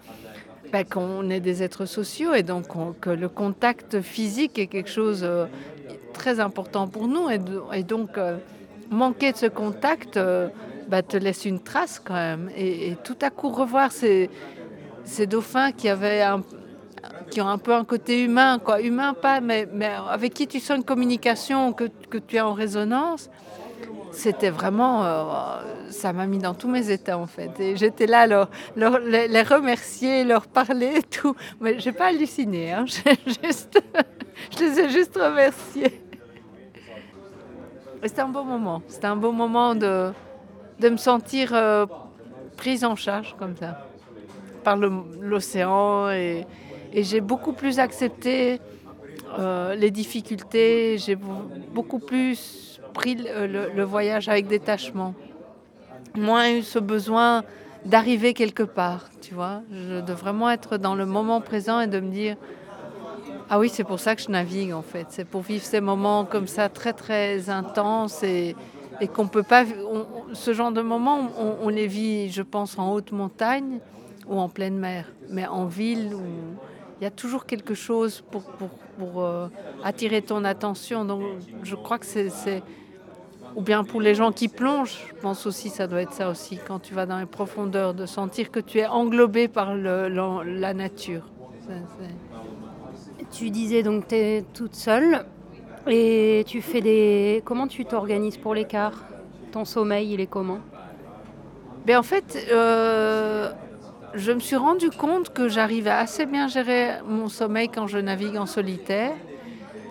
ben, 0.72 0.84
qu'on 0.84 1.30
est 1.30 1.40
des 1.40 1.62
êtres 1.62 1.86
sociaux 1.86 2.34
et 2.34 2.42
donc 2.42 2.76
on- 2.76 2.92
que 2.92 3.10
le 3.10 3.28
contact 3.28 4.00
physique 4.00 4.58
est 4.58 4.66
quelque 4.66 4.90
chose 4.90 5.20
euh, 5.24 5.46
très 6.12 6.40
important 6.40 6.86
pour 6.88 7.08
nous 7.08 7.30
et, 7.30 7.38
de- 7.38 7.82
donc 7.82 8.18
euh, 8.18 8.36
manquer 8.90 9.32
de 9.32 9.36
ce 9.36 9.46
contact 9.46 10.16
euh, 10.16 10.48
bah, 10.88 11.02
te 11.02 11.16
laisse 11.16 11.44
une 11.44 11.60
trace 11.60 12.00
quand 12.04 12.14
même 12.14 12.50
et, 12.56 12.96
tout 13.04 13.16
à 13.22 13.30
coup 13.30 13.48
revoir 13.50 13.92
ces, 13.92 14.30
ces 15.04 15.26
dauphins 15.26 15.72
qui 15.72 15.88
avaient 15.88 16.24
qui 17.30 17.40
ont 17.40 17.48
un 17.48 17.58
peu 17.58 17.74
un 17.74 17.84
côté 17.84 18.22
humain 18.24 18.58
quoi. 18.58 18.80
Humain 18.80 19.14
pas 19.14 19.40
mais, 19.40 19.66
mais 19.72 19.90
avec 20.10 20.34
qui 20.34 20.46
tu 20.46 20.60
sens 20.60 20.78
une 20.78 20.84
communication 20.84 21.72
que, 21.72 21.84
que 22.10 22.18
tu 22.18 22.36
es 22.36 22.40
en 22.40 22.54
résonance 22.54 23.30
c'était 24.10 24.50
vraiment 24.50 25.04
euh, 25.04 25.60
ça 25.90 26.12
m'a 26.12 26.26
mis 26.26 26.38
dans 26.38 26.54
tous 26.54 26.68
mes 26.68 26.90
états 26.90 27.18
en 27.18 27.26
fait 27.26 27.58
et 27.60 27.76
j'étais 27.76 28.06
là 28.06 28.26
leur, 28.26 28.48
les, 29.00 29.42
remercier 29.42 30.24
leur 30.24 30.46
parler 30.46 31.02
tout 31.10 31.34
mais 31.60 31.78
j'ai 31.78 31.92
pas 31.92 32.06
halluciné 32.08 32.72
hein. 32.72 32.84
Juste 33.44 33.80
je 34.52 34.58
les 34.64 34.80
ai 34.80 34.88
juste 34.90 35.16
remerciés 35.16 36.00
C'était 38.02 38.20
un 38.20 38.28
beau 38.28 38.44
moment. 38.44 38.82
C'était 38.88 39.06
un 39.06 39.16
beau 39.16 39.32
moment 39.32 39.74
de, 39.74 40.12
de 40.80 40.88
me 40.88 40.96
sentir 40.96 41.52
euh, 41.54 41.86
prise 42.56 42.84
en 42.84 42.96
charge 42.96 43.34
comme 43.38 43.56
ça 43.56 43.76
par 44.64 44.76
l'océan 44.76 46.10
et, 46.10 46.46
et 46.92 47.02
j'ai 47.04 47.20
beaucoup 47.20 47.52
plus 47.52 47.78
accepté 47.78 48.60
euh, 49.38 49.74
les 49.74 49.90
difficultés. 49.90 50.98
J'ai 50.98 51.16
beau- 51.16 51.50
beaucoup 51.72 51.98
plus 51.98 52.67
pris 52.98 53.14
le, 53.14 53.46
le- 53.46 53.84
voyage 53.84 54.28
avec 54.28 54.48
détachement. 54.48 55.14
Moins 56.16 56.50
eu 56.50 56.62
ce 56.62 56.80
besoin 56.80 57.44
d'arriver 57.84 58.34
quelque 58.34 58.64
part, 58.64 59.08
tu 59.20 59.34
vois, 59.34 59.60
de 59.70 60.12
vraiment 60.12 60.50
être 60.50 60.78
dans 60.78 60.96
le 60.96 61.06
moment 61.06 61.40
présent 61.40 61.80
et 61.80 61.86
de 61.86 62.00
me 62.00 62.10
dire 62.10 62.36
ah 63.50 63.58
oui, 63.60 63.68
c'est 63.72 63.84
pour 63.84 64.00
ça 64.00 64.16
que 64.16 64.22
je 64.22 64.30
navigue 64.30 64.72
en 64.72 64.82
fait. 64.82 65.06
C'est 65.10 65.24
pour 65.24 65.42
vivre 65.42 65.64
ces 65.64 65.80
moments 65.80 66.24
comme 66.24 66.48
ça 66.48 66.68
très 66.68 66.92
très 66.92 67.48
intenses 67.48 68.22
et, 68.24 68.56
et 69.00 69.06
qu'on 69.06 69.28
peut 69.28 69.44
pas. 69.44 69.64
ce 70.32 70.52
genre 70.52 70.72
de 70.72 70.82
moments, 70.82 71.30
on, 71.38 71.66
on 71.66 71.68
les 71.68 71.86
vit, 71.86 72.30
je 72.30 72.42
pense, 72.42 72.78
en 72.78 72.92
haute 72.92 73.12
montagne 73.12 73.78
ou 74.28 74.38
en 74.38 74.48
pleine 74.48 74.76
mer, 74.76 75.06
mais 75.30 75.46
en 75.46 75.66
ville 75.66 76.12
où 76.14 76.20
il 77.00 77.04
y 77.04 77.06
a 77.06 77.10
toujours 77.10 77.46
quelque 77.46 77.74
chose 77.74 78.22
pour, 78.32 78.42
pour, 78.42 78.70
pour, 78.98 79.22
euh, 79.22 79.46
attirer 79.84 80.20
ton 80.20 80.44
attention. 80.44 81.04
Donc 81.04 81.22
je 81.62 81.76
crois 81.76 81.98
que 81.98 82.06
c'est. 82.06 82.62
Ou 83.58 83.60
bien 83.60 83.82
pour 83.82 84.00
les 84.00 84.14
gens 84.14 84.30
qui 84.30 84.46
plongent, 84.46 84.96
je 85.08 85.20
pense 85.20 85.44
aussi 85.44 85.68
ça 85.68 85.88
doit 85.88 86.00
être 86.02 86.12
ça 86.12 86.30
aussi, 86.30 86.60
quand 86.64 86.78
tu 86.78 86.94
vas 86.94 87.06
dans 87.06 87.18
les 87.18 87.26
profondeurs, 87.26 87.92
de 87.92 88.06
sentir 88.06 88.52
que 88.52 88.60
tu 88.60 88.78
es 88.78 88.86
englobé 88.86 89.48
par 89.48 89.74
le- 89.74 90.06
la, 90.06 90.42
la 90.44 90.74
nature. 90.74 91.22
Tu 93.32 93.50
disais 93.50 93.82
donc 93.82 94.06
tu 94.06 94.14
es 94.14 94.44
toute 94.54 94.76
seule 94.76 95.24
et 95.88 96.44
tu 96.46 96.62
fais 96.62 96.80
des... 96.80 97.42
Comment 97.44 97.66
tu 97.66 97.84
t'organises 97.84 98.36
pour 98.36 98.54
l'écart? 98.54 98.94
Ton 99.50 99.64
sommeil, 99.64 100.12
il 100.12 100.20
est 100.20 100.28
comment? 100.28 100.60
Ben, 101.84 101.98
en 101.98 102.04
fait, 102.04 102.46
euh, 102.52 103.50
je 104.14 104.30
me 104.30 104.38
suis 104.38 104.54
rendu 104.56 104.90
compte 104.90 105.30
que 105.30 105.48
j'arrivais 105.48 105.90
à 105.90 105.98
assez 105.98 106.26
bien 106.26 106.46
gérer 106.46 106.90
mon 107.08 107.28
sommeil 107.28 107.68
quand 107.68 107.88
je 107.88 107.98
navigue 107.98 108.36
en 108.36 108.46
solitaire. 108.46 109.14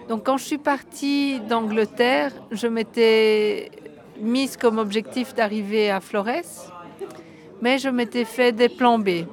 Donc 0.08 0.24
quand 0.26 0.38
je 0.38 0.46
suis 0.46 0.58
partie 0.58 1.40
d'Angleterre, 1.42 2.32
je 2.52 2.68
m'étais 2.68 3.70
mise 4.22 4.56
comme 4.58 4.78
objectif 4.78 5.36
d'arriver 5.36 5.92
à 5.92 6.00
Flores, 6.00 6.72
mais 7.62 7.78
je 7.78 7.90
m'étais 7.90 8.26
fait 8.26 8.52
des 8.52 8.70
plans 8.70 9.00
B. 9.00 9.26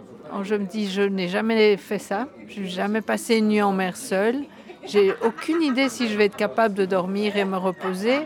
Je 0.43 0.57
me 0.57 0.65
dis, 0.65 0.91
je 0.91 1.03
n'ai 1.03 1.29
jamais 1.29 1.77
fait 1.77 2.01
ça, 2.01 2.27
je 2.49 2.63
n'ai 2.63 2.69
jamais 2.69 3.03
passé 3.03 3.37
une 3.37 3.49
nuit 3.49 3.63
en 3.63 3.73
mer 3.73 3.97
seule. 3.97 4.43
J'ai 4.85 5.15
aucune 5.25 5.63
idée 5.63 5.89
si 5.89 6.09
je 6.09 6.19
vais 6.19 6.25
être 6.27 6.37
capable 6.37 6.75
de 6.75 6.85
dormir 6.85 7.37
et 7.37 7.45
me 7.45 7.57
reposer. 7.57 8.19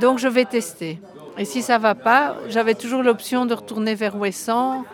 Donc 0.00 0.18
je 0.18 0.28
vais 0.28 0.44
tester. 0.44 0.98
Et 1.38 1.44
si 1.44 1.62
ça 1.62 1.78
va 1.78 1.94
pas, 1.94 2.36
j'avais 2.48 2.74
toujours 2.74 3.02
l'option 3.02 3.46
de 3.46 3.54
retourner 3.54 3.94
vers 3.94 4.16
Ouessant, 4.16 4.84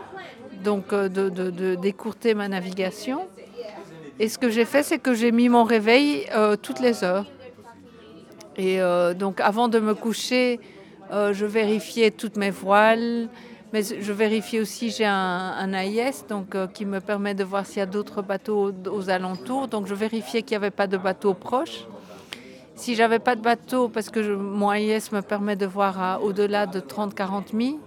donc 0.62 0.92
euh, 0.92 1.08
de, 1.08 1.28
de- 1.30 1.74
d'écourter 1.74 2.34
ma 2.34 2.48
navigation. 2.48 3.26
Et 4.22 4.28
ce 4.28 4.36
que 4.36 4.50
j'ai 4.50 4.66
fait, 4.66 4.82
c'est 4.82 4.98
que 4.98 5.14
j'ai 5.14 5.32
mis 5.32 5.48
mon 5.48 5.64
réveil 5.64 6.26
euh, 6.36 6.54
toutes 6.54 6.78
les 6.78 7.04
heures. 7.04 7.24
Et 8.58 8.78
euh, 8.82 9.14
donc 9.14 9.40
avant 9.40 9.68
de 9.68 9.78
me 9.80 9.94
coucher, 9.94 10.60
euh, 11.10 11.32
je 11.32 11.46
vérifiais 11.46 12.10
toutes 12.10 12.36
mes 12.36 12.50
voiles, 12.50 13.30
mais 13.72 13.82
je 13.82 14.12
vérifiais 14.12 14.60
aussi, 14.60 14.90
j'ai 14.90 15.06
un, 15.06 15.54
un 15.56 15.72
AIS 15.72 16.26
donc, 16.28 16.54
qui 16.74 16.84
me 16.84 17.00
permet 17.00 17.32
de 17.32 17.44
voir 17.44 17.64
s'il 17.64 17.78
y 17.78 17.80
a 17.80 17.86
d'autres 17.86 18.20
bateaux 18.20 18.74
aux 18.92 19.08
alentours. 19.08 19.68
Donc 19.68 19.86
je 19.86 19.94
vérifiais 19.94 20.42
qu'il 20.42 20.58
n'y 20.58 20.64
avait 20.64 20.70
pas 20.70 20.86
de 20.86 20.98
bateaux 20.98 21.32
proches. 21.32 21.86
Si 22.74 22.96
j'avais 22.96 23.20
pas 23.20 23.36
de 23.36 23.40
bateau, 23.40 23.88
parce 23.88 24.10
que 24.10 24.34
mon 24.34 24.70
AIS 24.70 25.12
me 25.12 25.22
permet 25.22 25.56
de 25.56 25.64
voir 25.64 26.22
au-delà 26.22 26.66
de 26.66 26.80
30-40 26.80 27.56
milles, 27.56 27.78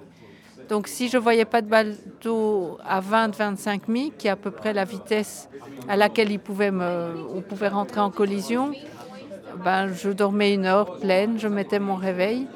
donc 0.70 0.88
si 0.88 1.09
je 1.09 1.18
voyais 1.18 1.45
pas 1.45 1.61
de 1.61 1.68
bateau 1.68 2.78
à 2.86 3.01
20-25 3.01 3.82
milles, 3.88 4.11
qui 4.18 4.28
est 4.28 4.32
à 4.32 4.36
peu 4.36 4.51
près 4.51 4.74
la 4.74 4.86
vitesse 4.86 5.49
à 5.88 5.95
laquelle 5.95 6.30
me, 6.30 7.14
on 7.34 7.41
pouvait 7.41 7.68
rentrer 7.68 7.99
en 7.99 8.09
collision, 8.09 8.72
ben, 9.64 9.91
je 9.93 10.09
dormais 10.09 10.53
une 10.53 10.66
heure 10.66 10.97
pleine, 10.99 11.38
je 11.39 11.47
mettais 11.47 11.80
mon 11.80 11.95
réveil. 11.95 12.47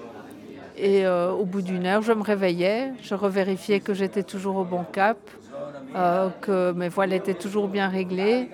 Et 0.78 1.06
euh, 1.06 1.32
au 1.32 1.44
bout 1.44 1.62
d'une 1.62 1.86
heure, 1.86 2.02
je 2.02 2.14
me 2.14 2.22
réveillais, 2.22 2.94
je 3.02 3.16
revérifiais 3.16 3.80
que 3.80 3.94
j'étais 3.94 4.24
toujours 4.24 4.58
au 4.58 4.64
bon 4.64 4.84
cap, 4.84 5.18
euh, 5.96 6.30
que 6.42 6.72
mes 6.74 6.90
voiles 6.90 7.14
étaient 7.14 7.34
toujours 7.34 7.68
bien 7.68 7.88
réglées 7.88 8.50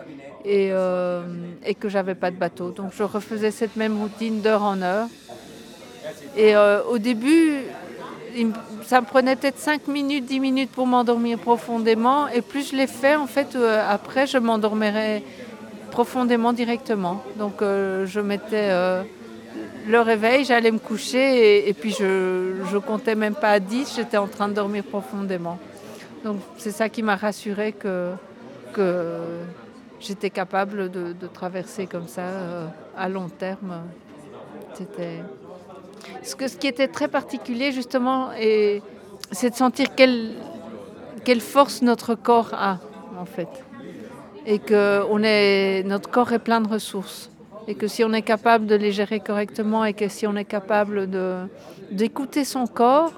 et, 0.46 0.70
euh, 0.72 1.24
et 1.66 1.76
que 1.76 1.90
j'avais 1.90 2.16
pas 2.16 2.32
de 2.32 2.38
bateau. 2.38 2.72
Donc 2.72 2.92
je 2.96 3.04
refaisais 3.04 3.52
cette 3.52 3.76
même 3.76 4.00
routine 4.00 4.42
d'heure 4.42 4.64
en 4.64 4.82
heure. 4.82 5.08
Et 6.38 6.56
au 6.90 6.98
début, 6.98 7.60
ça 8.86 9.02
me 9.02 9.06
prenait 9.06 9.36
peut-être 9.36 9.60
5 9.60 9.88
minutes, 9.88 10.26
10 10.26 10.40
minutes 10.40 10.72
pour 10.72 10.88
m'endormir 10.88 11.40
profondément. 11.40 12.28
Et 12.30 12.42
plus 12.42 12.72
je 12.72 12.76
l'ai 12.76 12.88
fait, 12.88 13.16
en 13.16 13.28
fait, 13.28 13.58
après, 13.90 14.28
je 14.28 14.38
m'endormirais 14.38 15.24
profondément 15.92 16.54
directement. 16.54 17.24
Donc 17.38 17.56
je 17.62 18.20
mettais 18.20 18.70
le 19.88 20.00
réveil, 20.00 20.46
j'allais 20.46 20.72
me 20.72 20.80
coucher 20.80 21.68
et, 21.68 21.74
puis 21.74 21.92
je, 21.92 22.78
comptais 22.78 23.16
même 23.16 23.36
pas 23.36 23.52
à 23.52 23.60
10, 23.60 23.96
j'étais 23.96 24.18
en 24.18 24.28
train 24.28 24.48
de 24.48 24.54
dormir 24.54 24.84
profondément. 24.84 25.60
Donc 26.24 26.38
c'est 26.58 26.72
ça 26.72 26.90
qui 26.90 27.04
m'a 27.04 27.16
rassuré 27.16 27.74
que, 27.74 28.12
que 28.74 29.18
j'étais 30.00 30.30
capable 30.30 30.90
de, 30.90 31.28
traverser 31.34 31.88
comme 31.88 32.08
ça 32.08 32.22
euh, 32.22 32.68
à 32.98 33.10
long 33.10 33.30
terme. 33.30 33.82
C'était 34.74 35.22
ce, 36.22 36.36
qui 36.36 36.68
était 36.68 36.88
très 36.88 37.08
particulier 37.08 37.72
justement, 37.72 38.30
c'est 39.32 39.50
de 39.50 39.56
sentir 39.56 39.96
quelle, 39.96 41.42
force 41.42 41.82
notre 41.82 42.16
corps 42.16 42.54
a 42.54 42.80
en 43.20 43.26
fait, 43.26 43.50
et 44.46 44.60
que 44.60 45.84
notre 45.84 46.10
corps 46.10 46.34
est 46.34 46.40
plein 46.40 46.62
de 46.62 46.68
ressources 46.68 47.30
et 47.68 47.76
que 47.76 47.88
si 47.88 48.04
on 48.04 48.14
est 48.14 48.22
capable 48.22 48.66
de 48.66 48.76
les 48.76 48.92
gérer 48.92 49.20
correctement 49.20 49.86
et 49.86 49.94
que 49.94 50.08
si 50.08 50.28
on 50.28 50.36
est 50.36 50.46
capable 50.46 51.10
d'écouter 51.92 52.44
son 52.44 52.68
corps, 52.68 53.14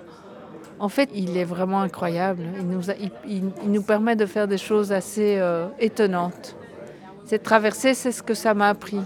en 0.80 0.90
fait, 0.90 1.10
il 1.14 1.38
est 1.38 1.46
vraiment 1.46 1.82
incroyable. 1.82 2.44
Il 2.60 2.68
nous, 2.68 2.82
il, 3.28 3.72
nous 3.72 3.82
permet 3.82 4.16
de 4.16 4.26
faire 4.26 4.48
des 4.48 4.58
choses 4.58 4.92
assez 4.92 5.38
euh, 5.38 5.68
étonnantes. 5.80 6.56
Cette 7.26 7.44
traversée, 7.44 7.94
c'est 7.94 8.12
ce 8.12 8.22
que 8.22 8.34
ça 8.34 8.54
m'a 8.54 8.70
appris. 8.70 9.00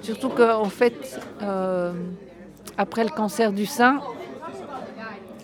Surtout 0.00 0.30
qu'en 0.30 0.70
fait, 0.70 1.20
euh, 1.42 1.92
après 2.78 3.04
le 3.04 3.10
cancer 3.10 3.52
du 3.52 3.66
sein, 3.66 4.00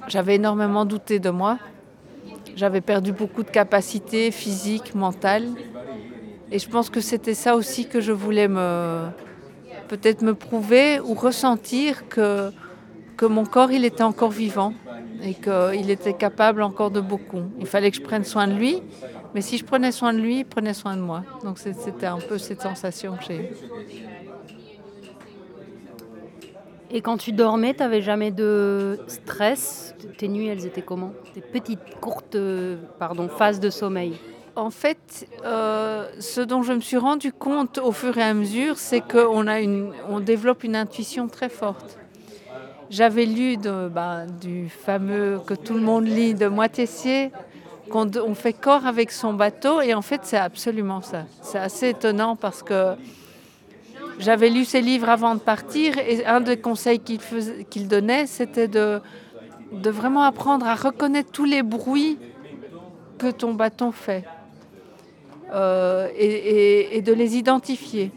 j'avais 0.08 0.36
énormément 0.36 0.84
douté 0.84 1.18
de 1.18 1.30
moi. 1.30 1.58
J'avais 2.56 2.80
perdu 2.80 3.12
beaucoup 3.12 3.42
de 3.42 3.50
capacités 3.50 4.30
physiques, 4.30 4.94
mentales. 4.94 5.48
Et 6.50 6.58
je 6.58 6.68
pense 6.68 6.90
que 6.90 7.00
c'était 7.00 7.34
ça 7.34 7.56
aussi 7.56 7.86
que 7.86 8.00
je 8.00 8.12
voulais 8.12 8.48
me 8.48 9.06
peut-être 9.88 10.22
me 10.22 10.34
prouver 10.34 11.00
ou 11.00 11.14
ressentir 11.14 12.08
que, 12.08 12.50
que 13.16 13.26
mon 13.26 13.44
corps 13.44 13.72
il 13.72 13.84
était 13.84 14.02
encore 14.02 14.30
vivant 14.30 14.72
et 15.22 15.34
qu'il 15.34 15.90
était 15.90 16.14
capable 16.14 16.62
encore 16.62 16.90
de 16.90 17.00
beaucoup. 17.00 17.42
Il 17.58 17.66
fallait 17.66 17.90
que 17.90 17.96
je 17.98 18.02
prenne 18.02 18.24
soin 18.24 18.46
de 18.48 18.54
lui, 18.54 18.82
mais 19.34 19.40
si 19.40 19.58
je 19.58 19.64
prenais 19.64 19.92
soin 19.92 20.12
de 20.12 20.18
lui, 20.18 20.40
il 20.40 20.44
prenait 20.44 20.74
soin 20.74 20.96
de 20.96 21.02
moi. 21.02 21.24
Donc 21.44 21.58
c'était 21.58 22.06
un 22.06 22.18
peu 22.18 22.38
cette 22.38 22.62
sensation 22.62 23.16
que 23.16 23.24
j'ai 23.28 23.50
Et 26.94 27.00
quand 27.00 27.16
tu 27.16 27.32
dormais, 27.32 27.72
tu 27.72 27.80
n'avais 27.80 28.02
jamais 28.02 28.30
de 28.30 29.00
stress? 29.06 29.94
Tes 30.18 30.28
nuits, 30.28 30.48
elles 30.48 30.66
étaient 30.66 30.82
comment? 30.82 31.14
Des 31.34 31.40
petites, 31.40 31.80
courtes 32.00 32.36
pardon, 32.98 33.28
phases 33.28 33.60
de 33.60 33.70
sommeil? 33.70 34.12
En 34.56 34.70
fait, 34.70 35.26
euh, 35.46 36.06
ce 36.20 36.42
dont 36.42 36.62
je 36.62 36.74
me 36.74 36.80
suis 36.80 36.98
rendu 36.98 37.32
compte 37.32 37.78
au 37.78 37.92
fur 37.92 38.18
et 38.18 38.22
à 38.22 38.34
mesure, 38.34 38.76
c'est 38.76 39.00
qu'on 39.00 39.46
on 40.10 40.20
développe 40.20 40.64
une 40.64 40.76
intuition 40.76 41.28
très 41.28 41.48
forte. 41.48 41.96
J'avais 42.90 43.24
lu 43.24 43.56
bah, 43.90 44.26
du 44.26 44.68
fameux 44.68 45.40
que 45.46 45.54
tout 45.54 45.72
le 45.72 45.80
monde 45.80 46.06
lit 46.06 46.34
de 46.34 46.46
Moitessier, 46.46 47.32
qu'on 47.88 48.10
on 48.18 48.34
fait 48.34 48.52
corps 48.52 48.86
avec 48.86 49.10
son 49.10 49.32
bateau, 49.32 49.80
et 49.80 49.94
en 49.94 50.02
fait, 50.02 50.20
c'est 50.24 50.36
absolument 50.36 51.00
ça. 51.00 51.24
C'est 51.40 51.58
assez 51.58 51.88
étonnant 51.88 52.36
parce 52.36 52.62
que 52.62 52.96
j'avais 54.22 54.50
lu 54.50 54.64
ses 54.64 54.80
livres 54.80 55.08
avant 55.08 55.34
de 55.34 55.40
partir, 55.40 55.98
et 55.98 56.24
un 56.24 56.40
des 56.40 56.56
conseils 56.56 57.00
qu'il 57.00 57.88
donnait, 57.88 58.26
c'était 58.26 58.68
de, 58.68 59.00
vraiment 59.72 60.22
apprendre 60.22 60.66
à 60.66 60.76
reconnaître 60.76 61.32
tous 61.32 61.44
les 61.44 61.62
bruits 61.62 62.18
que 63.18 63.30
ton 63.30 63.54
bâton 63.54 63.90
fait. 63.90 64.24
Euh, 65.52 66.08
et, 66.16 67.02
de 67.02 67.12
les 67.12 67.36
identifier. 67.36 68.10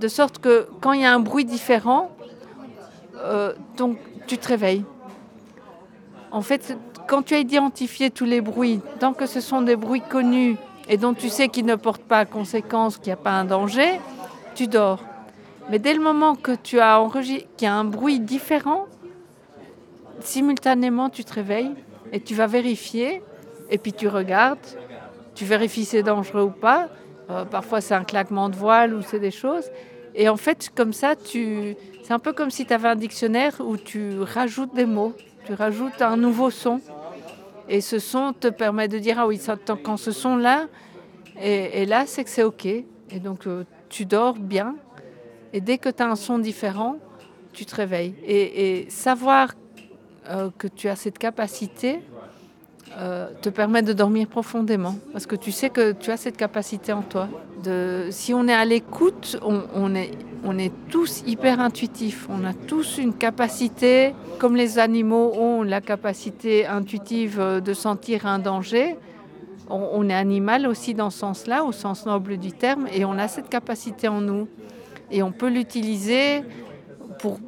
De 0.00 0.08
sorte 0.08 0.38
que 0.38 0.66
quand 0.80 0.92
il 0.92 1.02
y 1.02 1.04
a 1.04 1.12
un 1.12 1.20
bruit 1.20 1.44
différent, 1.44 2.10
euh, 3.16 3.52
tu 4.26 4.38
te 4.38 4.48
réveilles. 4.48 4.84
En 6.30 6.40
fait, 6.40 6.76
quand 7.06 7.22
tu 7.22 7.34
as 7.34 7.38
identifié 7.38 8.10
tous 8.10 8.24
les 8.24 8.40
bruits, 8.40 8.80
tant 8.98 9.12
que 9.12 9.26
ce 9.26 9.40
sont 9.40 9.62
des 9.62 9.76
bruits 9.76 10.02
connus 10.08 10.56
et 10.88 10.96
dont 10.96 11.14
tu 11.14 11.28
sais 11.28 11.48
qu'ils 11.48 11.66
ne 11.66 11.76
portent 11.76 12.02
pas 12.02 12.24
conséquence, 12.24 12.96
qu'il 12.96 13.08
n'y 13.08 13.12
a 13.12 13.16
pas 13.16 13.32
un 13.32 13.44
danger, 13.44 14.00
tu 14.54 14.66
dors. 14.66 15.04
Mais 15.70 15.78
dès 15.78 15.94
le 15.94 16.00
moment 16.00 16.34
que 16.34 16.52
tu 16.52 16.80
as 16.80 17.00
enregistré 17.00 17.48
qu'il 17.56 17.66
y 17.66 17.68
a 17.68 17.74
un 17.74 17.84
bruit 17.84 18.20
différent, 18.20 18.86
simultanément 20.20 21.10
tu 21.10 21.24
te 21.24 21.34
réveilles 21.34 21.74
et 22.12 22.20
tu 22.20 22.34
vas 22.34 22.46
vérifier 22.46 23.22
et 23.70 23.78
puis 23.78 23.92
tu 23.92 24.08
regardes 24.08 24.58
tu 25.38 25.44
vérifies 25.44 25.84
si 25.84 25.90
c'est 25.92 26.02
dangereux 26.02 26.42
ou 26.42 26.50
pas. 26.50 26.88
Euh, 27.30 27.44
parfois, 27.44 27.80
c'est 27.80 27.94
un 27.94 28.02
claquement 28.02 28.48
de 28.48 28.56
voile 28.56 28.92
ou 28.92 29.02
c'est 29.02 29.20
des 29.20 29.30
choses. 29.30 29.70
Et 30.16 30.28
en 30.28 30.36
fait, 30.36 30.68
comme 30.74 30.92
ça, 30.92 31.14
c'est 31.24 31.76
un 32.10 32.18
peu 32.18 32.32
comme 32.32 32.50
si 32.50 32.66
tu 32.66 32.74
avais 32.74 32.88
un 32.88 32.96
dictionnaire 32.96 33.54
où 33.60 33.76
tu 33.76 34.20
rajoutes 34.20 34.74
des 34.74 34.84
mots, 34.84 35.12
tu 35.44 35.54
rajoutes 35.54 36.02
un 36.02 36.16
nouveau 36.16 36.50
son. 36.50 36.80
Et 37.68 37.80
ce 37.80 38.00
son 38.00 38.32
te 38.32 38.48
permet 38.48 38.88
de 38.88 38.98
dire, 38.98 39.20
ah 39.20 39.28
oui, 39.28 39.36
ça, 39.36 39.56
quand 39.84 39.96
ce 39.96 40.10
son-là, 40.10 40.66
et, 41.40 41.86
là, 41.86 42.04
c'est 42.06 42.24
que 42.24 42.30
c'est 42.30 42.42
OK. 42.42 42.66
Et 42.66 42.84
donc, 43.22 43.46
euh, 43.46 43.62
tu 43.88 44.06
dors 44.06 44.34
bien. 44.34 44.74
Et 45.52 45.60
dès 45.60 45.78
que 45.78 45.88
tu 45.88 46.02
as 46.02 46.08
un 46.08 46.16
son 46.16 46.38
différent, 46.38 46.96
tu 47.52 47.64
te 47.64 47.74
réveilles. 47.74 48.14
Et, 48.26 48.86
savoir 48.90 49.54
euh, 50.28 50.50
que 50.56 50.68
tu 50.68 50.88
as 50.88 50.96
cette 50.96 51.18
capacité, 51.18 52.00
euh, 52.96 53.28
te 53.42 53.48
permet 53.48 53.82
de 53.82 53.92
dormir 53.92 54.26
profondément. 54.28 54.96
Parce 55.12 55.26
que 55.26 55.36
tu 55.36 55.52
sais 55.52 55.70
que 55.70 55.92
tu 55.92 56.10
as 56.10 56.16
cette 56.16 56.36
capacité 56.36 56.92
en 56.92 57.02
toi. 57.02 57.28
Si 58.10 58.32
on 58.32 58.48
est 58.48 58.54
à 58.54 58.64
l'écoute, 58.64 59.38
on, 59.42 59.94
est, 59.94 60.72
tous 60.88 61.22
hyper 61.26 61.60
intuitifs. 61.60 62.26
On 62.30 62.44
a 62.44 62.54
tous 62.54 62.98
une 62.98 63.12
capacité, 63.12 64.14
comme 64.38 64.56
les 64.56 64.78
animaux 64.78 65.32
ont 65.34 65.62
la 65.62 65.80
capacité 65.80 66.66
intuitive 66.66 67.38
euh, 67.40 67.60
de 67.60 67.74
sentir 67.74 68.26
un 68.26 68.38
danger. 68.38 68.96
On 69.70 70.08
est 70.08 70.14
animal 70.14 70.66
aussi 70.66 70.94
dans 70.94 71.10
ce 71.10 71.18
sens-là, 71.18 71.62
au 71.62 71.72
sens 71.72 72.06
noble 72.06 72.38
du 72.38 72.52
terme, 72.52 72.86
et 72.90 73.04
on 73.04 73.18
a 73.18 73.28
cette 73.28 73.50
capacité 73.50 74.08
en 74.08 74.22
nous. 74.22 74.48
Et 75.10 75.22
on 75.22 75.32
peut 75.32 75.48
l'utiliser 75.48 76.42
pour, 77.18 77.38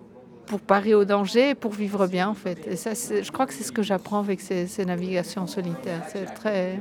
pour 0.46 0.60
parer 0.60 0.94
au 0.94 1.04
danger 1.04 1.50
et 1.50 1.54
pour 1.54 1.72
vivre 1.72 2.06
bien 2.06 2.28
en 2.28 2.34
fait. 2.34 2.66
Et 2.66 2.76
ça, 2.76 2.92
je 2.94 3.30
crois 3.30 3.46
que 3.46 3.52
c'est 3.52 3.64
ce 3.64 3.72
que 3.72 3.82
j'apprends 3.82 4.18
avec 4.18 4.40
ces, 4.40 4.84
navigations 4.84 5.46
solitaires. 5.46 6.02
C'est 6.08 6.26
très, 6.26 6.78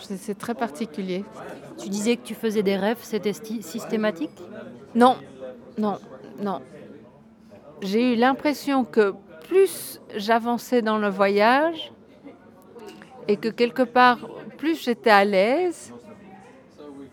c'est 0.00 0.38
très 0.38 0.54
particulier. 0.54 1.24
Tu 1.78 1.88
disais 1.88 2.16
que 2.16 2.22
tu 2.22 2.34
faisais 2.34 2.62
des 2.62 2.76
rêves, 2.76 2.98
c'était 3.02 3.32
systématique? 3.32 4.30
Non, 4.94 5.16
non, 5.78 5.98
non. 6.40 6.60
J'ai 7.82 8.12
eu 8.12 8.16
l'impression 8.16 8.84
que 8.84 9.14
plus 9.48 10.00
j'avançais 10.16 10.82
dans 10.82 10.98
le 10.98 11.08
voyage 11.08 11.92
et 13.28 13.36
que 13.36 13.48
quelque 13.48 13.82
part, 13.82 14.18
plus 14.58 14.82
j'étais 14.82 15.10
à 15.10 15.24
l'aise 15.24 15.92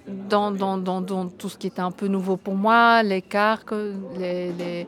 dans, 0.07 1.29
tout 1.37 1.49
ce 1.49 1.57
qui 1.57 1.67
était 1.67 1.81
un 1.81 1.91
peu 1.91 2.07
nouveau 2.07 2.37
pour 2.37 2.55
moi, 2.55 3.03
les 3.03 3.21
cartes, 3.21 3.73
les, 4.17 4.87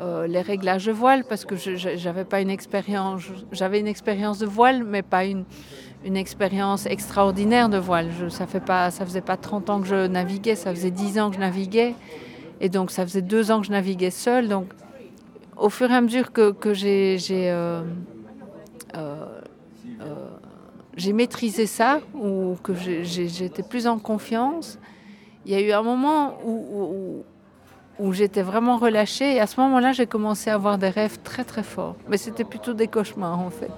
euh, 0.00 0.26
réglages 0.46 0.86
de 0.86 0.92
voile 0.92 1.24
parce 1.24 1.44
que 1.44 1.56
j'avais 1.56 2.24
pas 2.24 2.40
une 2.40 2.50
expérience, 2.50 3.22
j'avais 3.52 3.80
une 3.80 3.88
expérience 3.88 4.38
de 4.38 4.46
voile, 4.46 4.84
mais 4.84 5.02
pas 5.02 5.24
une, 5.24 5.44
expérience 6.16 6.86
extraordinaire 6.86 7.68
de 7.68 7.76
voile. 7.76 8.08
Ça 8.30 8.46
fait 8.46 8.62
faisait 9.04 9.20
pas 9.20 9.36
30 9.36 9.70
ans 9.70 9.80
que 9.80 9.86
je 9.86 10.06
naviguais, 10.06 10.54
ça 10.54 10.70
faisait 10.70 10.90
10 10.90 11.18
ans 11.18 11.28
que 11.28 11.36
je 11.36 11.40
naviguais, 11.40 11.94
et 12.60 12.68
donc 12.68 12.90
ça 12.90 13.04
faisait 13.04 13.22
deux 13.22 13.50
ans 13.50 13.60
que 13.60 13.66
je 13.66 13.72
naviguais 13.72 14.10
seule. 14.10 14.48
Donc, 14.48 14.68
au 15.58 15.68
fur 15.68 15.90
et 15.90 15.94
à 15.94 16.00
mesure 16.00 16.32
que, 16.32 16.52
que 16.52 16.72
j'ai 16.72 17.18
euh, 17.30 17.82
euh, 18.96 19.26
j'ai 21.00 21.12
maîtrisé 21.12 21.66
ça 21.66 22.00
ou 22.14 22.56
que 22.62 22.74
j'étais 22.74 23.62
plus 23.62 23.86
en 23.86 23.98
confiance, 23.98 24.78
il 25.46 25.52
y 25.52 25.54
a 25.54 25.60
eu 25.60 25.72
un 25.72 25.82
moment 25.82 26.36
où 26.44 28.12
j'étais 28.12 28.42
vraiment 28.42 28.76
relâchée. 28.76 29.36
Et 29.36 29.40
à 29.40 29.46
ce 29.46 29.58
moment-là, 29.60 29.92
j'ai 29.92 30.06
commencé 30.06 30.50
à 30.50 30.54
avoir 30.54 30.76
des 30.76 30.90
rêves 30.90 31.18
très 31.24 31.44
très 31.44 31.62
forts. 31.62 31.96
Mais 32.08 32.18
c'était 32.18 32.44
plutôt 32.44 32.74
des 32.74 32.86
cauchemars 32.86 33.40
en 33.40 33.50
fait. 33.50 33.72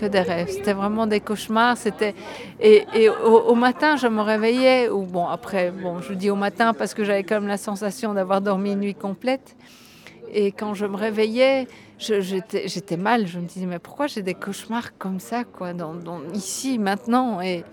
que 0.00 0.06
des 0.06 0.20
rêves. 0.20 0.48
C'était 0.50 0.72
vraiment 0.72 1.06
des 1.06 1.20
cauchemars. 1.20 1.76
C'était 1.76 2.14
et, 2.58 3.08
au, 3.08 3.54
matin, 3.54 3.96
je 3.96 4.08
me 4.08 4.22
réveillais 4.22 4.88
ou 4.88 5.04
bon 5.04 5.26
après, 5.28 5.70
bon, 5.70 6.00
je 6.00 6.14
dis 6.14 6.30
au 6.30 6.36
matin 6.36 6.74
parce 6.74 6.94
que 6.94 7.04
j'avais 7.04 7.22
quand 7.22 7.36
même 7.36 7.48
la 7.48 7.58
sensation 7.58 8.12
d'avoir 8.14 8.40
dormi 8.40 8.72
une 8.72 8.80
nuit 8.80 8.94
complète. 8.94 9.56
Et 10.32 10.52
quand 10.52 10.74
je 10.74 10.86
me 10.86 10.96
réveillais, 10.96 11.68
j'étais 12.00 12.96
mal. 12.96 13.26
Je 13.26 13.38
me 13.38 13.46
disais 13.46 13.66
mais 13.66 13.78
pourquoi 13.78 14.06
j'ai 14.06 14.22
des 14.22 14.34
cauchemars 14.34 14.96
comme 14.98 15.20
ça 15.20 15.44
quoi, 15.44 15.72
dans, 15.72 15.94
ici 16.34 16.78
maintenant? 16.78 17.40
Et, 17.40 17.64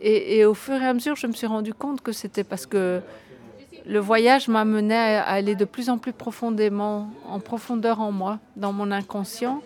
et, 0.00 0.44
au 0.44 0.54
fur 0.54 0.74
et 0.74 0.86
à 0.86 0.92
mesure, 0.92 1.16
je 1.16 1.26
me 1.26 1.32
suis 1.32 1.46
rendu 1.46 1.72
compte 1.72 2.02
que 2.02 2.12
c'était 2.12 2.44
parce 2.44 2.66
que 2.66 3.00
le 3.86 3.98
voyage 3.98 4.48
m'amenait 4.48 5.16
à 5.16 5.22
aller 5.22 5.54
de 5.54 5.64
plus 5.64 5.88
en 5.88 5.98
plus 5.98 6.12
profondément, 6.12 7.10
en 7.26 7.40
profondeur 7.40 8.00
en 8.00 8.12
moi, 8.12 8.38
dans 8.56 8.72
mon 8.72 8.90
inconscient. 8.90 9.62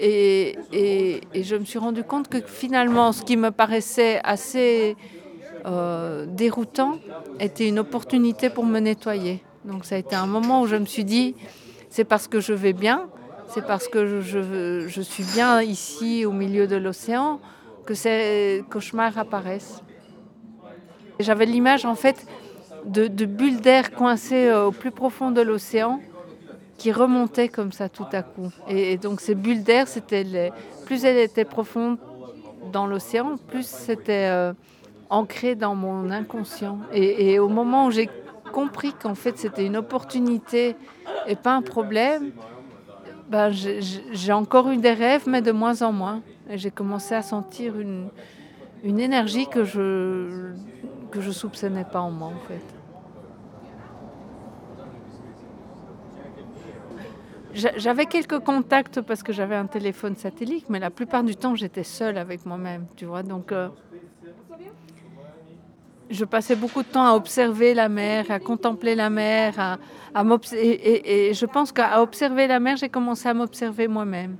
Et, 0.00 0.56
je 1.34 1.56
me 1.56 1.64
suis 1.64 1.78
rendu 1.78 2.04
compte 2.04 2.28
que 2.28 2.40
finalement, 2.40 3.12
ce 3.12 3.22
qui 3.22 3.36
me 3.36 3.50
paraissait 3.50 4.20
assez 4.22 4.96
euh, 5.66 6.24
déroutant 6.26 6.98
était 7.40 7.68
une 7.68 7.80
opportunité 7.80 8.48
pour 8.48 8.64
me 8.64 8.78
nettoyer. 8.78 9.42
Donc 9.64 9.84
ça 9.84 9.96
a 9.96 9.98
été 9.98 10.14
un 10.14 10.26
moment 10.26 10.62
où 10.62 10.66
je 10.66 10.76
me 10.76 10.86
suis 10.86 11.04
dit, 11.04 11.34
c'est 11.98 12.04
parce 12.04 12.28
que 12.28 12.38
je 12.38 12.52
vais 12.52 12.74
bien, 12.74 13.08
c'est 13.48 13.66
parce 13.66 13.88
que 13.88 14.20
je, 14.20 15.00
suis 15.02 15.24
bien 15.24 15.60
ici 15.62 16.24
au 16.24 16.30
milieu 16.30 16.68
de 16.68 16.76
l'océan 16.76 17.40
que 17.86 17.94
ces 17.94 18.64
cauchemars 18.70 19.18
apparaissent. 19.18 19.82
J'avais 21.18 21.44
l'image 21.44 21.84
en 21.84 21.96
fait 21.96 22.24
de, 22.84 23.08
bulles 23.24 23.60
d'air 23.60 23.90
coincées 23.90 24.46
euh, 24.46 24.66
au 24.66 24.70
plus 24.70 24.92
profond 24.92 25.32
de 25.32 25.40
l'océan 25.40 26.00
qui 26.76 26.92
remontaient 26.92 27.48
comme 27.48 27.72
ça 27.72 27.88
tout 27.88 28.06
à 28.12 28.22
coup. 28.22 28.52
Et, 28.68 28.96
donc 28.96 29.20
ces 29.20 29.34
bulles 29.34 29.64
d'air, 29.64 29.88
c'était 29.88 30.52
plus 30.86 31.04
elles 31.04 31.18
étaient 31.18 31.44
profondes 31.44 31.98
dans 32.70 32.86
l'océan, 32.86 33.38
plus 33.48 33.66
c'était 33.66 34.28
euh, 34.30 34.52
ancré 35.10 35.56
dans 35.56 35.74
mon 35.74 36.12
inconscient. 36.12 36.78
Et, 36.92 37.40
au 37.40 37.48
moment 37.48 37.86
où 37.86 37.90
j'ai 37.90 38.08
compris 38.48 38.92
qu'en 38.92 39.14
fait 39.14 39.38
c'était 39.38 39.66
une 39.66 39.76
opportunité 39.76 40.76
et 41.26 41.36
pas 41.36 41.54
un 41.54 41.62
problème, 41.62 42.32
ben, 43.28 43.50
j'ai 43.50 44.32
encore 44.32 44.70
eu 44.70 44.78
des 44.78 44.92
rêves, 44.92 45.24
mais 45.26 45.42
de 45.42 45.52
moins 45.52 45.82
en 45.82 45.92
moins. 45.92 46.22
Et 46.48 46.56
j'ai 46.56 46.70
commencé 46.70 47.14
à 47.14 47.22
sentir 47.22 47.78
une, 47.78 48.08
une 48.82 49.00
énergie 49.00 49.46
que 49.46 49.64
je 49.64 50.52
que 51.10 51.20
je 51.20 51.30
soupçonnais 51.30 51.84
pas 51.84 52.00
en 52.00 52.10
moi 52.10 52.28
en 52.28 52.48
fait. 52.48 52.62
J'avais 57.76 58.06
quelques 58.06 58.38
contacts 58.40 59.00
parce 59.00 59.22
que 59.22 59.32
j'avais 59.32 59.56
un 59.56 59.66
téléphone 59.66 60.16
satellite, 60.16 60.68
mais 60.68 60.78
la 60.78 60.90
plupart 60.90 61.24
du 61.24 61.34
temps 61.34 61.54
j'étais 61.54 61.82
seule 61.82 62.18
avec 62.18 62.46
moi-même, 62.46 62.86
tu 62.94 63.04
vois. 63.06 63.22
Donc 63.22 63.52
euh, 63.52 63.68
je 66.10 66.24
passais 66.24 66.56
beaucoup 66.56 66.82
de 66.82 66.88
temps 66.88 67.04
à 67.04 67.12
observer 67.12 67.74
la 67.74 67.88
mer, 67.88 68.30
à 68.30 68.38
contempler 68.38 68.94
la 68.94 69.10
mer, 69.10 69.54
à, 69.58 69.78
et, 70.54 71.32
je 71.34 71.46
pense 71.46 71.72
qu'à 71.72 72.02
observer 72.02 72.46
la 72.46 72.60
mer, 72.60 72.76
j'ai 72.76 72.88
commencé 72.88 73.28
à 73.28 73.34
m'observer 73.34 73.88
moi-même. 73.88 74.36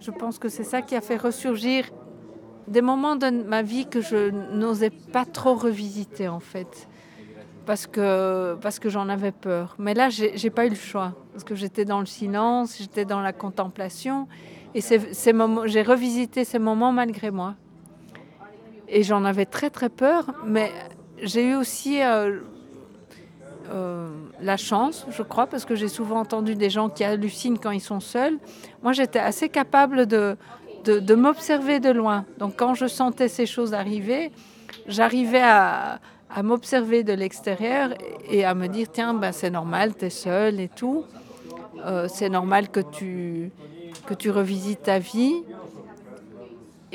Je 0.00 0.10
pense 0.10 0.38
que 0.38 0.48
c'est 0.48 0.64
ça 0.64 0.82
qui 0.82 0.94
a 0.94 1.00
fait 1.00 1.16
ressurgir 1.16 1.90
des 2.68 2.82
moments 2.82 3.16
de 3.16 3.30
ma 3.30 3.62
vie 3.62 3.86
que 3.86 4.00
je 4.00 4.30
n'osais 4.54 4.90
pas 4.90 5.24
trop 5.24 5.54
revisiter 5.54 6.28
en 6.28 6.40
fait, 6.40 6.88
parce 7.64 7.86
que, 7.86 8.56
parce 8.60 8.78
que 8.78 8.88
j'en 8.88 9.08
avais 9.08 9.32
peur. 9.32 9.76
Mais 9.78 9.94
là, 9.94 10.08
j'ai 10.10 10.50
pas 10.50 10.66
eu 10.66 10.70
le 10.70 10.74
choix, 10.74 11.14
parce 11.32 11.44
que 11.44 11.54
j'étais 11.54 11.84
dans 11.84 12.00
le 12.00 12.06
silence, 12.06 12.76
j'étais 12.78 13.04
dans 13.04 13.20
la 13.20 13.32
contemplation, 13.32 14.26
et 14.74 14.80
j'ai 14.80 15.82
revisité 15.82 16.44
ces 16.44 16.58
moments 16.58 16.92
malgré 16.92 17.30
moi. 17.30 17.54
Et 18.88 19.02
j'en 19.02 19.24
avais 19.24 19.46
très 19.46 19.70
très 19.70 19.88
peur, 19.88 20.26
mais 20.44 20.70
j'ai 21.22 21.44
eu 21.44 21.54
aussi 21.54 22.02
euh, 22.02 22.40
euh, 23.70 24.08
la 24.40 24.56
chance, 24.56 25.06
je 25.10 25.22
crois, 25.22 25.46
parce 25.46 25.64
que 25.64 25.74
j'ai 25.74 25.88
souvent 25.88 26.20
entendu 26.20 26.54
des 26.54 26.70
gens 26.70 26.88
qui 26.88 27.04
hallucinent 27.04 27.58
quand 27.58 27.70
ils 27.70 27.80
sont 27.80 28.00
seuls. 28.00 28.38
Moi, 28.82 28.92
j'étais 28.92 29.18
assez 29.18 29.48
capable 29.48 30.06
de, 30.06 30.36
de, 30.84 31.14
m'observer 31.14 31.80
de 31.80 31.90
loin. 31.90 32.24
Donc 32.38 32.54
quand 32.56 32.74
je 32.74 32.86
sentais 32.86 33.28
ces 33.28 33.46
choses 33.46 33.74
arriver, 33.74 34.30
j'arrivais 34.86 35.42
à, 35.42 35.98
m'observer 36.42 37.02
de 37.02 37.12
l'extérieur 37.12 37.94
et 38.28 38.44
à 38.44 38.54
me 38.54 38.66
dire, 38.66 38.88
tiens, 38.92 39.14
ben, 39.14 39.32
c'est 39.32 39.50
normal, 39.50 39.96
tu 39.96 40.04
es 40.04 40.10
seul 40.10 40.60
et 40.60 40.68
tout. 40.68 41.04
Euh, 41.84 42.08
c'est 42.08 42.28
normal 42.28 42.68
que 42.68 42.80
tu, 42.80 43.50
que 44.06 44.14
tu 44.14 44.30
revisites 44.30 44.82
ta 44.82 44.98
vie. 44.98 45.34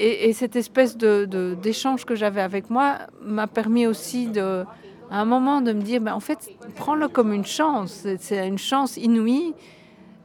Et, 0.04 0.34
cette 0.34 0.56
espèce 0.56 0.98
d'échange 0.98 2.06
que 2.06 2.16
j'avais 2.16 2.42
avec 2.42 2.72
moi 2.72 2.98
m'a 3.22 3.46
permis 3.46 3.86
aussi 3.86 4.32
à 4.40 4.66
un 5.12 5.26
moment 5.26 5.62
de 5.62 5.74
me 5.74 5.82
dire, 5.82 6.02
ben, 6.02 6.16
en 6.16 6.20
fait, 6.20 6.50
prends-le 6.76 7.08
comme 7.08 7.32
une 7.32 7.46
chance. 7.46 8.08
C'est 8.18 8.48
une 8.48 8.58
chance 8.58 8.98
inouïe 8.98 9.54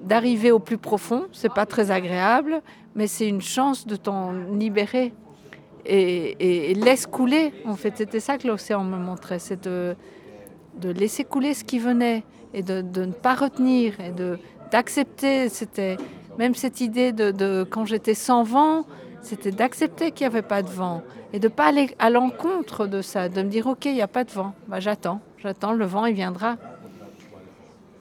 d'arriver 0.00 0.50
au 0.50 0.60
plus 0.60 0.78
profond. 0.78 1.26
C'est 1.32 1.52
pas 1.52 1.66
très 1.66 1.90
agréable, 1.90 2.62
mais 2.94 3.06
c'est 3.06 3.28
une 3.28 3.42
chance 3.42 3.86
de 3.86 3.96
t'en 3.96 4.32
libérer. 4.32 5.12
Et, 5.84 6.72
laisse 6.74 7.06
couler, 7.06 7.52
en 7.66 7.76
fait. 7.76 7.98
C'était 7.98 8.20
ça 8.20 8.38
que 8.38 8.48
l'océan 8.48 8.82
me 8.82 8.96
montrait, 8.96 9.38
c'est 9.38 9.62
de, 9.62 9.94
laisser 10.82 11.24
couler 11.24 11.52
ce 11.52 11.64
qui 11.64 11.78
venait 11.78 12.24
et 12.54 12.62
de, 12.62 12.80
ne 12.80 13.12
pas 13.12 13.34
retenir 13.34 14.00
et 14.00 14.14
d'accepter. 14.72 15.50
C'était 15.50 15.98
même 16.38 16.54
cette 16.54 16.80
idée 16.80 17.12
de 17.12 17.62
quand 17.68 17.84
j'étais 17.84 18.14
sans 18.14 18.42
vent, 18.42 18.86
c'était 19.26 19.50
d'accepter 19.50 20.12
qu'il 20.12 20.26
n'y 20.26 20.34
avait 20.34 20.46
pas 20.46 20.62
de 20.62 20.70
vent 20.70 21.02
et 21.32 21.38
de 21.38 21.48
ne 21.48 21.52
pas 21.52 21.66
aller 21.66 21.94
à 21.98 22.10
l'encontre 22.10 22.86
de 22.86 23.02
ça, 23.02 23.28
de 23.28 23.42
me 23.42 23.48
dire 23.48 23.66
ok, 23.66 23.84
il 23.86 23.94
n'y 23.94 24.02
a 24.02 24.08
pas 24.08 24.24
de 24.24 24.30
vent, 24.30 24.54
bah, 24.68 24.80
j'attends, 24.80 25.20
j'attends, 25.38 25.72
le 25.72 25.84
vent 25.84 26.06
il 26.06 26.14
viendra. 26.14 26.56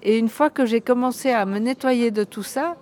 Et 0.03 0.19
une 0.19 0.29
fois 0.29 0.49
que 0.49 0.65
j'ai 0.65 0.81
commencé 0.81 1.31
à 1.31 1.45
me 1.45 1.57
nettoyer 1.57 2.11
de 2.11 2.23
tout 2.23 2.43
ça, 2.43 2.75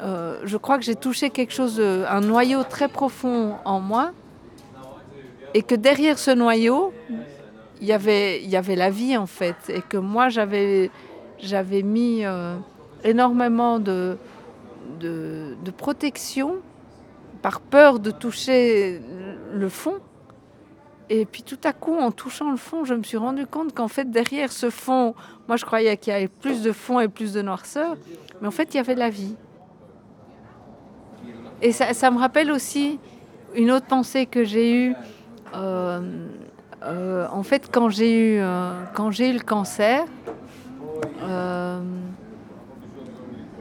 euh, 0.00 0.40
je 0.44 0.56
crois 0.56 0.76
que 0.76 0.84
j'ai 0.84 0.96
touché 0.96 1.30
quelque 1.30 1.52
chose, 1.52 1.80
un 1.80 2.20
noyau 2.20 2.64
très 2.64 2.88
profond 2.88 3.54
en 3.64 3.80
moi, 3.80 4.10
et 5.54 5.62
que 5.62 5.76
derrière 5.76 6.18
ce 6.18 6.32
noyau, 6.32 6.92
il 7.80 7.86
y 7.86 7.92
avait, 7.92 8.42
y 8.42 8.56
avait 8.56 8.76
la 8.76 8.90
vie 8.90 9.16
en 9.16 9.26
fait, 9.26 9.56
et 9.68 9.82
que 9.82 9.96
moi 9.96 10.28
j'avais, 10.28 10.90
j'avais 11.38 11.82
mis 11.82 12.24
euh, 12.24 12.56
énormément 13.04 13.78
de, 13.78 14.16
de, 15.00 15.70
protection 15.76 16.56
par 17.42 17.60
peur 17.60 17.98
de 17.98 18.10
toucher 18.10 19.00
le 19.52 19.68
fond. 19.68 19.96
Et 21.10 21.26
puis 21.26 21.42
tout 21.42 21.58
à 21.64 21.72
coup, 21.72 21.98
en 21.98 22.10
touchant 22.10 22.50
le 22.50 22.56
fond, 22.56 22.84
je 22.84 22.94
me 22.94 23.02
suis 23.02 23.18
rendu 23.18 23.46
compte 23.46 23.74
qu'en 23.74 23.88
fait, 23.88 24.10
derrière 24.10 24.50
ce 24.50 24.70
fond, 24.70 25.14
moi 25.46 25.56
je 25.56 25.64
croyais 25.64 25.96
qu'il 25.96 26.12
y 26.12 26.16
avait 26.16 26.28
plus 26.28 26.62
de 26.62 26.72
fond 26.72 27.00
et 27.00 27.08
plus 27.08 27.34
de 27.34 27.42
noirceur, 27.42 27.96
mais 28.40 28.48
en 28.48 28.52
fait, 28.52 28.72
il 28.72 28.76
y 28.76 28.80
avait 28.80 28.94
la 28.94 29.10
vie. 29.10 29.34
Et 31.60 31.70
ça, 31.70 32.10
me 32.10 32.18
rappelle 32.18 32.50
aussi 32.50 32.98
une 33.54 33.70
autre 33.70 33.86
pensée 33.86 34.26
que 34.26 34.42
j'ai 34.42 34.74
eue. 34.74 34.94
Euh, 35.54 36.00
euh, 36.82 37.26
en 37.30 37.44
fait, 37.44 37.68
quand 37.70 37.88
j'ai 37.88 38.36
eu, 38.36 38.40
euh, 38.40 38.72
eu 38.98 39.32
le 39.32 39.40
cancer, 39.40 40.04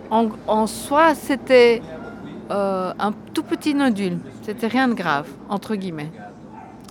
en, 0.10 0.68
soi, 0.68 1.14
c'était 1.16 1.82
un 2.52 3.14
tout 3.34 3.43
petit 3.43 3.74
nodule. 3.74 4.20
C'était 4.41 4.68
rien 4.68 4.88
de 4.88 4.93
grave, 4.93 5.28
entre 5.49 5.76
guillemets. 5.76 6.12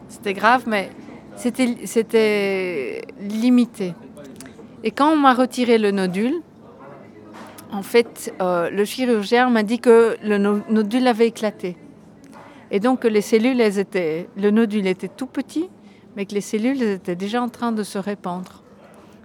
C'était 0.08 0.34
grave, 0.34 0.64
mais 0.66 0.90
c'était 1.36 3.02
limité. 3.20 3.94
Et 4.82 4.90
quand 4.90 5.12
on 5.12 5.16
m'a 5.16 5.34
retiré 5.34 5.78
le 5.78 5.90
nodule, 5.90 6.42
en 7.72 7.82
fait, 7.82 8.34
euh, 8.40 8.70
le 8.70 8.84
chirurgien 8.84 9.48
m'a 9.50 9.62
dit 9.62 9.78
que 9.78 10.16
le 10.22 10.38
nodule 10.38 11.06
avait 11.06 11.28
éclaté. 11.28 11.76
Et 12.70 12.80
donc 12.80 13.04
les 13.04 13.20
cellules, 13.20 13.60
elles 13.60 13.78
étaient, 13.78 14.28
le 14.36 14.50
nodule 14.50 14.86
était 14.86 15.08
tout 15.08 15.26
petit, 15.26 15.68
mais 16.16 16.26
que 16.26 16.34
les 16.34 16.40
cellules 16.40 16.82
étaient 16.82 17.16
déjà 17.16 17.42
en 17.42 17.48
train 17.48 17.72
de 17.72 17.82
se 17.82 17.98
répandre 17.98 18.62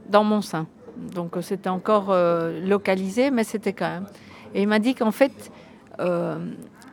dans 0.10 0.24
mon 0.24 0.42
sein. 0.42 0.68
Donc 1.14 1.38
c'était 1.42 1.70
encore 1.70 2.12
euh, 2.12 2.60
localisé, 2.66 3.32
mais 3.32 3.44
c'était 3.44 3.74
quand 3.74 3.90
même. 3.90 4.06
Et 4.54 4.62
il 4.62 4.68
m'a 4.68 4.80
dit 4.80 4.94
qu'en 4.94 5.12
fait, 5.12 5.52
euh, 6.00 6.38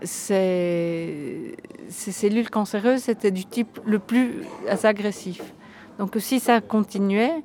ces, 0.02 1.56
cellules 1.88 2.50
cancéreuses 2.50 3.08
étaient 3.08 3.30
du 3.30 3.44
type 3.44 3.80
le 3.84 3.98
plus 3.98 4.44
agressif. 4.82 5.54
Donc 5.98 6.16
si 6.18 6.40
ça 6.40 6.60
continuait, 6.60 7.42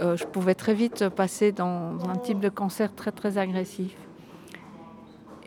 euh, 0.00 0.16
je 0.16 0.24
pouvais 0.26 0.54
très 0.54 0.74
vite 0.74 1.08
passer 1.08 1.52
dans 1.52 1.98
un 2.08 2.16
type 2.16 2.40
de 2.40 2.48
cancer 2.48 2.94
très 2.94 3.12
très 3.12 3.38
agressif. 3.38 3.96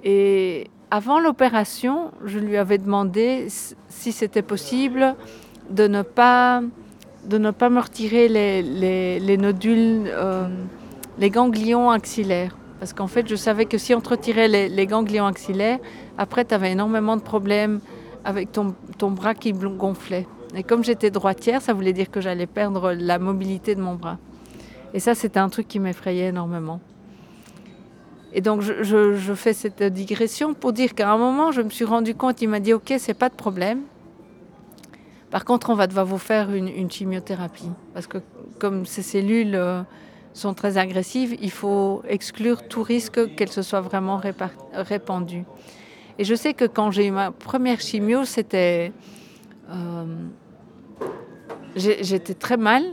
Et 0.03 0.68
avant 0.91 1.20
l'opération, 1.20 2.12
je 2.26 2.39
lui 2.39 2.57
avais 2.57 2.78
demandé 2.78 3.47
si 3.89 4.12
c'était 4.12 4.41
possible 4.41 5.16
de 5.70 5.88
ne 5.88 6.01
pas, 6.01 6.62
de 7.26 7.38
ne 7.38 7.51
pas 7.51 7.70
me 7.70 7.80
retirer 7.80 8.28
les, 8.28 9.38
nodules, 9.38 10.07
euh, 10.07 10.47
les 11.20 11.30
ganglions 11.30 11.91
axillaires. 11.91 12.57
Parce 12.80 12.94
qu'en 12.94 13.08
fait, 13.08 13.28
je 13.28 13.36
savais 13.36 13.66
que 13.66 13.78
si 13.78 13.94
on 13.94 14.02
te 14.02 14.10
retirait 14.10 14.48
les, 14.48 14.88
ganglions 14.88 15.26
axillaires, 15.26 15.80
après, 16.18 16.46
tu 16.46 16.54
avais 16.54 16.72
énormément 16.72 17.18
de 17.18 17.22
problèmes 17.22 17.82
avec 18.24 18.52
ton, 18.52 18.74
ton 18.98 19.12
bras 19.12 19.36
qui 19.36 19.52
gonflait. 19.52 20.28
Et 20.56 20.64
comme 20.64 20.84
j'étais 20.84 21.12
droitière, 21.12 21.62
ça 21.62 21.74
voulait 21.74 21.94
dire 21.94 22.10
que 22.10 22.22
j'allais 22.22 22.48
perdre 22.48 22.94
la 22.94 23.20
mobilité 23.20 23.76
de 23.76 23.82
mon 23.82 23.96
bras. 23.96 24.18
Et 24.94 25.00
ça, 25.00 25.14
c'était 25.14 25.40
un 25.40 25.50
truc 25.50 25.68
qui 25.68 25.80
m'effrayait 25.80 26.28
énormément. 26.28 26.80
Et 28.34 28.42
donc, 28.42 28.62
je, 28.62 29.34
fais 29.36 29.54
cette 29.54 29.84
digression 29.84 30.54
pour 30.54 30.72
dire 30.72 30.96
qu'à 30.96 31.12
un 31.12 31.18
moment, 31.18 31.52
je 31.52 31.62
me 31.62 31.70
suis 31.70 31.86
rendu 31.86 32.16
compte, 32.16 32.42
il 32.42 32.48
m'a 32.48 32.60
dit, 32.60 32.74
OK, 32.74 32.94
c'est 32.98 33.14
pas 33.14 33.30
de 33.30 33.36
problème. 33.36 33.82
Par 35.32 35.46
contre, 35.46 35.70
on 35.70 35.76
va 35.76 35.86
devoir 35.86 36.06
vous 36.06 36.18
faire 36.18 36.52
une, 36.52 36.70
une 36.70 36.90
chimiothérapie. 36.90 37.70
Parce 37.94 38.08
que 38.08 38.20
comme 38.60 38.86
ces 38.86 39.02
cellules 39.02 39.56
euh, 39.56 39.82
sont 40.34 40.54
très 40.54 40.78
agressives, 40.78 41.36
il 41.42 41.52
faut 41.52 42.02
exclure 42.08 42.68
tout 42.68 42.84
risque 42.84 43.36
qu'elles 43.36 43.52
se 43.52 43.62
soient 43.62 43.82
vraiment 43.82 44.22
répandues. 44.74 45.46
Et 46.18 46.24
je 46.24 46.36
sais 46.36 46.54
que 46.54 46.66
quand 46.66 46.92
j'ai 46.92 47.08
eu 47.08 47.12
ma 47.12 47.32
première 47.32 47.80
chimio, 47.80 48.26
c'était... 48.26 48.92
euh, 49.72 50.06
j'étais 51.76 52.34
très 52.34 52.58
mal 52.58 52.84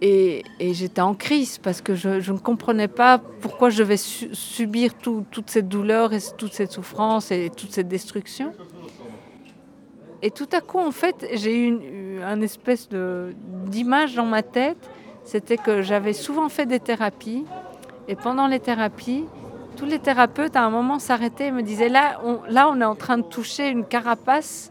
et, 0.00 0.44
j'étais 0.60 1.00
en 1.00 1.14
crise 1.14 1.58
parce 1.58 1.80
que 1.80 1.94
je, 1.94 2.30
ne 2.30 2.38
comprenais 2.38 2.88
pas 2.88 3.18
pourquoi 3.40 3.70
je 3.70 3.78
devais 3.78 3.96
su- 3.96 4.28
subir 4.34 4.94
tout- 4.94 5.24
toute 5.30 5.50
cette 5.50 5.68
douleur 5.68 6.12
et 6.12 6.18
toute 6.36 6.52
cette 6.52 6.72
souffrance 6.72 7.30
et 7.30 7.50
toute 7.50 7.72
cette 7.72 7.88
destruction. 7.88 8.52
Et 10.20 10.30
tout 10.30 10.48
à 10.52 10.60
coup, 10.60 10.78
en 10.78 10.90
fait, 10.90 11.26
j'ai 11.34 11.56
eu 11.56 11.66
une, 11.68 12.42
espèce 12.42 12.88
d'image 13.66 14.14
dans 14.14 14.26
ma 14.26 14.42
tête. 14.42 14.78
C'était 15.24 15.56
que 15.56 15.82
j'avais 15.82 16.12
souvent 16.12 16.48
fait 16.48 16.66
des 16.66 16.80
thérapies. 16.80 17.44
Et 18.08 18.16
pendant 18.16 18.46
les 18.46 18.60
thérapies, 18.60 19.24
tous 19.76 19.86
les 19.86 19.98
thérapeutes, 19.98 20.56
à 20.56 20.62
un 20.62 20.70
moment, 20.70 20.98
s'arrêtaient 20.98 21.46
et 21.46 21.50
me 21.50 21.62
disaient 21.62 21.88
là 21.88 22.20
on, 22.24 22.40
là, 22.48 22.68
on 22.68 22.80
est 22.80 22.84
en 22.84 22.94
train 22.94 23.18
de 23.18 23.22
toucher 23.24 23.68
une 23.68 23.84
carapace 23.84 24.70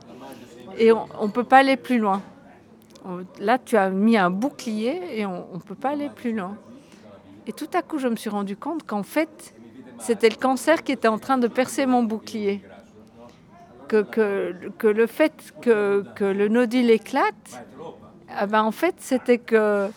et 0.77 0.91
on 0.91 1.07
ne 1.21 1.31
peut 1.31 1.43
pas 1.43 1.57
aller 1.59 1.77
plus 1.77 1.99
loin. 1.99 2.21
Là, 3.39 3.57
tu 3.57 3.75
as 3.75 3.89
mis 3.89 4.17
un 4.17 4.29
bouclier 4.29 5.19
et 5.19 5.25
on 5.25 5.45
ne 5.53 5.59
peut 5.59 5.75
pas 5.75 5.89
aller 5.89 6.09
plus 6.09 6.33
loin. 6.33 6.55
Et 7.47 7.51
tout 7.51 7.67
à 7.73 7.81
coup, 7.81 7.97
je 7.97 8.07
me 8.07 8.15
suis 8.15 8.29
rendu 8.29 8.55
compte 8.55 8.83
qu'en 8.85 9.03
fait, 9.03 9.53
c'était 9.99 10.29
le 10.29 10.35
cancer 10.35 10.83
qui 10.83 10.93
était 10.93 11.09
en 11.09 11.19
train 11.19 11.37
de 11.37 11.47
percer 11.47 11.85
mon 11.85 12.03
bouclier 12.03 12.63
que, 13.87 14.01
que, 14.01 14.55
que 14.77 14.87
le 14.87 15.07
fait 15.07 15.33
que, 15.61 16.05
que 16.15 16.23
le 16.23 16.47
nodule 16.47 16.89
éclate, 16.89 17.65
ah 18.35 18.47
ben 18.47 18.63
en 18.63 18.71
fait, 18.71 18.95
c'était 18.99 19.37
que 19.37 19.89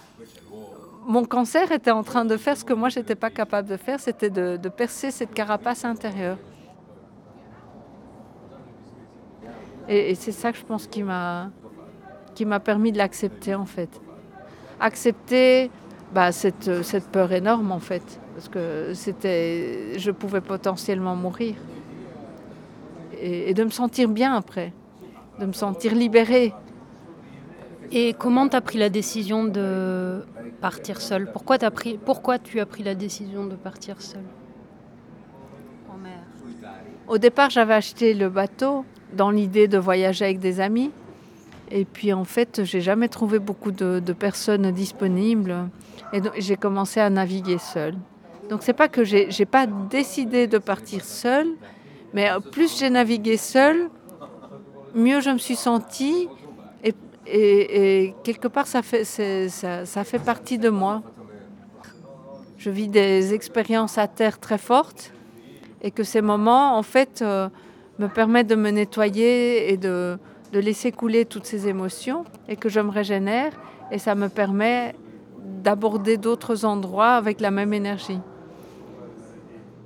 mon 1.07 1.25
cancer 1.25 1.71
était 1.71 1.93
en 1.93 2.03
train 2.03 2.25
de 2.25 2.37
faire 2.37 2.57
ce 2.57 2.65
que 2.65 2.73
moi, 2.73 2.89
je 2.89 2.99
n'étais 2.99 3.15
pas 3.15 3.31
capable 3.31 3.69
de 3.69 3.77
faire, 3.77 4.01
c'était 4.01 4.31
de, 4.31 4.69
percer 4.69 5.11
cette 5.11 5.33
carapace 5.33 5.85
intérieure. 5.85 6.39
Et, 9.89 10.15
c'est 10.17 10.33
ça 10.33 10.51
que 10.51 10.59
je 10.59 10.65
pense 10.65 10.87
qui 10.89 11.03
m'a 11.05 11.51
permis 12.65 12.93
de 12.93 12.99
l'accepter, 12.99 13.55
en 13.55 13.67
fait. 13.67 13.89
Accepter 14.81 15.71
bah, 16.13 16.33
cette, 16.33 16.69
peur 17.13 17.33
énorme, 17.33 17.71
en 17.71 17.81
fait, 17.81 18.21
parce 18.35 18.49
que 18.49 18.93
c'était, 18.95 19.99
je 19.99 20.11
pouvais 20.11 20.41
potentiellement 20.41 21.15
mourir 21.15 21.55
et 23.19 23.55
de 23.55 23.65
me 23.65 23.71
sentir 23.71 24.09
bien 24.09 24.35
après, 24.35 24.75
de 25.39 25.47
me 25.47 25.53
sentir 25.53 25.95
libérée. 25.95 26.53
Et 27.93 28.15
comment 28.15 28.49
tu 28.49 28.57
as 28.57 28.61
pris 28.61 28.79
la 28.79 28.89
décision 28.89 29.45
de 29.45 30.25
partir 30.61 31.01
seule 31.01 31.31
pourquoi, 31.33 31.59
pris, 31.59 31.99
pourquoi 32.05 32.39
tu 32.39 32.61
as 32.61 32.67
pris 32.67 32.83
la 32.83 32.95
décision 32.95 33.47
de 33.47 33.55
partir 33.55 34.01
seule 34.01 34.25
en 35.93 35.99
mer 35.99 36.19
Au 37.09 37.19
départ, 37.19 37.51
j'avais 37.51 37.75
acheté 37.75 38.15
le 38.15 38.29
bateau 38.29 38.85
dans 39.13 39.31
l'idée 39.31 39.69
de 39.69 39.79
voyager 39.79 40.25
avec 40.25 40.41
des 40.41 40.61
amis. 40.61 40.91
Et 41.71 41.85
puis 41.85 42.13
en 42.13 42.25
fait, 42.25 42.65
j'ai 42.65 42.81
jamais 42.81 43.09
trouvé 43.09 43.39
beaucoup 43.39 43.73
de, 43.73 44.01
de 44.01 44.13
personnes 44.13 44.71
disponibles. 44.71 45.69
Et 46.13 46.21
donc, 46.21 46.33
j'ai 46.39 46.57
commencé 46.57 47.01
à 47.01 47.11
naviguer 47.11 47.59
seule. 47.59 47.97
Donc 48.49 48.63
c'est 48.63 48.73
pas 48.73 48.89
que 48.89 49.03
j'ai 49.03 49.31
j'ai 49.31 49.45
pas 49.45 49.67
décidé 49.67 50.47
de 50.47 50.59
partir 50.59 51.05
seule, 51.05 51.49
mais 52.15 52.29
plus 52.53 52.79
j'ai 52.79 52.91
navigué 52.91 53.37
seule, 53.37 53.89
mieux 54.95 55.21
je 55.21 55.31
me 55.31 55.39
suis 55.39 55.57
sentie. 55.57 56.29
Et, 57.29 58.15
quelque 58.23 58.49
part, 58.49 58.67
ça 58.67 58.83
fait, 58.83 59.05
ça, 59.05 60.05
fait 60.05 60.19
partie 60.19 60.59
de 60.59 60.69
moi. 60.69 61.03
Je 62.59 62.71
vis 62.71 62.89
des 62.89 63.35
expériences 63.35 63.99
à 63.99 64.09
terre 64.09 64.39
très 64.39 64.59
fortes 64.59 65.13
et 65.83 65.91
que 65.91 66.05
ces 66.05 66.23
moments, 66.23 66.77
en 66.79 66.83
fait, 66.83 67.23
euh, 67.23 67.49
me 67.99 68.09
permettent 68.09 68.49
de 68.49 68.55
me 68.55 68.71
nettoyer 68.71 69.73
et 69.73 69.77
de, 69.77 70.19
laisser 70.53 70.91
couler 70.91 71.27
toutes 71.27 71.45
ces 71.45 71.69
émotions 71.69 72.25
et 72.49 72.57
que 72.57 72.71
je 72.71 72.81
me 72.81 72.91
régénère 72.91 73.53
et 73.91 73.99
ça 73.99 74.15
me 74.15 74.31
permet 74.31 74.95
d'aborder 75.63 76.17
d'autres 76.17 76.65
endroits 76.65 77.13
avec 77.13 77.43
la 77.43 77.51
même 77.51 77.75
énergie. 77.75 78.21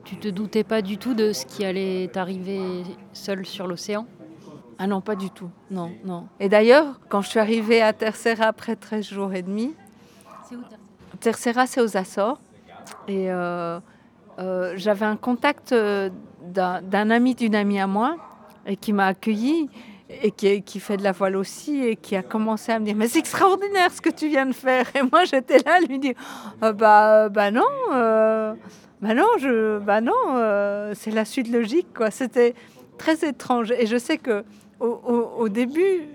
Tu 0.05 0.16
te 0.16 0.28
doutais 0.28 0.62
pas 0.62 0.80
du 0.80 0.97
tout 0.97 1.14
de 1.14 1.32
ce 1.32 1.45
qui 1.45 1.64
allait 1.64 2.09
t'arriver 2.12 2.84
seule 3.12 3.47
sur 3.47 3.66
l'océan? 3.66 4.07
Ah 4.83 4.87
non, 4.87 5.01
pas 5.03 5.14
du 5.14 5.31
tout. 5.31 5.51
Non, 5.70 5.91
non. 6.05 6.26
Et 6.41 6.49
d'ailleurs, 6.49 6.99
quand 7.11 7.20
je 7.20 7.28
suis 7.28 7.39
arrivée 7.39 7.83
à 7.83 7.93
Tercera 7.93 8.47
après 8.47 8.76
13 8.76 9.07
jours 9.07 9.35
et 9.35 9.43
demi, 9.43 9.74
C'est 10.49 10.57
où 10.57 10.61
Tercera, 11.20 11.66
c'est 11.66 11.83
aux 11.83 11.97
Açores. 11.99 12.41
Et 13.07 13.31
euh, 13.31 13.78
euh, 14.39 14.72
j'avais 14.76 15.05
un 15.05 15.16
contact 15.16 15.72
euh, 15.72 16.09
d'un 16.43 17.11
ami 17.11 17.35
d'une 17.35 17.55
amie 17.55 17.78
à 17.78 17.87
moi 17.87 18.16
et 18.66 18.76
qui 18.76 18.95
m'a 18.95 19.09
accueilli 19.09 19.68
et 20.22 20.31
qui, 20.31 20.62
qui 20.62 20.81
fait 20.81 20.97
de 20.97 21.05
la 21.05 21.12
voile 21.12 21.37
aussi 21.37 21.85
et 21.85 21.97
qui 21.97 22.16
a 22.16 22.22
commencé 22.22 22.72
à 22.72 22.78
me 22.78 22.85
dire 22.85 22.97
mais 22.97 23.07
c'est 23.07 23.18
extraordinaire 23.18 23.93
ce 23.93 24.01
que 24.01 24.11
tu 24.11 24.28
viens 24.28 24.47
de 24.47 24.53
faire 24.53 24.87
et 24.95 25.03
moi 25.03 25.24
j'étais 25.24 25.59
là 25.59 25.76
à 25.76 25.81
lui 25.81 25.99
dire 25.99 26.14
Ah 26.61 26.72
bah 26.72 27.28
bah 27.28 27.51
non 27.51 27.62
euh, 27.93 28.55
bah 29.01 29.14
non 29.14 29.26
je 29.39 29.78
bah 29.78 30.01
non 30.01 30.12
euh, 30.35 30.93
c'est 30.97 31.11
la 31.11 31.24
suite 31.24 31.51
logique 31.51 31.89
quoi 31.95 32.11
c'était 32.11 32.55
très 32.99 33.24
étrange 33.28 33.70
et 33.72 33.87
je 33.87 33.97
sais 33.97 34.18
que 34.18 34.45
au, 34.81 35.49
début 35.49 36.09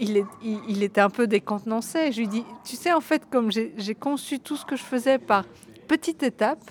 il, 0.00 0.82
était 0.82 1.00
un 1.00 1.10
peu 1.10 1.26
décontenancé. 1.26 2.12
Je 2.12 2.20
lui 2.20 2.28
dis, 2.28 2.44
tu 2.64 2.76
sais, 2.76 2.92
en 2.92 3.00
fait, 3.00 3.22
comme 3.30 3.50
j'ai 3.50 3.94
conçu 3.94 4.38
tout 4.38 4.56
ce 4.56 4.64
que 4.64 4.76
je 4.76 4.84
faisais 4.84 5.18
par 5.18 5.44
petites 5.88 6.22
étapes, 6.22 6.70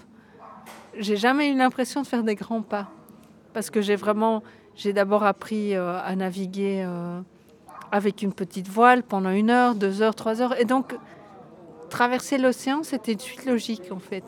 j'ai 0.97 1.17
jamais 1.17 1.51
eu 1.51 1.55
l'impression 1.55 2.01
de 2.01 2.07
faire 2.07 2.23
des 2.23 2.36
grands 2.36 2.61
pas. 2.61 2.89
Parce 3.53 3.69
que 3.69 3.82
j'ai 3.82 3.95
vraiment, 3.95 4.43
j'ai 4.75 4.93
d'abord 4.93 5.23
appris 5.23 5.75
euh, 5.75 5.99
à 5.99 6.15
naviguer 6.15 6.84
euh, 6.86 7.19
avec 7.91 8.21
une 8.21 8.34
petite 8.34 8.67
voile 8.67 9.03
pendant 9.03 9.32
une 9.32 9.49
heure, 9.49 9.75
deux 9.75 10.01
heures, 10.01 10.15
trois 10.15 10.41
heures. 10.41 10.59
Et 10.59 10.65
donc, 10.65 10.97
traverser 11.89 12.38
l'océan, 12.38 12.84
c'était 12.84 13.13
une 13.13 13.19
suite 13.19 13.45
logique, 13.45 13.91
en 13.91 13.99
fait. 13.99 14.23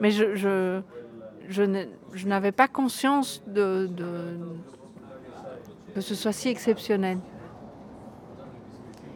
Mais 0.00 0.10
je, 0.10 0.80
n'avais 2.26 2.52
pas 2.52 2.68
conscience 2.68 3.42
de- 3.46 3.88
que 5.96 6.02
ce 6.02 6.14
soit 6.14 6.32
si 6.32 6.50
exceptionnel. 6.50 7.16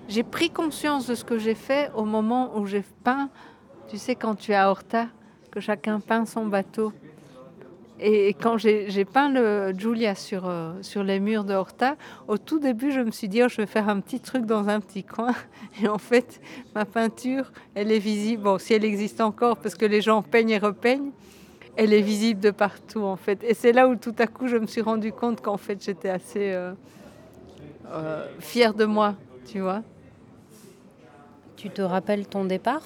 J'ai 0.09 0.23
pris 0.23 0.49
conscience 0.49 1.07
de 1.07 1.15
ce 1.15 1.27
que 1.27 1.39
j'ai 1.39 1.55
fait 1.55 1.91
au 1.95 2.07
moment 2.07 2.57
où 2.57 2.65
j'ai 2.65 2.83
peint, 3.05 3.29
tu 3.89 3.99
sais, 3.99 4.15
quand 4.15 4.35
tu 4.35 4.53
es 4.53 4.55
à 4.55 4.71
Horta, 4.71 5.09
que 5.51 5.61
chacun 5.61 6.01
peint 6.01 6.25
son 6.25 6.47
bateau. 6.47 6.95
Et 7.99 8.33
quand 8.33 8.57
j'ai 8.57 9.05
peint 9.05 9.29
le 9.29 9.75
Julia 9.77 10.15
sur, 10.15 10.49
euh, 10.49 10.73
sur 10.81 11.05
les 11.05 11.21
murs 11.21 11.45
de 11.45 11.53
Horta, 11.53 11.97
au 12.29 12.39
tout 12.39 12.59
début, 12.59 12.93
je 12.93 13.01
me 13.01 13.11
suis 13.11 13.29
dit, 13.29 13.43
oh, 13.43 13.49
je 13.51 13.59
vais 13.59 13.67
faire 13.67 13.91
un 13.91 14.01
petit 14.01 14.21
truc 14.21 14.47
dans 14.47 14.71
un 14.71 14.81
petit 14.81 15.05
coin. 15.05 15.35
Et 15.83 15.87
en 15.87 15.99
fait, 15.99 16.41
ma 16.75 16.87
peinture, 16.87 17.53
elle 17.75 17.93
est 17.93 17.99
visible. 17.99 18.45
Bon, 18.45 18.57
si 18.57 18.73
elle 18.73 18.87
existe 18.87 19.21
encore, 19.21 19.59
parce 19.59 19.75
que 19.75 19.85
les 19.85 20.01
gens 20.01 20.23
peignent 20.23 20.49
et 20.49 20.59
repeignent, 20.59 21.13
elle 21.77 21.93
est 21.93 22.01
visible 22.01 22.41
de 22.41 22.51
partout, 22.51 23.03
en 23.03 23.17
fait. 23.17 23.43
Et 23.45 23.55
c'est 23.55 23.73
là 23.73 23.89
où 23.89 23.97
tout 23.97 24.15
à 24.19 24.27
coup, 24.27 24.49
je 24.49 24.57
me 24.57 24.67
suis 24.67 24.81
rendu 24.81 25.13
compte 25.13 25.41
qu'en 25.41 25.57
fait, 25.57 25.83
j'étais 25.83 26.11
assez 26.11 26.53
euh, 26.53 26.73
euh, 27.91 28.27
fière 28.39 28.75
de 28.75 28.85
moi, 28.85 29.15
tu 29.47 29.61
vois. 29.61 29.83
Tu 31.57 31.71
te 31.71 31.83
rappelles 31.83 32.27
ton 32.27 32.45
départ? 32.45 32.83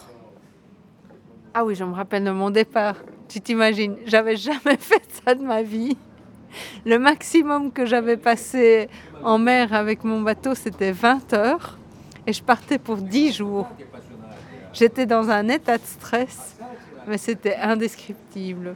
Ah 1.55 1.65
oui, 1.65 1.75
je 1.75 1.85
me 1.85 1.93
rappelle 1.93 2.25
de 2.25 2.31
mon 2.31 2.51
départ. 2.51 2.97
Tu 3.29 3.41
t'imagines, 3.41 3.97
j'avais 4.07 4.37
jamais 4.37 4.77
fait 4.79 5.03
ça 5.25 5.35
de 5.35 5.43
ma 5.43 5.63
vie. 5.63 5.97
Le 6.85 6.99
maximum 6.99 7.73
que 7.73 7.87
j'avais 7.87 8.17
passé 8.17 8.89
en 9.23 9.39
mer 9.39 9.73
avec 9.73 10.05
mon 10.05 10.21
bateau, 10.21 10.55
c'était 10.55 10.93
20 10.93 11.33
heures. 11.33 11.79
Et 12.27 12.33
je 12.33 12.43
partais 12.43 12.79
pour 12.79 12.97
10 12.97 13.33
jours. 13.33 13.69
J'étais 14.73 15.07
dans 15.07 15.31
un 15.31 15.49
état 15.49 15.79
de 15.79 15.85
stress, 15.85 16.57
mais 17.07 17.19
c'était 17.19 17.57
indescriptible. 17.57 18.75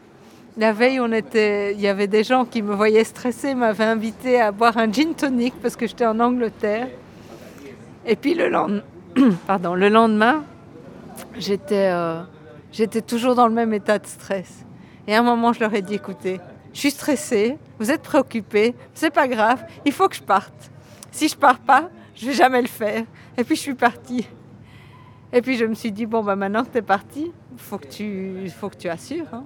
La 0.56 0.72
veille, 0.72 0.98
on 1.00 1.12
était, 1.12 1.74
il 1.74 1.80
y 1.80 1.86
avait 1.86 2.08
des 2.08 2.24
gens 2.24 2.44
qui 2.44 2.62
me 2.62 2.74
voyaient 2.74 3.04
stressée, 3.04 3.54
m'avaient 3.54 3.84
invité 3.84 4.40
à 4.40 4.50
boire 4.50 4.76
un 4.76 4.90
gin 4.90 5.14
tonic 5.14 5.54
parce 5.62 5.76
que 5.76 5.86
j'étais 5.86 6.06
en 6.06 6.18
Angleterre. 6.18 6.88
Et 8.04 8.16
puis 8.16 8.34
le 8.34 8.48
lendemain, 8.48 8.82
pardon, 9.46 9.74
le 9.74 9.88
lendemain 9.88 10.44
j'étais 11.36 11.90
euh, 11.92 12.22
j'étais 12.72 13.02
toujours 13.02 13.34
dans 13.34 13.48
le 13.48 13.54
même 13.54 13.72
état 13.72 13.98
de 13.98 14.06
stress. 14.06 14.64
Et 15.06 15.14
à 15.14 15.20
un 15.20 15.22
moment, 15.22 15.52
je 15.52 15.60
leur 15.60 15.72
ai 15.74 15.82
dit, 15.82 15.94
écoutez, 15.94 16.40
je 16.72 16.80
suis 16.80 16.90
stressée, 16.90 17.56
vous 17.78 17.90
êtes 17.90 18.02
préoccupés, 18.02 18.74
c'est 18.94 19.10
pas 19.10 19.26
grave, 19.26 19.64
il 19.84 19.92
faut 19.92 20.08
que 20.08 20.16
je 20.16 20.22
parte. 20.22 20.70
Si 21.10 21.28
je 21.28 21.36
pars 21.36 21.58
pas, 21.58 21.88
je 22.14 22.26
vais 22.26 22.34
jamais 22.34 22.60
le 22.60 22.68
faire. 22.68 23.04
Et 23.36 23.44
puis 23.44 23.56
je 23.56 23.60
suis 23.60 23.74
partie. 23.74 24.28
Et 25.32 25.42
puis 25.42 25.56
je 25.56 25.64
me 25.64 25.74
suis 25.74 25.92
dit, 25.92 26.06
bon, 26.06 26.22
bah 26.22 26.36
maintenant 26.36 26.64
que 26.64 26.70
tu 26.70 26.78
es 26.78 26.82
parti, 26.82 27.24
il 27.24 27.32
faut, 27.58 27.78
que 27.78 27.86
tu, 27.86 28.48
faut 28.50 28.68
que 28.68 28.76
tu 28.76 28.88
assures. 28.88 29.26
hein. 29.32 29.44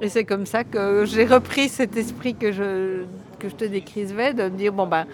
Et 0.00 0.08
c'est 0.08 0.24
comme 0.24 0.46
ça 0.46 0.64
que 0.64 1.04
j'ai 1.04 1.24
repris 1.26 1.68
cet 1.68 1.96
esprit 1.96 2.34
que 2.34 2.52
je, 2.52 3.04
que 3.38 3.48
je 3.48 3.54
te 3.54 3.64
décrivais, 3.64 4.32
de 4.34 4.44
me 4.44 4.50
dire, 4.50 4.72
bon, 4.72 4.86
bah, 4.86 5.04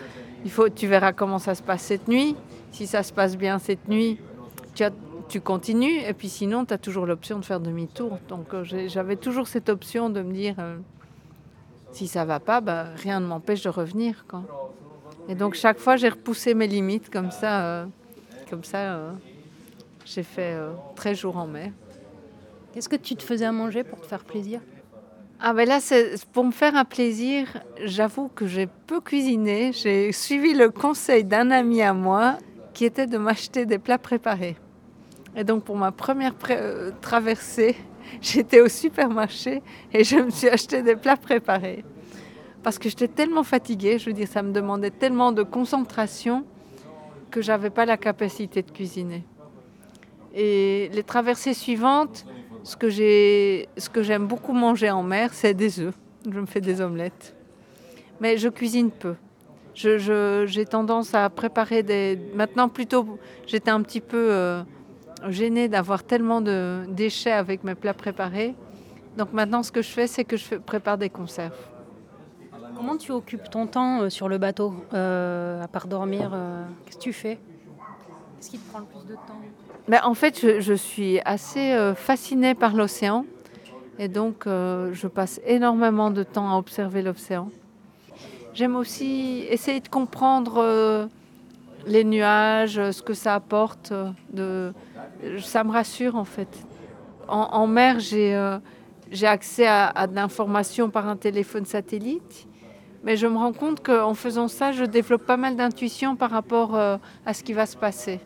il 0.44 0.50
faut, 0.50 0.68
tu 0.68 0.86
verras 0.86 1.12
comment 1.12 1.38
ça 1.38 1.54
se 1.54 1.62
passe 1.62 1.82
cette 1.82 2.08
nuit. 2.08 2.36
Si 2.72 2.86
ça 2.86 3.02
se 3.02 3.12
passe 3.12 3.36
bien 3.36 3.58
cette 3.58 3.88
nuit, 3.88 4.18
tu, 4.74 4.84
tu 5.28 5.40
continues. 5.40 5.98
Et 6.08 6.12
puis 6.12 6.28
sinon, 6.28 6.64
tu 6.64 6.74
as 6.74 6.78
toujours 6.78 7.06
l'option 7.06 7.38
de 7.38 7.44
faire 7.44 7.58
demi-tour. 7.60 8.18
Donc 8.28 8.54
euh, 8.54 8.64
j'avais 8.86 9.16
toujours 9.16 9.48
cette 9.48 9.68
option 9.68 10.10
de 10.10 10.22
me 10.22 10.32
dire, 10.32 10.54
euh, 10.58 10.76
si 11.92 12.06
ça 12.06 12.24
va 12.24 12.38
pas, 12.38 12.60
bah, 12.60 12.86
rien 13.02 13.18
ne 13.20 13.26
m'empêche 13.26 13.62
de 13.62 13.68
revenir. 13.70 14.24
Et 15.28 15.34
donc 15.34 15.54
chaque 15.54 15.78
fois, 15.78 15.96
j'ai 15.96 16.10
repoussé 16.10 16.54
mes 16.54 16.66
limites 16.68 17.10
comme 17.10 17.30
ça. 17.32 17.64
euh, 17.66 17.86
comme 18.48 18.62
ça, 18.62 19.00
j'ai 20.04 20.22
fait 20.22 20.54
euh, 20.54 20.70
13 20.94 21.18
jours 21.18 21.36
en 21.36 21.48
mer. 21.48 21.72
Qu'est-ce 22.76 22.90
que 22.90 22.96
tu 22.96 23.16
te 23.16 23.22
faisais 23.22 23.46
à 23.46 23.52
manger 23.52 23.84
pour 23.84 24.02
te 24.02 24.06
faire 24.06 24.22
plaisir? 24.22 24.60
Ah 25.40 25.54
ben 25.54 25.66
là, 25.66 25.78
pour 26.34 26.44
me 26.44 26.50
faire 26.50 26.76
un 26.76 26.84
plaisir, 26.84 27.46
j'avoue 27.82 28.28
que 28.28 28.46
j'ai 28.46 28.66
peu 28.66 29.00
cuisiné. 29.00 29.72
J'ai 29.72 30.12
suivi 30.12 30.52
le 30.52 30.68
conseil 30.68 31.24
d'un 31.24 31.50
ami 31.50 31.80
à 31.80 31.94
moi 31.94 32.36
qui 32.74 32.84
était 32.84 33.06
de 33.06 33.16
m'acheter 33.16 33.64
des 33.64 33.78
plats 33.78 33.96
préparés. 33.96 34.56
Et 35.34 35.42
donc 35.42 35.64
pour 35.64 35.76
ma 35.76 35.90
première 35.90 36.34
euh, 36.50 36.90
traversée, 37.00 37.76
j'étais 38.20 38.60
au 38.60 38.68
supermarché 38.68 39.62
et 39.90 40.04
je 40.04 40.16
me 40.16 40.28
suis 40.28 40.50
acheté 40.50 40.82
des 40.82 40.96
plats 40.96 41.16
préparés. 41.16 41.82
Parce 42.62 42.78
que 42.78 42.90
j'étais 42.90 43.08
tellement 43.08 43.42
fatiguée, 43.42 43.98
je 43.98 44.10
veux 44.10 44.12
dire, 44.12 44.28
ça 44.28 44.42
me 44.42 44.52
demandait 44.52 44.90
tellement 44.90 45.32
de 45.32 45.44
concentration 45.44 46.44
que 47.30 47.40
j'avais 47.40 47.70
pas 47.70 47.86
la 47.86 47.96
capacité 47.96 48.60
de 48.60 48.70
cuisiner. 48.70 49.24
Et 50.34 50.90
les 50.92 51.02
traversées 51.02 51.54
suivantes, 51.54 52.26
ce 52.66 52.76
que 52.76 52.88
j'ai, 52.90 53.68
ce 53.78 53.88
que 53.88 54.02
j'aime 54.02 54.26
beaucoup 54.26 54.52
manger 54.52 54.90
en 54.90 55.04
mer, 55.04 55.32
c'est 55.32 55.54
des 55.54 55.78
œufs. 55.78 55.94
Je 56.28 56.40
me 56.40 56.46
fais 56.46 56.60
des 56.60 56.80
omelettes. 56.80 57.36
Mais 58.20 58.36
je 58.36 58.48
cuisine 58.48 58.90
peu. 58.90 59.14
Je, 59.74 60.44
j'ai 60.48 60.64
tendance 60.64 61.14
à 61.14 61.30
préparer 61.30 61.84
des. 61.84 62.18
Maintenant, 62.34 62.68
plutôt, 62.68 63.18
j'étais 63.46 63.70
un 63.70 63.82
petit 63.82 64.00
peu 64.00 64.32
euh, 64.32 64.62
gênée 65.28 65.68
d'avoir 65.68 66.02
tellement 66.02 66.40
de 66.40 66.86
déchets 66.88 67.30
avec 67.30 67.62
mes 67.62 67.76
plats 67.76 67.94
préparés. 67.94 68.54
Donc 69.16 69.32
maintenant, 69.32 69.62
ce 69.62 69.70
que 69.70 69.82
je 69.82 69.88
fais, 69.90 70.08
c'est 70.08 70.24
que 70.24 70.36
je 70.36 70.56
prépare 70.56 70.98
des 70.98 71.08
conserves. 71.10 71.56
Comment 72.74 72.96
tu 72.96 73.12
occupes 73.12 73.48
ton 73.48 73.66
temps 73.68 74.00
euh, 74.02 74.10
sur 74.10 74.28
le 74.28 74.38
bateau 74.38 74.74
Euh, 74.92 75.62
À 75.62 75.68
part 75.68 75.86
dormir, 75.86 76.32
qu'est-ce 76.84 76.96
que 76.98 77.02
tu 77.02 77.12
fais? 77.12 77.36
Qu'est-ce 78.36 78.50
qui 78.50 78.58
te 78.58 78.68
prend 78.70 78.80
le 78.80 78.86
plus 78.86 79.06
de 79.06 79.14
temps? 79.14 79.40
Mais 79.88 80.00
en 80.00 80.14
fait, 80.14 80.60
je, 80.60 80.74
suis 80.74 81.20
assez 81.24 81.72
euh, 81.72 81.94
fascinée 81.94 82.54
par 82.54 82.74
l'océan. 82.74 83.24
Et 83.98 84.08
donc, 84.08 84.46
euh, 84.46 84.92
je 84.92 85.06
passe 85.06 85.40
énormément 85.46 86.10
de 86.10 86.22
temps 86.22 86.50
à 86.50 86.56
observer 86.58 87.02
l'océan. 87.02 87.50
J'aime 88.52 88.74
aussi 88.74 89.46
essayer 89.48 89.80
de 89.80 89.88
comprendre 89.88 90.56
euh, 90.58 91.06
les 91.86 92.02
nuages, 92.02 92.90
ce 92.90 93.00
que 93.02 93.14
ça 93.14 93.34
apporte. 93.34 93.92
Ça 95.40 95.64
me 95.64 95.70
rassure, 95.70 96.16
en 96.16 96.24
fait. 96.24 96.48
En, 97.28 97.66
mer, 97.66 98.00
j'ai 98.00 98.36
accès 99.26 99.66
à, 99.66 100.06
de 100.06 100.14
l'information 100.14 100.90
par 100.90 101.08
un 101.08 101.16
téléphone 101.16 101.64
satellite. 101.64 102.48
Mais 103.04 103.16
je 103.16 103.28
me 103.28 103.36
rends 103.36 103.52
compte 103.52 103.84
qu'en 103.84 104.14
faisant 104.14 104.48
ça, 104.48 104.72
je 104.72 104.84
développe 104.84 105.26
pas 105.26 105.36
mal 105.36 105.54
d'intuition 105.54 106.16
par 106.16 106.30
rapport 106.30 106.74
à 106.76 107.34
ce 107.34 107.44
qui 107.44 107.52
va 107.52 107.66
se 107.66 107.76
passer. 107.76 108.20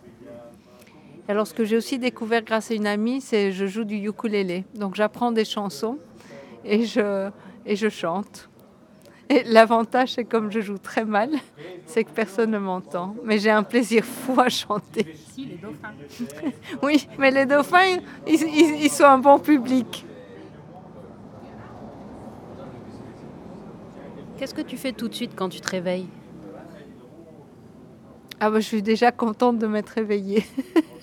Et 1.30 1.32
Alors, 1.32 1.46
ce 1.46 1.54
que 1.54 1.64
j'ai 1.64 1.76
aussi 1.76 2.00
découvert 2.00 2.42
grâce 2.42 2.72
à 2.72 2.74
une 2.74 2.88
amie, 2.88 3.20
c'est 3.20 3.52
je 3.52 3.64
joue 3.66 3.84
du 3.84 3.94
ukulélé. 3.98 4.64
Donc, 4.74 4.96
j'apprends 4.96 5.30
des 5.30 5.44
chansons 5.44 5.96
et 6.64 6.84
je, 6.84 7.30
et 7.64 7.76
je 7.76 7.88
chante. 7.88 8.50
Et 9.28 9.44
l'avantage, 9.44 10.14
c'est 10.14 10.24
comme 10.24 10.50
je 10.50 10.60
joue 10.60 10.78
très 10.78 11.04
mal, 11.04 11.30
c'est 11.86 12.02
que 12.02 12.10
personne 12.10 12.50
ne 12.50 12.58
m'entend. 12.58 13.14
Mais 13.22 13.38
j'ai 13.38 13.50
un 13.52 13.62
plaisir 13.62 14.04
fou 14.04 14.40
à 14.40 14.48
chanter. 14.48 15.06
Si, 15.32 15.46
les 15.46 15.56
dauphins. 15.58 15.94
Oui, 16.82 17.06
mais 17.16 17.30
les 17.30 17.46
dauphins, 17.46 18.00
ils, 18.26 18.34
ils- 18.42 18.82
ils 18.86 18.90
sont 18.90 19.04
un 19.04 19.18
bon 19.18 19.38
public. 19.38 20.04
Qu'est-ce 24.36 24.52
que 24.54 24.62
tu 24.62 24.76
fais 24.76 24.90
tout 24.92 25.06
de 25.06 25.14
suite 25.14 25.30
quand 25.36 25.48
tu 25.48 25.60
te 25.60 25.70
réveilles? 25.70 26.08
Ah 28.40 28.50
bah, 28.50 28.58
je 28.58 28.66
suis 28.66 28.82
déjà 28.82 29.12
contente 29.12 29.60
de 29.60 29.68
m'être 29.68 29.90
réveillée. 29.90 30.44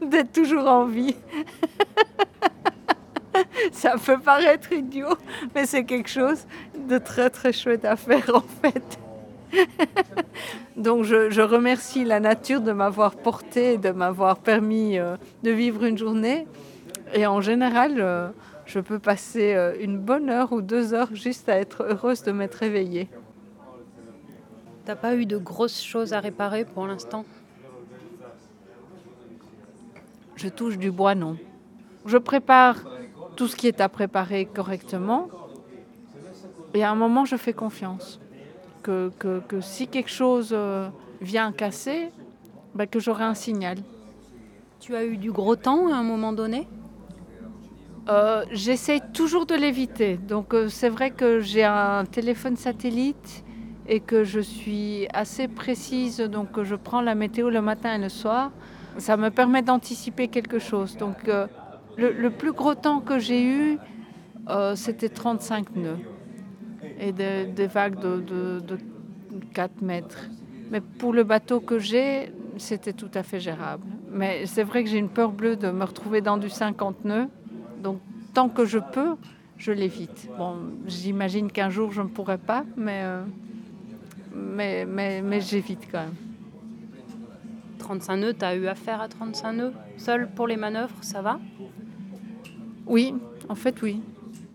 D'être 0.02 0.32
toujours 0.32 0.68
en 0.68 0.84
vie. 0.84 1.16
Ça 3.72 3.94
peut 4.04 4.18
paraître 4.18 4.72
idiot, 4.72 5.16
mais 5.54 5.66
c'est 5.66 5.84
quelque 5.84 6.08
chose 6.08 6.46
de 6.88 6.98
très 6.98 7.30
très 7.30 7.52
chouette 7.52 7.84
à 7.84 7.96
faire 7.96 8.30
en 8.34 8.44
fait. 8.62 8.98
Donc 10.76 11.04
je, 11.04 11.30
je 11.30 11.40
remercie 11.40 12.04
la 12.04 12.20
nature 12.20 12.60
de 12.60 12.72
m'avoir 12.72 13.16
porté, 13.16 13.78
de 13.78 13.90
m'avoir 13.90 14.38
permis 14.38 14.98
euh, 14.98 15.16
de 15.42 15.50
vivre 15.50 15.84
une 15.84 15.98
journée. 15.98 16.46
Et 17.14 17.26
en 17.26 17.40
général, 17.40 17.96
euh, 17.98 18.28
je 18.66 18.78
peux 18.78 18.98
passer 18.98 19.54
euh, 19.54 19.74
une 19.80 19.98
bonne 19.98 20.30
heure 20.30 20.52
ou 20.52 20.62
deux 20.62 20.94
heures 20.94 21.14
juste 21.14 21.48
à 21.48 21.58
être 21.58 21.84
heureuse 21.88 22.22
de 22.22 22.32
m'être 22.32 22.54
réveillée. 22.54 23.08
T'as 24.84 24.96
pas 24.96 25.14
eu 25.14 25.26
de 25.26 25.36
grosses 25.36 25.82
choses 25.82 26.12
à 26.12 26.20
réparer 26.20 26.64
pour 26.64 26.86
l'instant? 26.86 27.24
Je 30.40 30.48
touche 30.48 30.78
du 30.78 30.90
bois, 30.90 31.14
non. 31.14 31.36
Je 32.06 32.16
prépare 32.16 32.76
tout 33.36 33.46
ce 33.46 33.56
qui 33.56 33.66
est 33.68 33.80
à 33.80 33.88
préparer 33.90 34.46
correctement. 34.46 35.28
Et 36.72 36.82
à 36.82 36.90
un 36.90 36.94
moment, 36.94 37.24
je 37.26 37.36
fais 37.36 37.52
confiance. 37.52 38.20
Que, 38.82 39.10
que- 39.18 39.40
que 39.46 39.60
si 39.60 39.86
quelque 39.86 40.10
chose 40.10 40.50
euh, 40.52 40.88
vient 41.20 41.52
casser, 41.52 42.10
ben, 42.74 42.86
que 42.86 42.98
j'aurai 43.00 43.24
un 43.24 43.34
signal. 43.34 43.78
Tu 44.80 44.96
as 44.96 45.04
eu 45.04 45.18
du 45.18 45.30
gros 45.30 45.56
temps 45.56 45.92
à 45.92 45.96
un 45.96 46.02
moment 46.02 46.32
donné? 46.32 46.66
Euh, 48.08 48.44
J'essaie 48.50 49.00
toujours 49.12 49.46
de 49.46 49.54
l'éviter. 49.54 50.16
Donc 50.16 50.54
euh, 50.54 50.68
c'est 50.68 50.88
vrai 50.88 51.10
que 51.10 51.40
j'ai 51.40 51.64
un 51.64 52.04
téléphone 52.06 52.56
satellite 52.56 53.44
et 53.86 54.00
que 54.00 54.24
je 54.24 54.40
suis 54.40 55.06
assez 55.12 55.48
précise. 55.48 56.18
Donc 56.18 56.62
je 56.62 56.74
prends 56.74 57.02
la 57.02 57.14
météo 57.14 57.50
le 57.50 57.60
matin 57.60 57.94
et 57.94 57.98
le 57.98 58.08
soir. 58.08 58.50
Ça 58.98 59.16
me 59.16 59.30
permet 59.30 59.62
d'anticiper 59.62 60.28
quelque 60.28 60.58
chose. 60.58 60.96
Donc 60.96 61.28
euh, 61.28 61.46
le, 61.96 62.30
plus 62.30 62.52
gros 62.52 62.74
temps 62.74 63.00
que 63.00 63.18
j'ai 63.18 63.42
eu, 63.44 63.78
euh, 64.48 64.74
c'était 64.74 65.08
35 65.08 65.76
nœuds 65.76 65.98
et 66.98 67.12
des, 67.12 67.66
vagues 67.66 67.98
de 67.98 68.78
4 69.54 69.82
mètres. 69.82 70.28
Mais 70.70 70.80
pour 70.80 71.12
le 71.12 71.24
bateau 71.24 71.60
que 71.60 71.78
j'ai, 71.78 72.32
c'était 72.56 72.92
tout 72.92 73.10
à 73.14 73.22
fait 73.22 73.40
gérable. 73.40 73.84
Mais 74.10 74.46
c'est 74.46 74.62
vrai 74.62 74.84
que 74.84 74.90
j'ai 74.90 74.98
une 74.98 75.08
peur 75.08 75.32
bleue 75.32 75.56
de 75.56 75.70
me 75.70 75.84
retrouver 75.84 76.20
dans 76.20 76.36
du 76.36 76.48
50 76.48 77.04
nœuds. 77.04 77.28
Donc, 77.82 78.00
tant 78.34 78.48
que 78.48 78.64
je 78.64 78.78
peux, 78.78 79.16
je 79.56 79.72
l'évite. 79.72 80.28
Bon, 80.38 80.56
j'imagine 80.86 81.50
qu'un 81.50 81.70
jour, 81.70 81.92
je 81.92 82.02
ne 82.02 82.08
pourrai 82.08 82.38
pas, 82.38 82.64
mais, 82.76 83.02
euh, 83.02 83.22
mais, 84.34 84.84
mais, 84.84 85.22
mais 85.22 85.40
j'évite 85.40 85.88
quand 85.90 86.00
même. 86.00 86.29
35 87.90 88.16
nœuds, 88.18 88.34
t'as 88.34 88.54
eu 88.54 88.68
affaire 88.68 89.00
à 89.00 89.08
35 89.08 89.52
nœuds 89.52 89.72
Seul 89.96 90.28
pour 90.28 90.46
les 90.46 90.56
manœuvres, 90.56 90.94
ça 91.00 91.22
va? 91.22 91.40
Oui, 92.86 93.14
en 93.48 93.56
fait, 93.56 93.82
oui. 93.82 94.00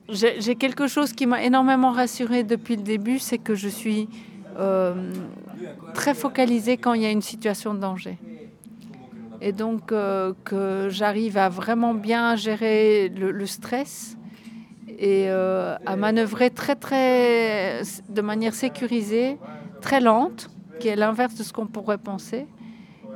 J'ai 0.07 0.55
quelque 0.55 0.87
chose 0.87 1.11
qui 1.11 1.25
m'a 1.25 1.43
énormément 1.43 1.91
rassurée 1.91 2.43
depuis 2.43 2.77
le 2.77 2.83
début, 2.83 3.19
c'est 3.19 3.37
que 3.37 3.53
je 3.53 3.67
suis 3.67 4.07
euh, 4.57 5.11
très 5.93 6.13
focalisée 6.13 6.77
quand 6.77 6.93
il 6.93 7.01
y 7.01 7.05
a 7.05 7.11
une 7.11 7.21
situation 7.21 7.73
de 7.73 7.79
danger. 7.79 8.17
Et 9.41 9.51
donc 9.51 9.91
euh, 9.91 10.31
que 10.45 10.87
j'arrive 10.89 11.37
à 11.37 11.49
vraiment 11.49 11.93
bien 11.93 12.37
gérer 12.37 13.09
le, 13.09 13.31
le 13.31 13.45
stress 13.45 14.15
et 14.87 15.25
euh, 15.27 15.75
à 15.85 15.97
manœuvrer 15.97 16.51
très 16.51 16.75
très 16.75 17.81
de 18.07 18.21
manière 18.21 18.53
sécurisée, 18.53 19.37
très 19.81 19.99
lente, 19.99 20.49
qui 20.79 20.87
est 20.87 20.95
l'inverse 20.95 21.35
de 21.35 21.43
ce 21.43 21.51
qu'on 21.51 21.67
pourrait 21.67 21.97
penser, 21.97 22.47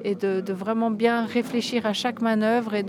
et 0.03 0.15
de, 0.15 0.53
vraiment 0.53 0.91
bien 0.91 1.25
réfléchir 1.25 1.85
à 1.85 1.93
chaque 1.93 2.21
manœuvre 2.21 2.73
et 2.75 2.85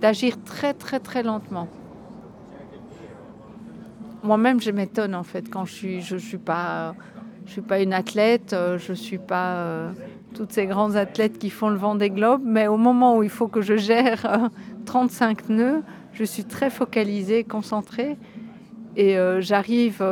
d'agir 0.00 0.42
très 0.44 0.74
très 0.74 1.00
très 1.00 1.22
lentement. 1.22 1.68
Moi-même, 4.22 4.60
je 4.60 4.70
m'étonne 4.70 5.14
en 5.14 5.22
fait 5.22 5.48
quand 5.48 5.64
je 5.64 5.72
suis, 5.72 6.00
je 6.00 6.16
suis 6.16 6.38
pas, 6.38 6.94
je 7.46 7.52
suis 7.52 7.62
pas 7.62 7.80
une 7.80 7.92
athlète, 7.92 8.52
euh, 8.52 8.76
je 8.78 8.92
suis 8.92 9.18
pas 9.18 9.54
euh, 9.54 9.92
toutes 10.34 10.52
ces 10.52 10.66
grandes 10.66 10.96
athlètes 10.96 11.38
qui 11.38 11.50
font 11.50 11.70
le 11.70 11.76
vent 11.76 11.94
des 11.94 12.10
globes, 12.10 12.42
mais 12.44 12.66
au 12.66 12.76
moment 12.76 13.16
où 13.16 13.22
il 13.22 13.30
faut 13.30 13.48
que 13.48 13.60
je 13.60 13.76
gère 13.76 14.26
euh, 14.26 14.48
35 14.86 15.48
nœuds, 15.50 15.82
je 16.12 16.24
suis 16.24 16.44
très 16.44 16.68
focalisée, 16.68 17.44
concentrée 17.44 18.16
et 18.96 19.16
euh, 19.16 19.40
j'arrive 19.40 20.02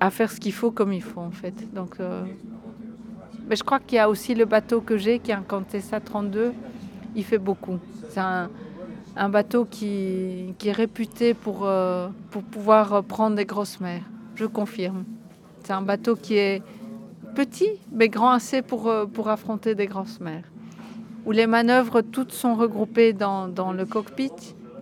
à 0.00 0.10
faire 0.10 0.30
ce 0.32 0.40
qu'il 0.40 0.52
faut 0.52 0.72
comme 0.72 0.92
il 0.92 1.02
faut 1.02 1.20
en 1.20 1.30
fait. 1.30 1.72
Donc 1.72 1.96
mais 3.50 3.56
je 3.56 3.64
crois 3.64 3.80
qu'il 3.80 3.96
y 3.96 3.98
a 3.98 4.08
aussi 4.08 4.36
le 4.36 4.44
bateau 4.44 4.80
que 4.80 4.96
j'ai, 4.96 5.18
qui 5.18 5.32
est 5.32 5.34
un 5.34 5.42
Contessa 5.42 5.98
32. 5.98 6.52
Il 7.16 7.24
fait 7.24 7.36
beaucoup. 7.36 7.80
C'est 8.08 8.20
un, 8.20 8.48
bateau 9.28 9.64
qui, 9.64 10.54
est 10.64 10.72
réputé 10.72 11.34
euh, 11.48 12.08
pour, 12.30 12.42
pouvoir 12.44 13.02
prendre 13.02 13.34
des 13.34 13.44
grosses 13.44 13.80
mers. 13.80 14.04
Je 14.36 14.44
confirme. 14.44 15.04
C'est 15.64 15.72
un 15.72 15.82
bateau 15.82 16.14
qui 16.14 16.36
est 16.36 16.62
petit, 17.34 17.70
mais 17.90 18.08
grand 18.08 18.30
assez 18.30 18.62
pour, 18.62 18.88
euh, 18.88 19.06
affronter 19.26 19.74
des 19.74 19.86
grosses 19.86 20.20
mers. 20.20 20.44
Où 21.26 21.32
les 21.32 21.48
manœuvres 21.48 22.02
toutes 22.02 22.30
sont 22.30 22.54
regroupées 22.54 23.12
dans, 23.12 23.72
le 23.76 23.84
cockpit. 23.84 24.30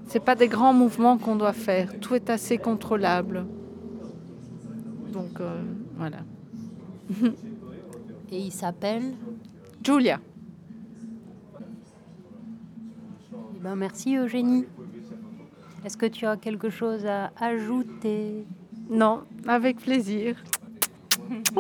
Ce 0.09 0.19
pas 0.19 0.35
des 0.35 0.49
grands 0.49 0.75
mouvements 0.75 1.17
qu'on 1.17 1.37
doit 1.37 1.55
faire. 1.55 1.99
Tout 2.01 2.17
est 2.17 2.29
assez 2.29 2.59
contrôlable. 2.59 3.47
Donc 5.11 5.41
euh, 5.41 5.63
voilà. 5.97 6.19
et 8.31 8.39
il 8.39 8.53
s'appelle 8.53 9.15
Julia. 9.85 10.21
Eh 13.33 13.61
ben, 13.61 13.77
merci 13.77 14.17
Eugénie. 14.17 14.67
Est-ce 15.85 15.97
que 15.97 16.07
tu 16.07 16.27
as 16.27 16.37
quelque 16.37 16.71
chose 16.71 17.07
à 17.07 17.31
ajouter? 17.37 18.45
Non, 18.91 19.23
avec 19.47 19.79
plaisir. 19.79 20.37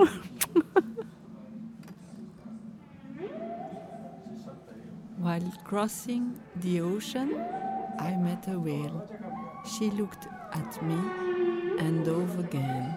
While 5.21 5.53
crossing 5.65 6.33
the 6.57 6.81
ocean, 6.81 7.31
I 7.99 8.17
met 8.17 8.49
a 8.49 8.59
whale. 8.59 9.05
She 9.67 9.91
looked 9.91 10.29
at 10.53 10.83
me 10.83 10.97
and 11.81 12.05
dove 12.05 12.39
again. 12.39 12.95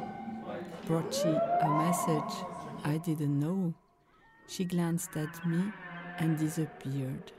Brought 0.88 1.14
she 1.14 1.28
a 1.28 1.68
message 1.68 2.46
I 2.84 2.98
didn't 2.98 3.40
know. 3.40 3.74
She 4.48 4.66
glanced 4.66 5.16
at 5.16 5.46
me 5.46 5.72
and 6.18 6.38
disappeared. 6.38 7.32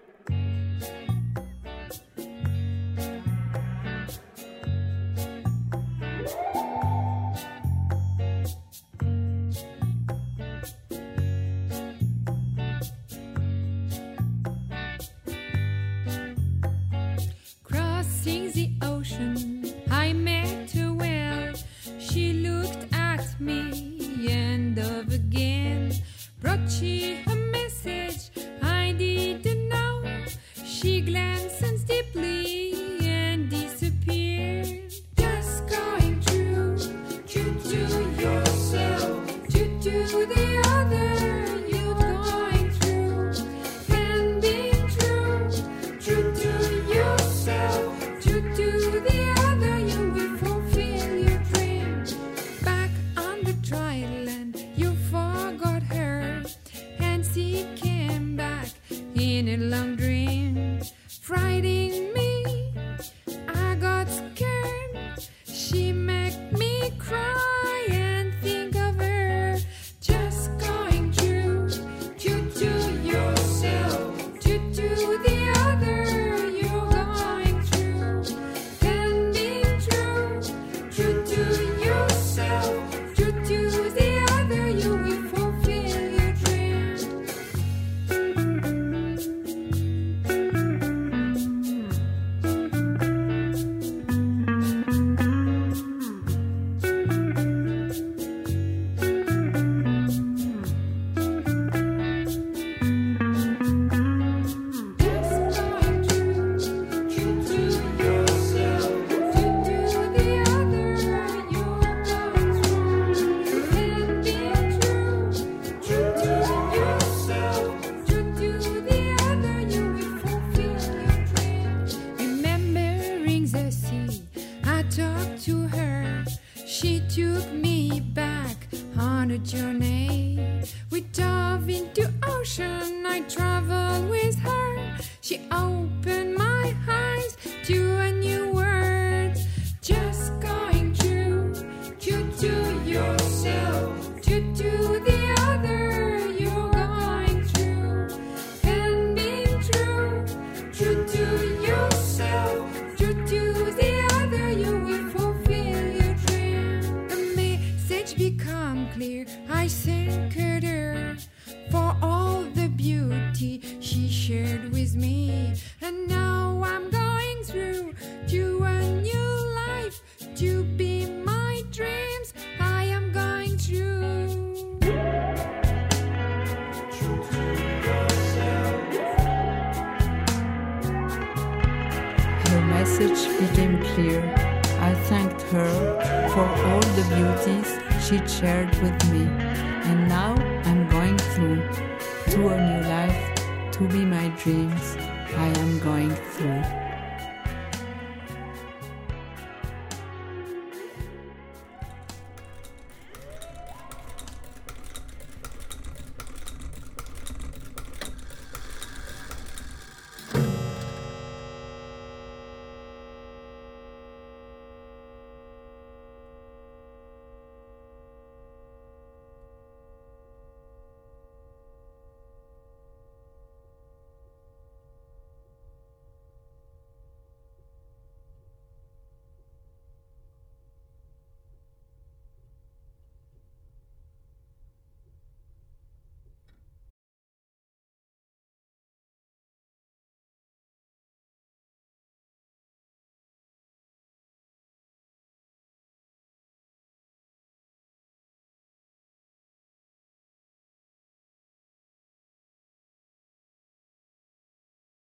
she 30.83 31.01
glanced. 31.01 31.32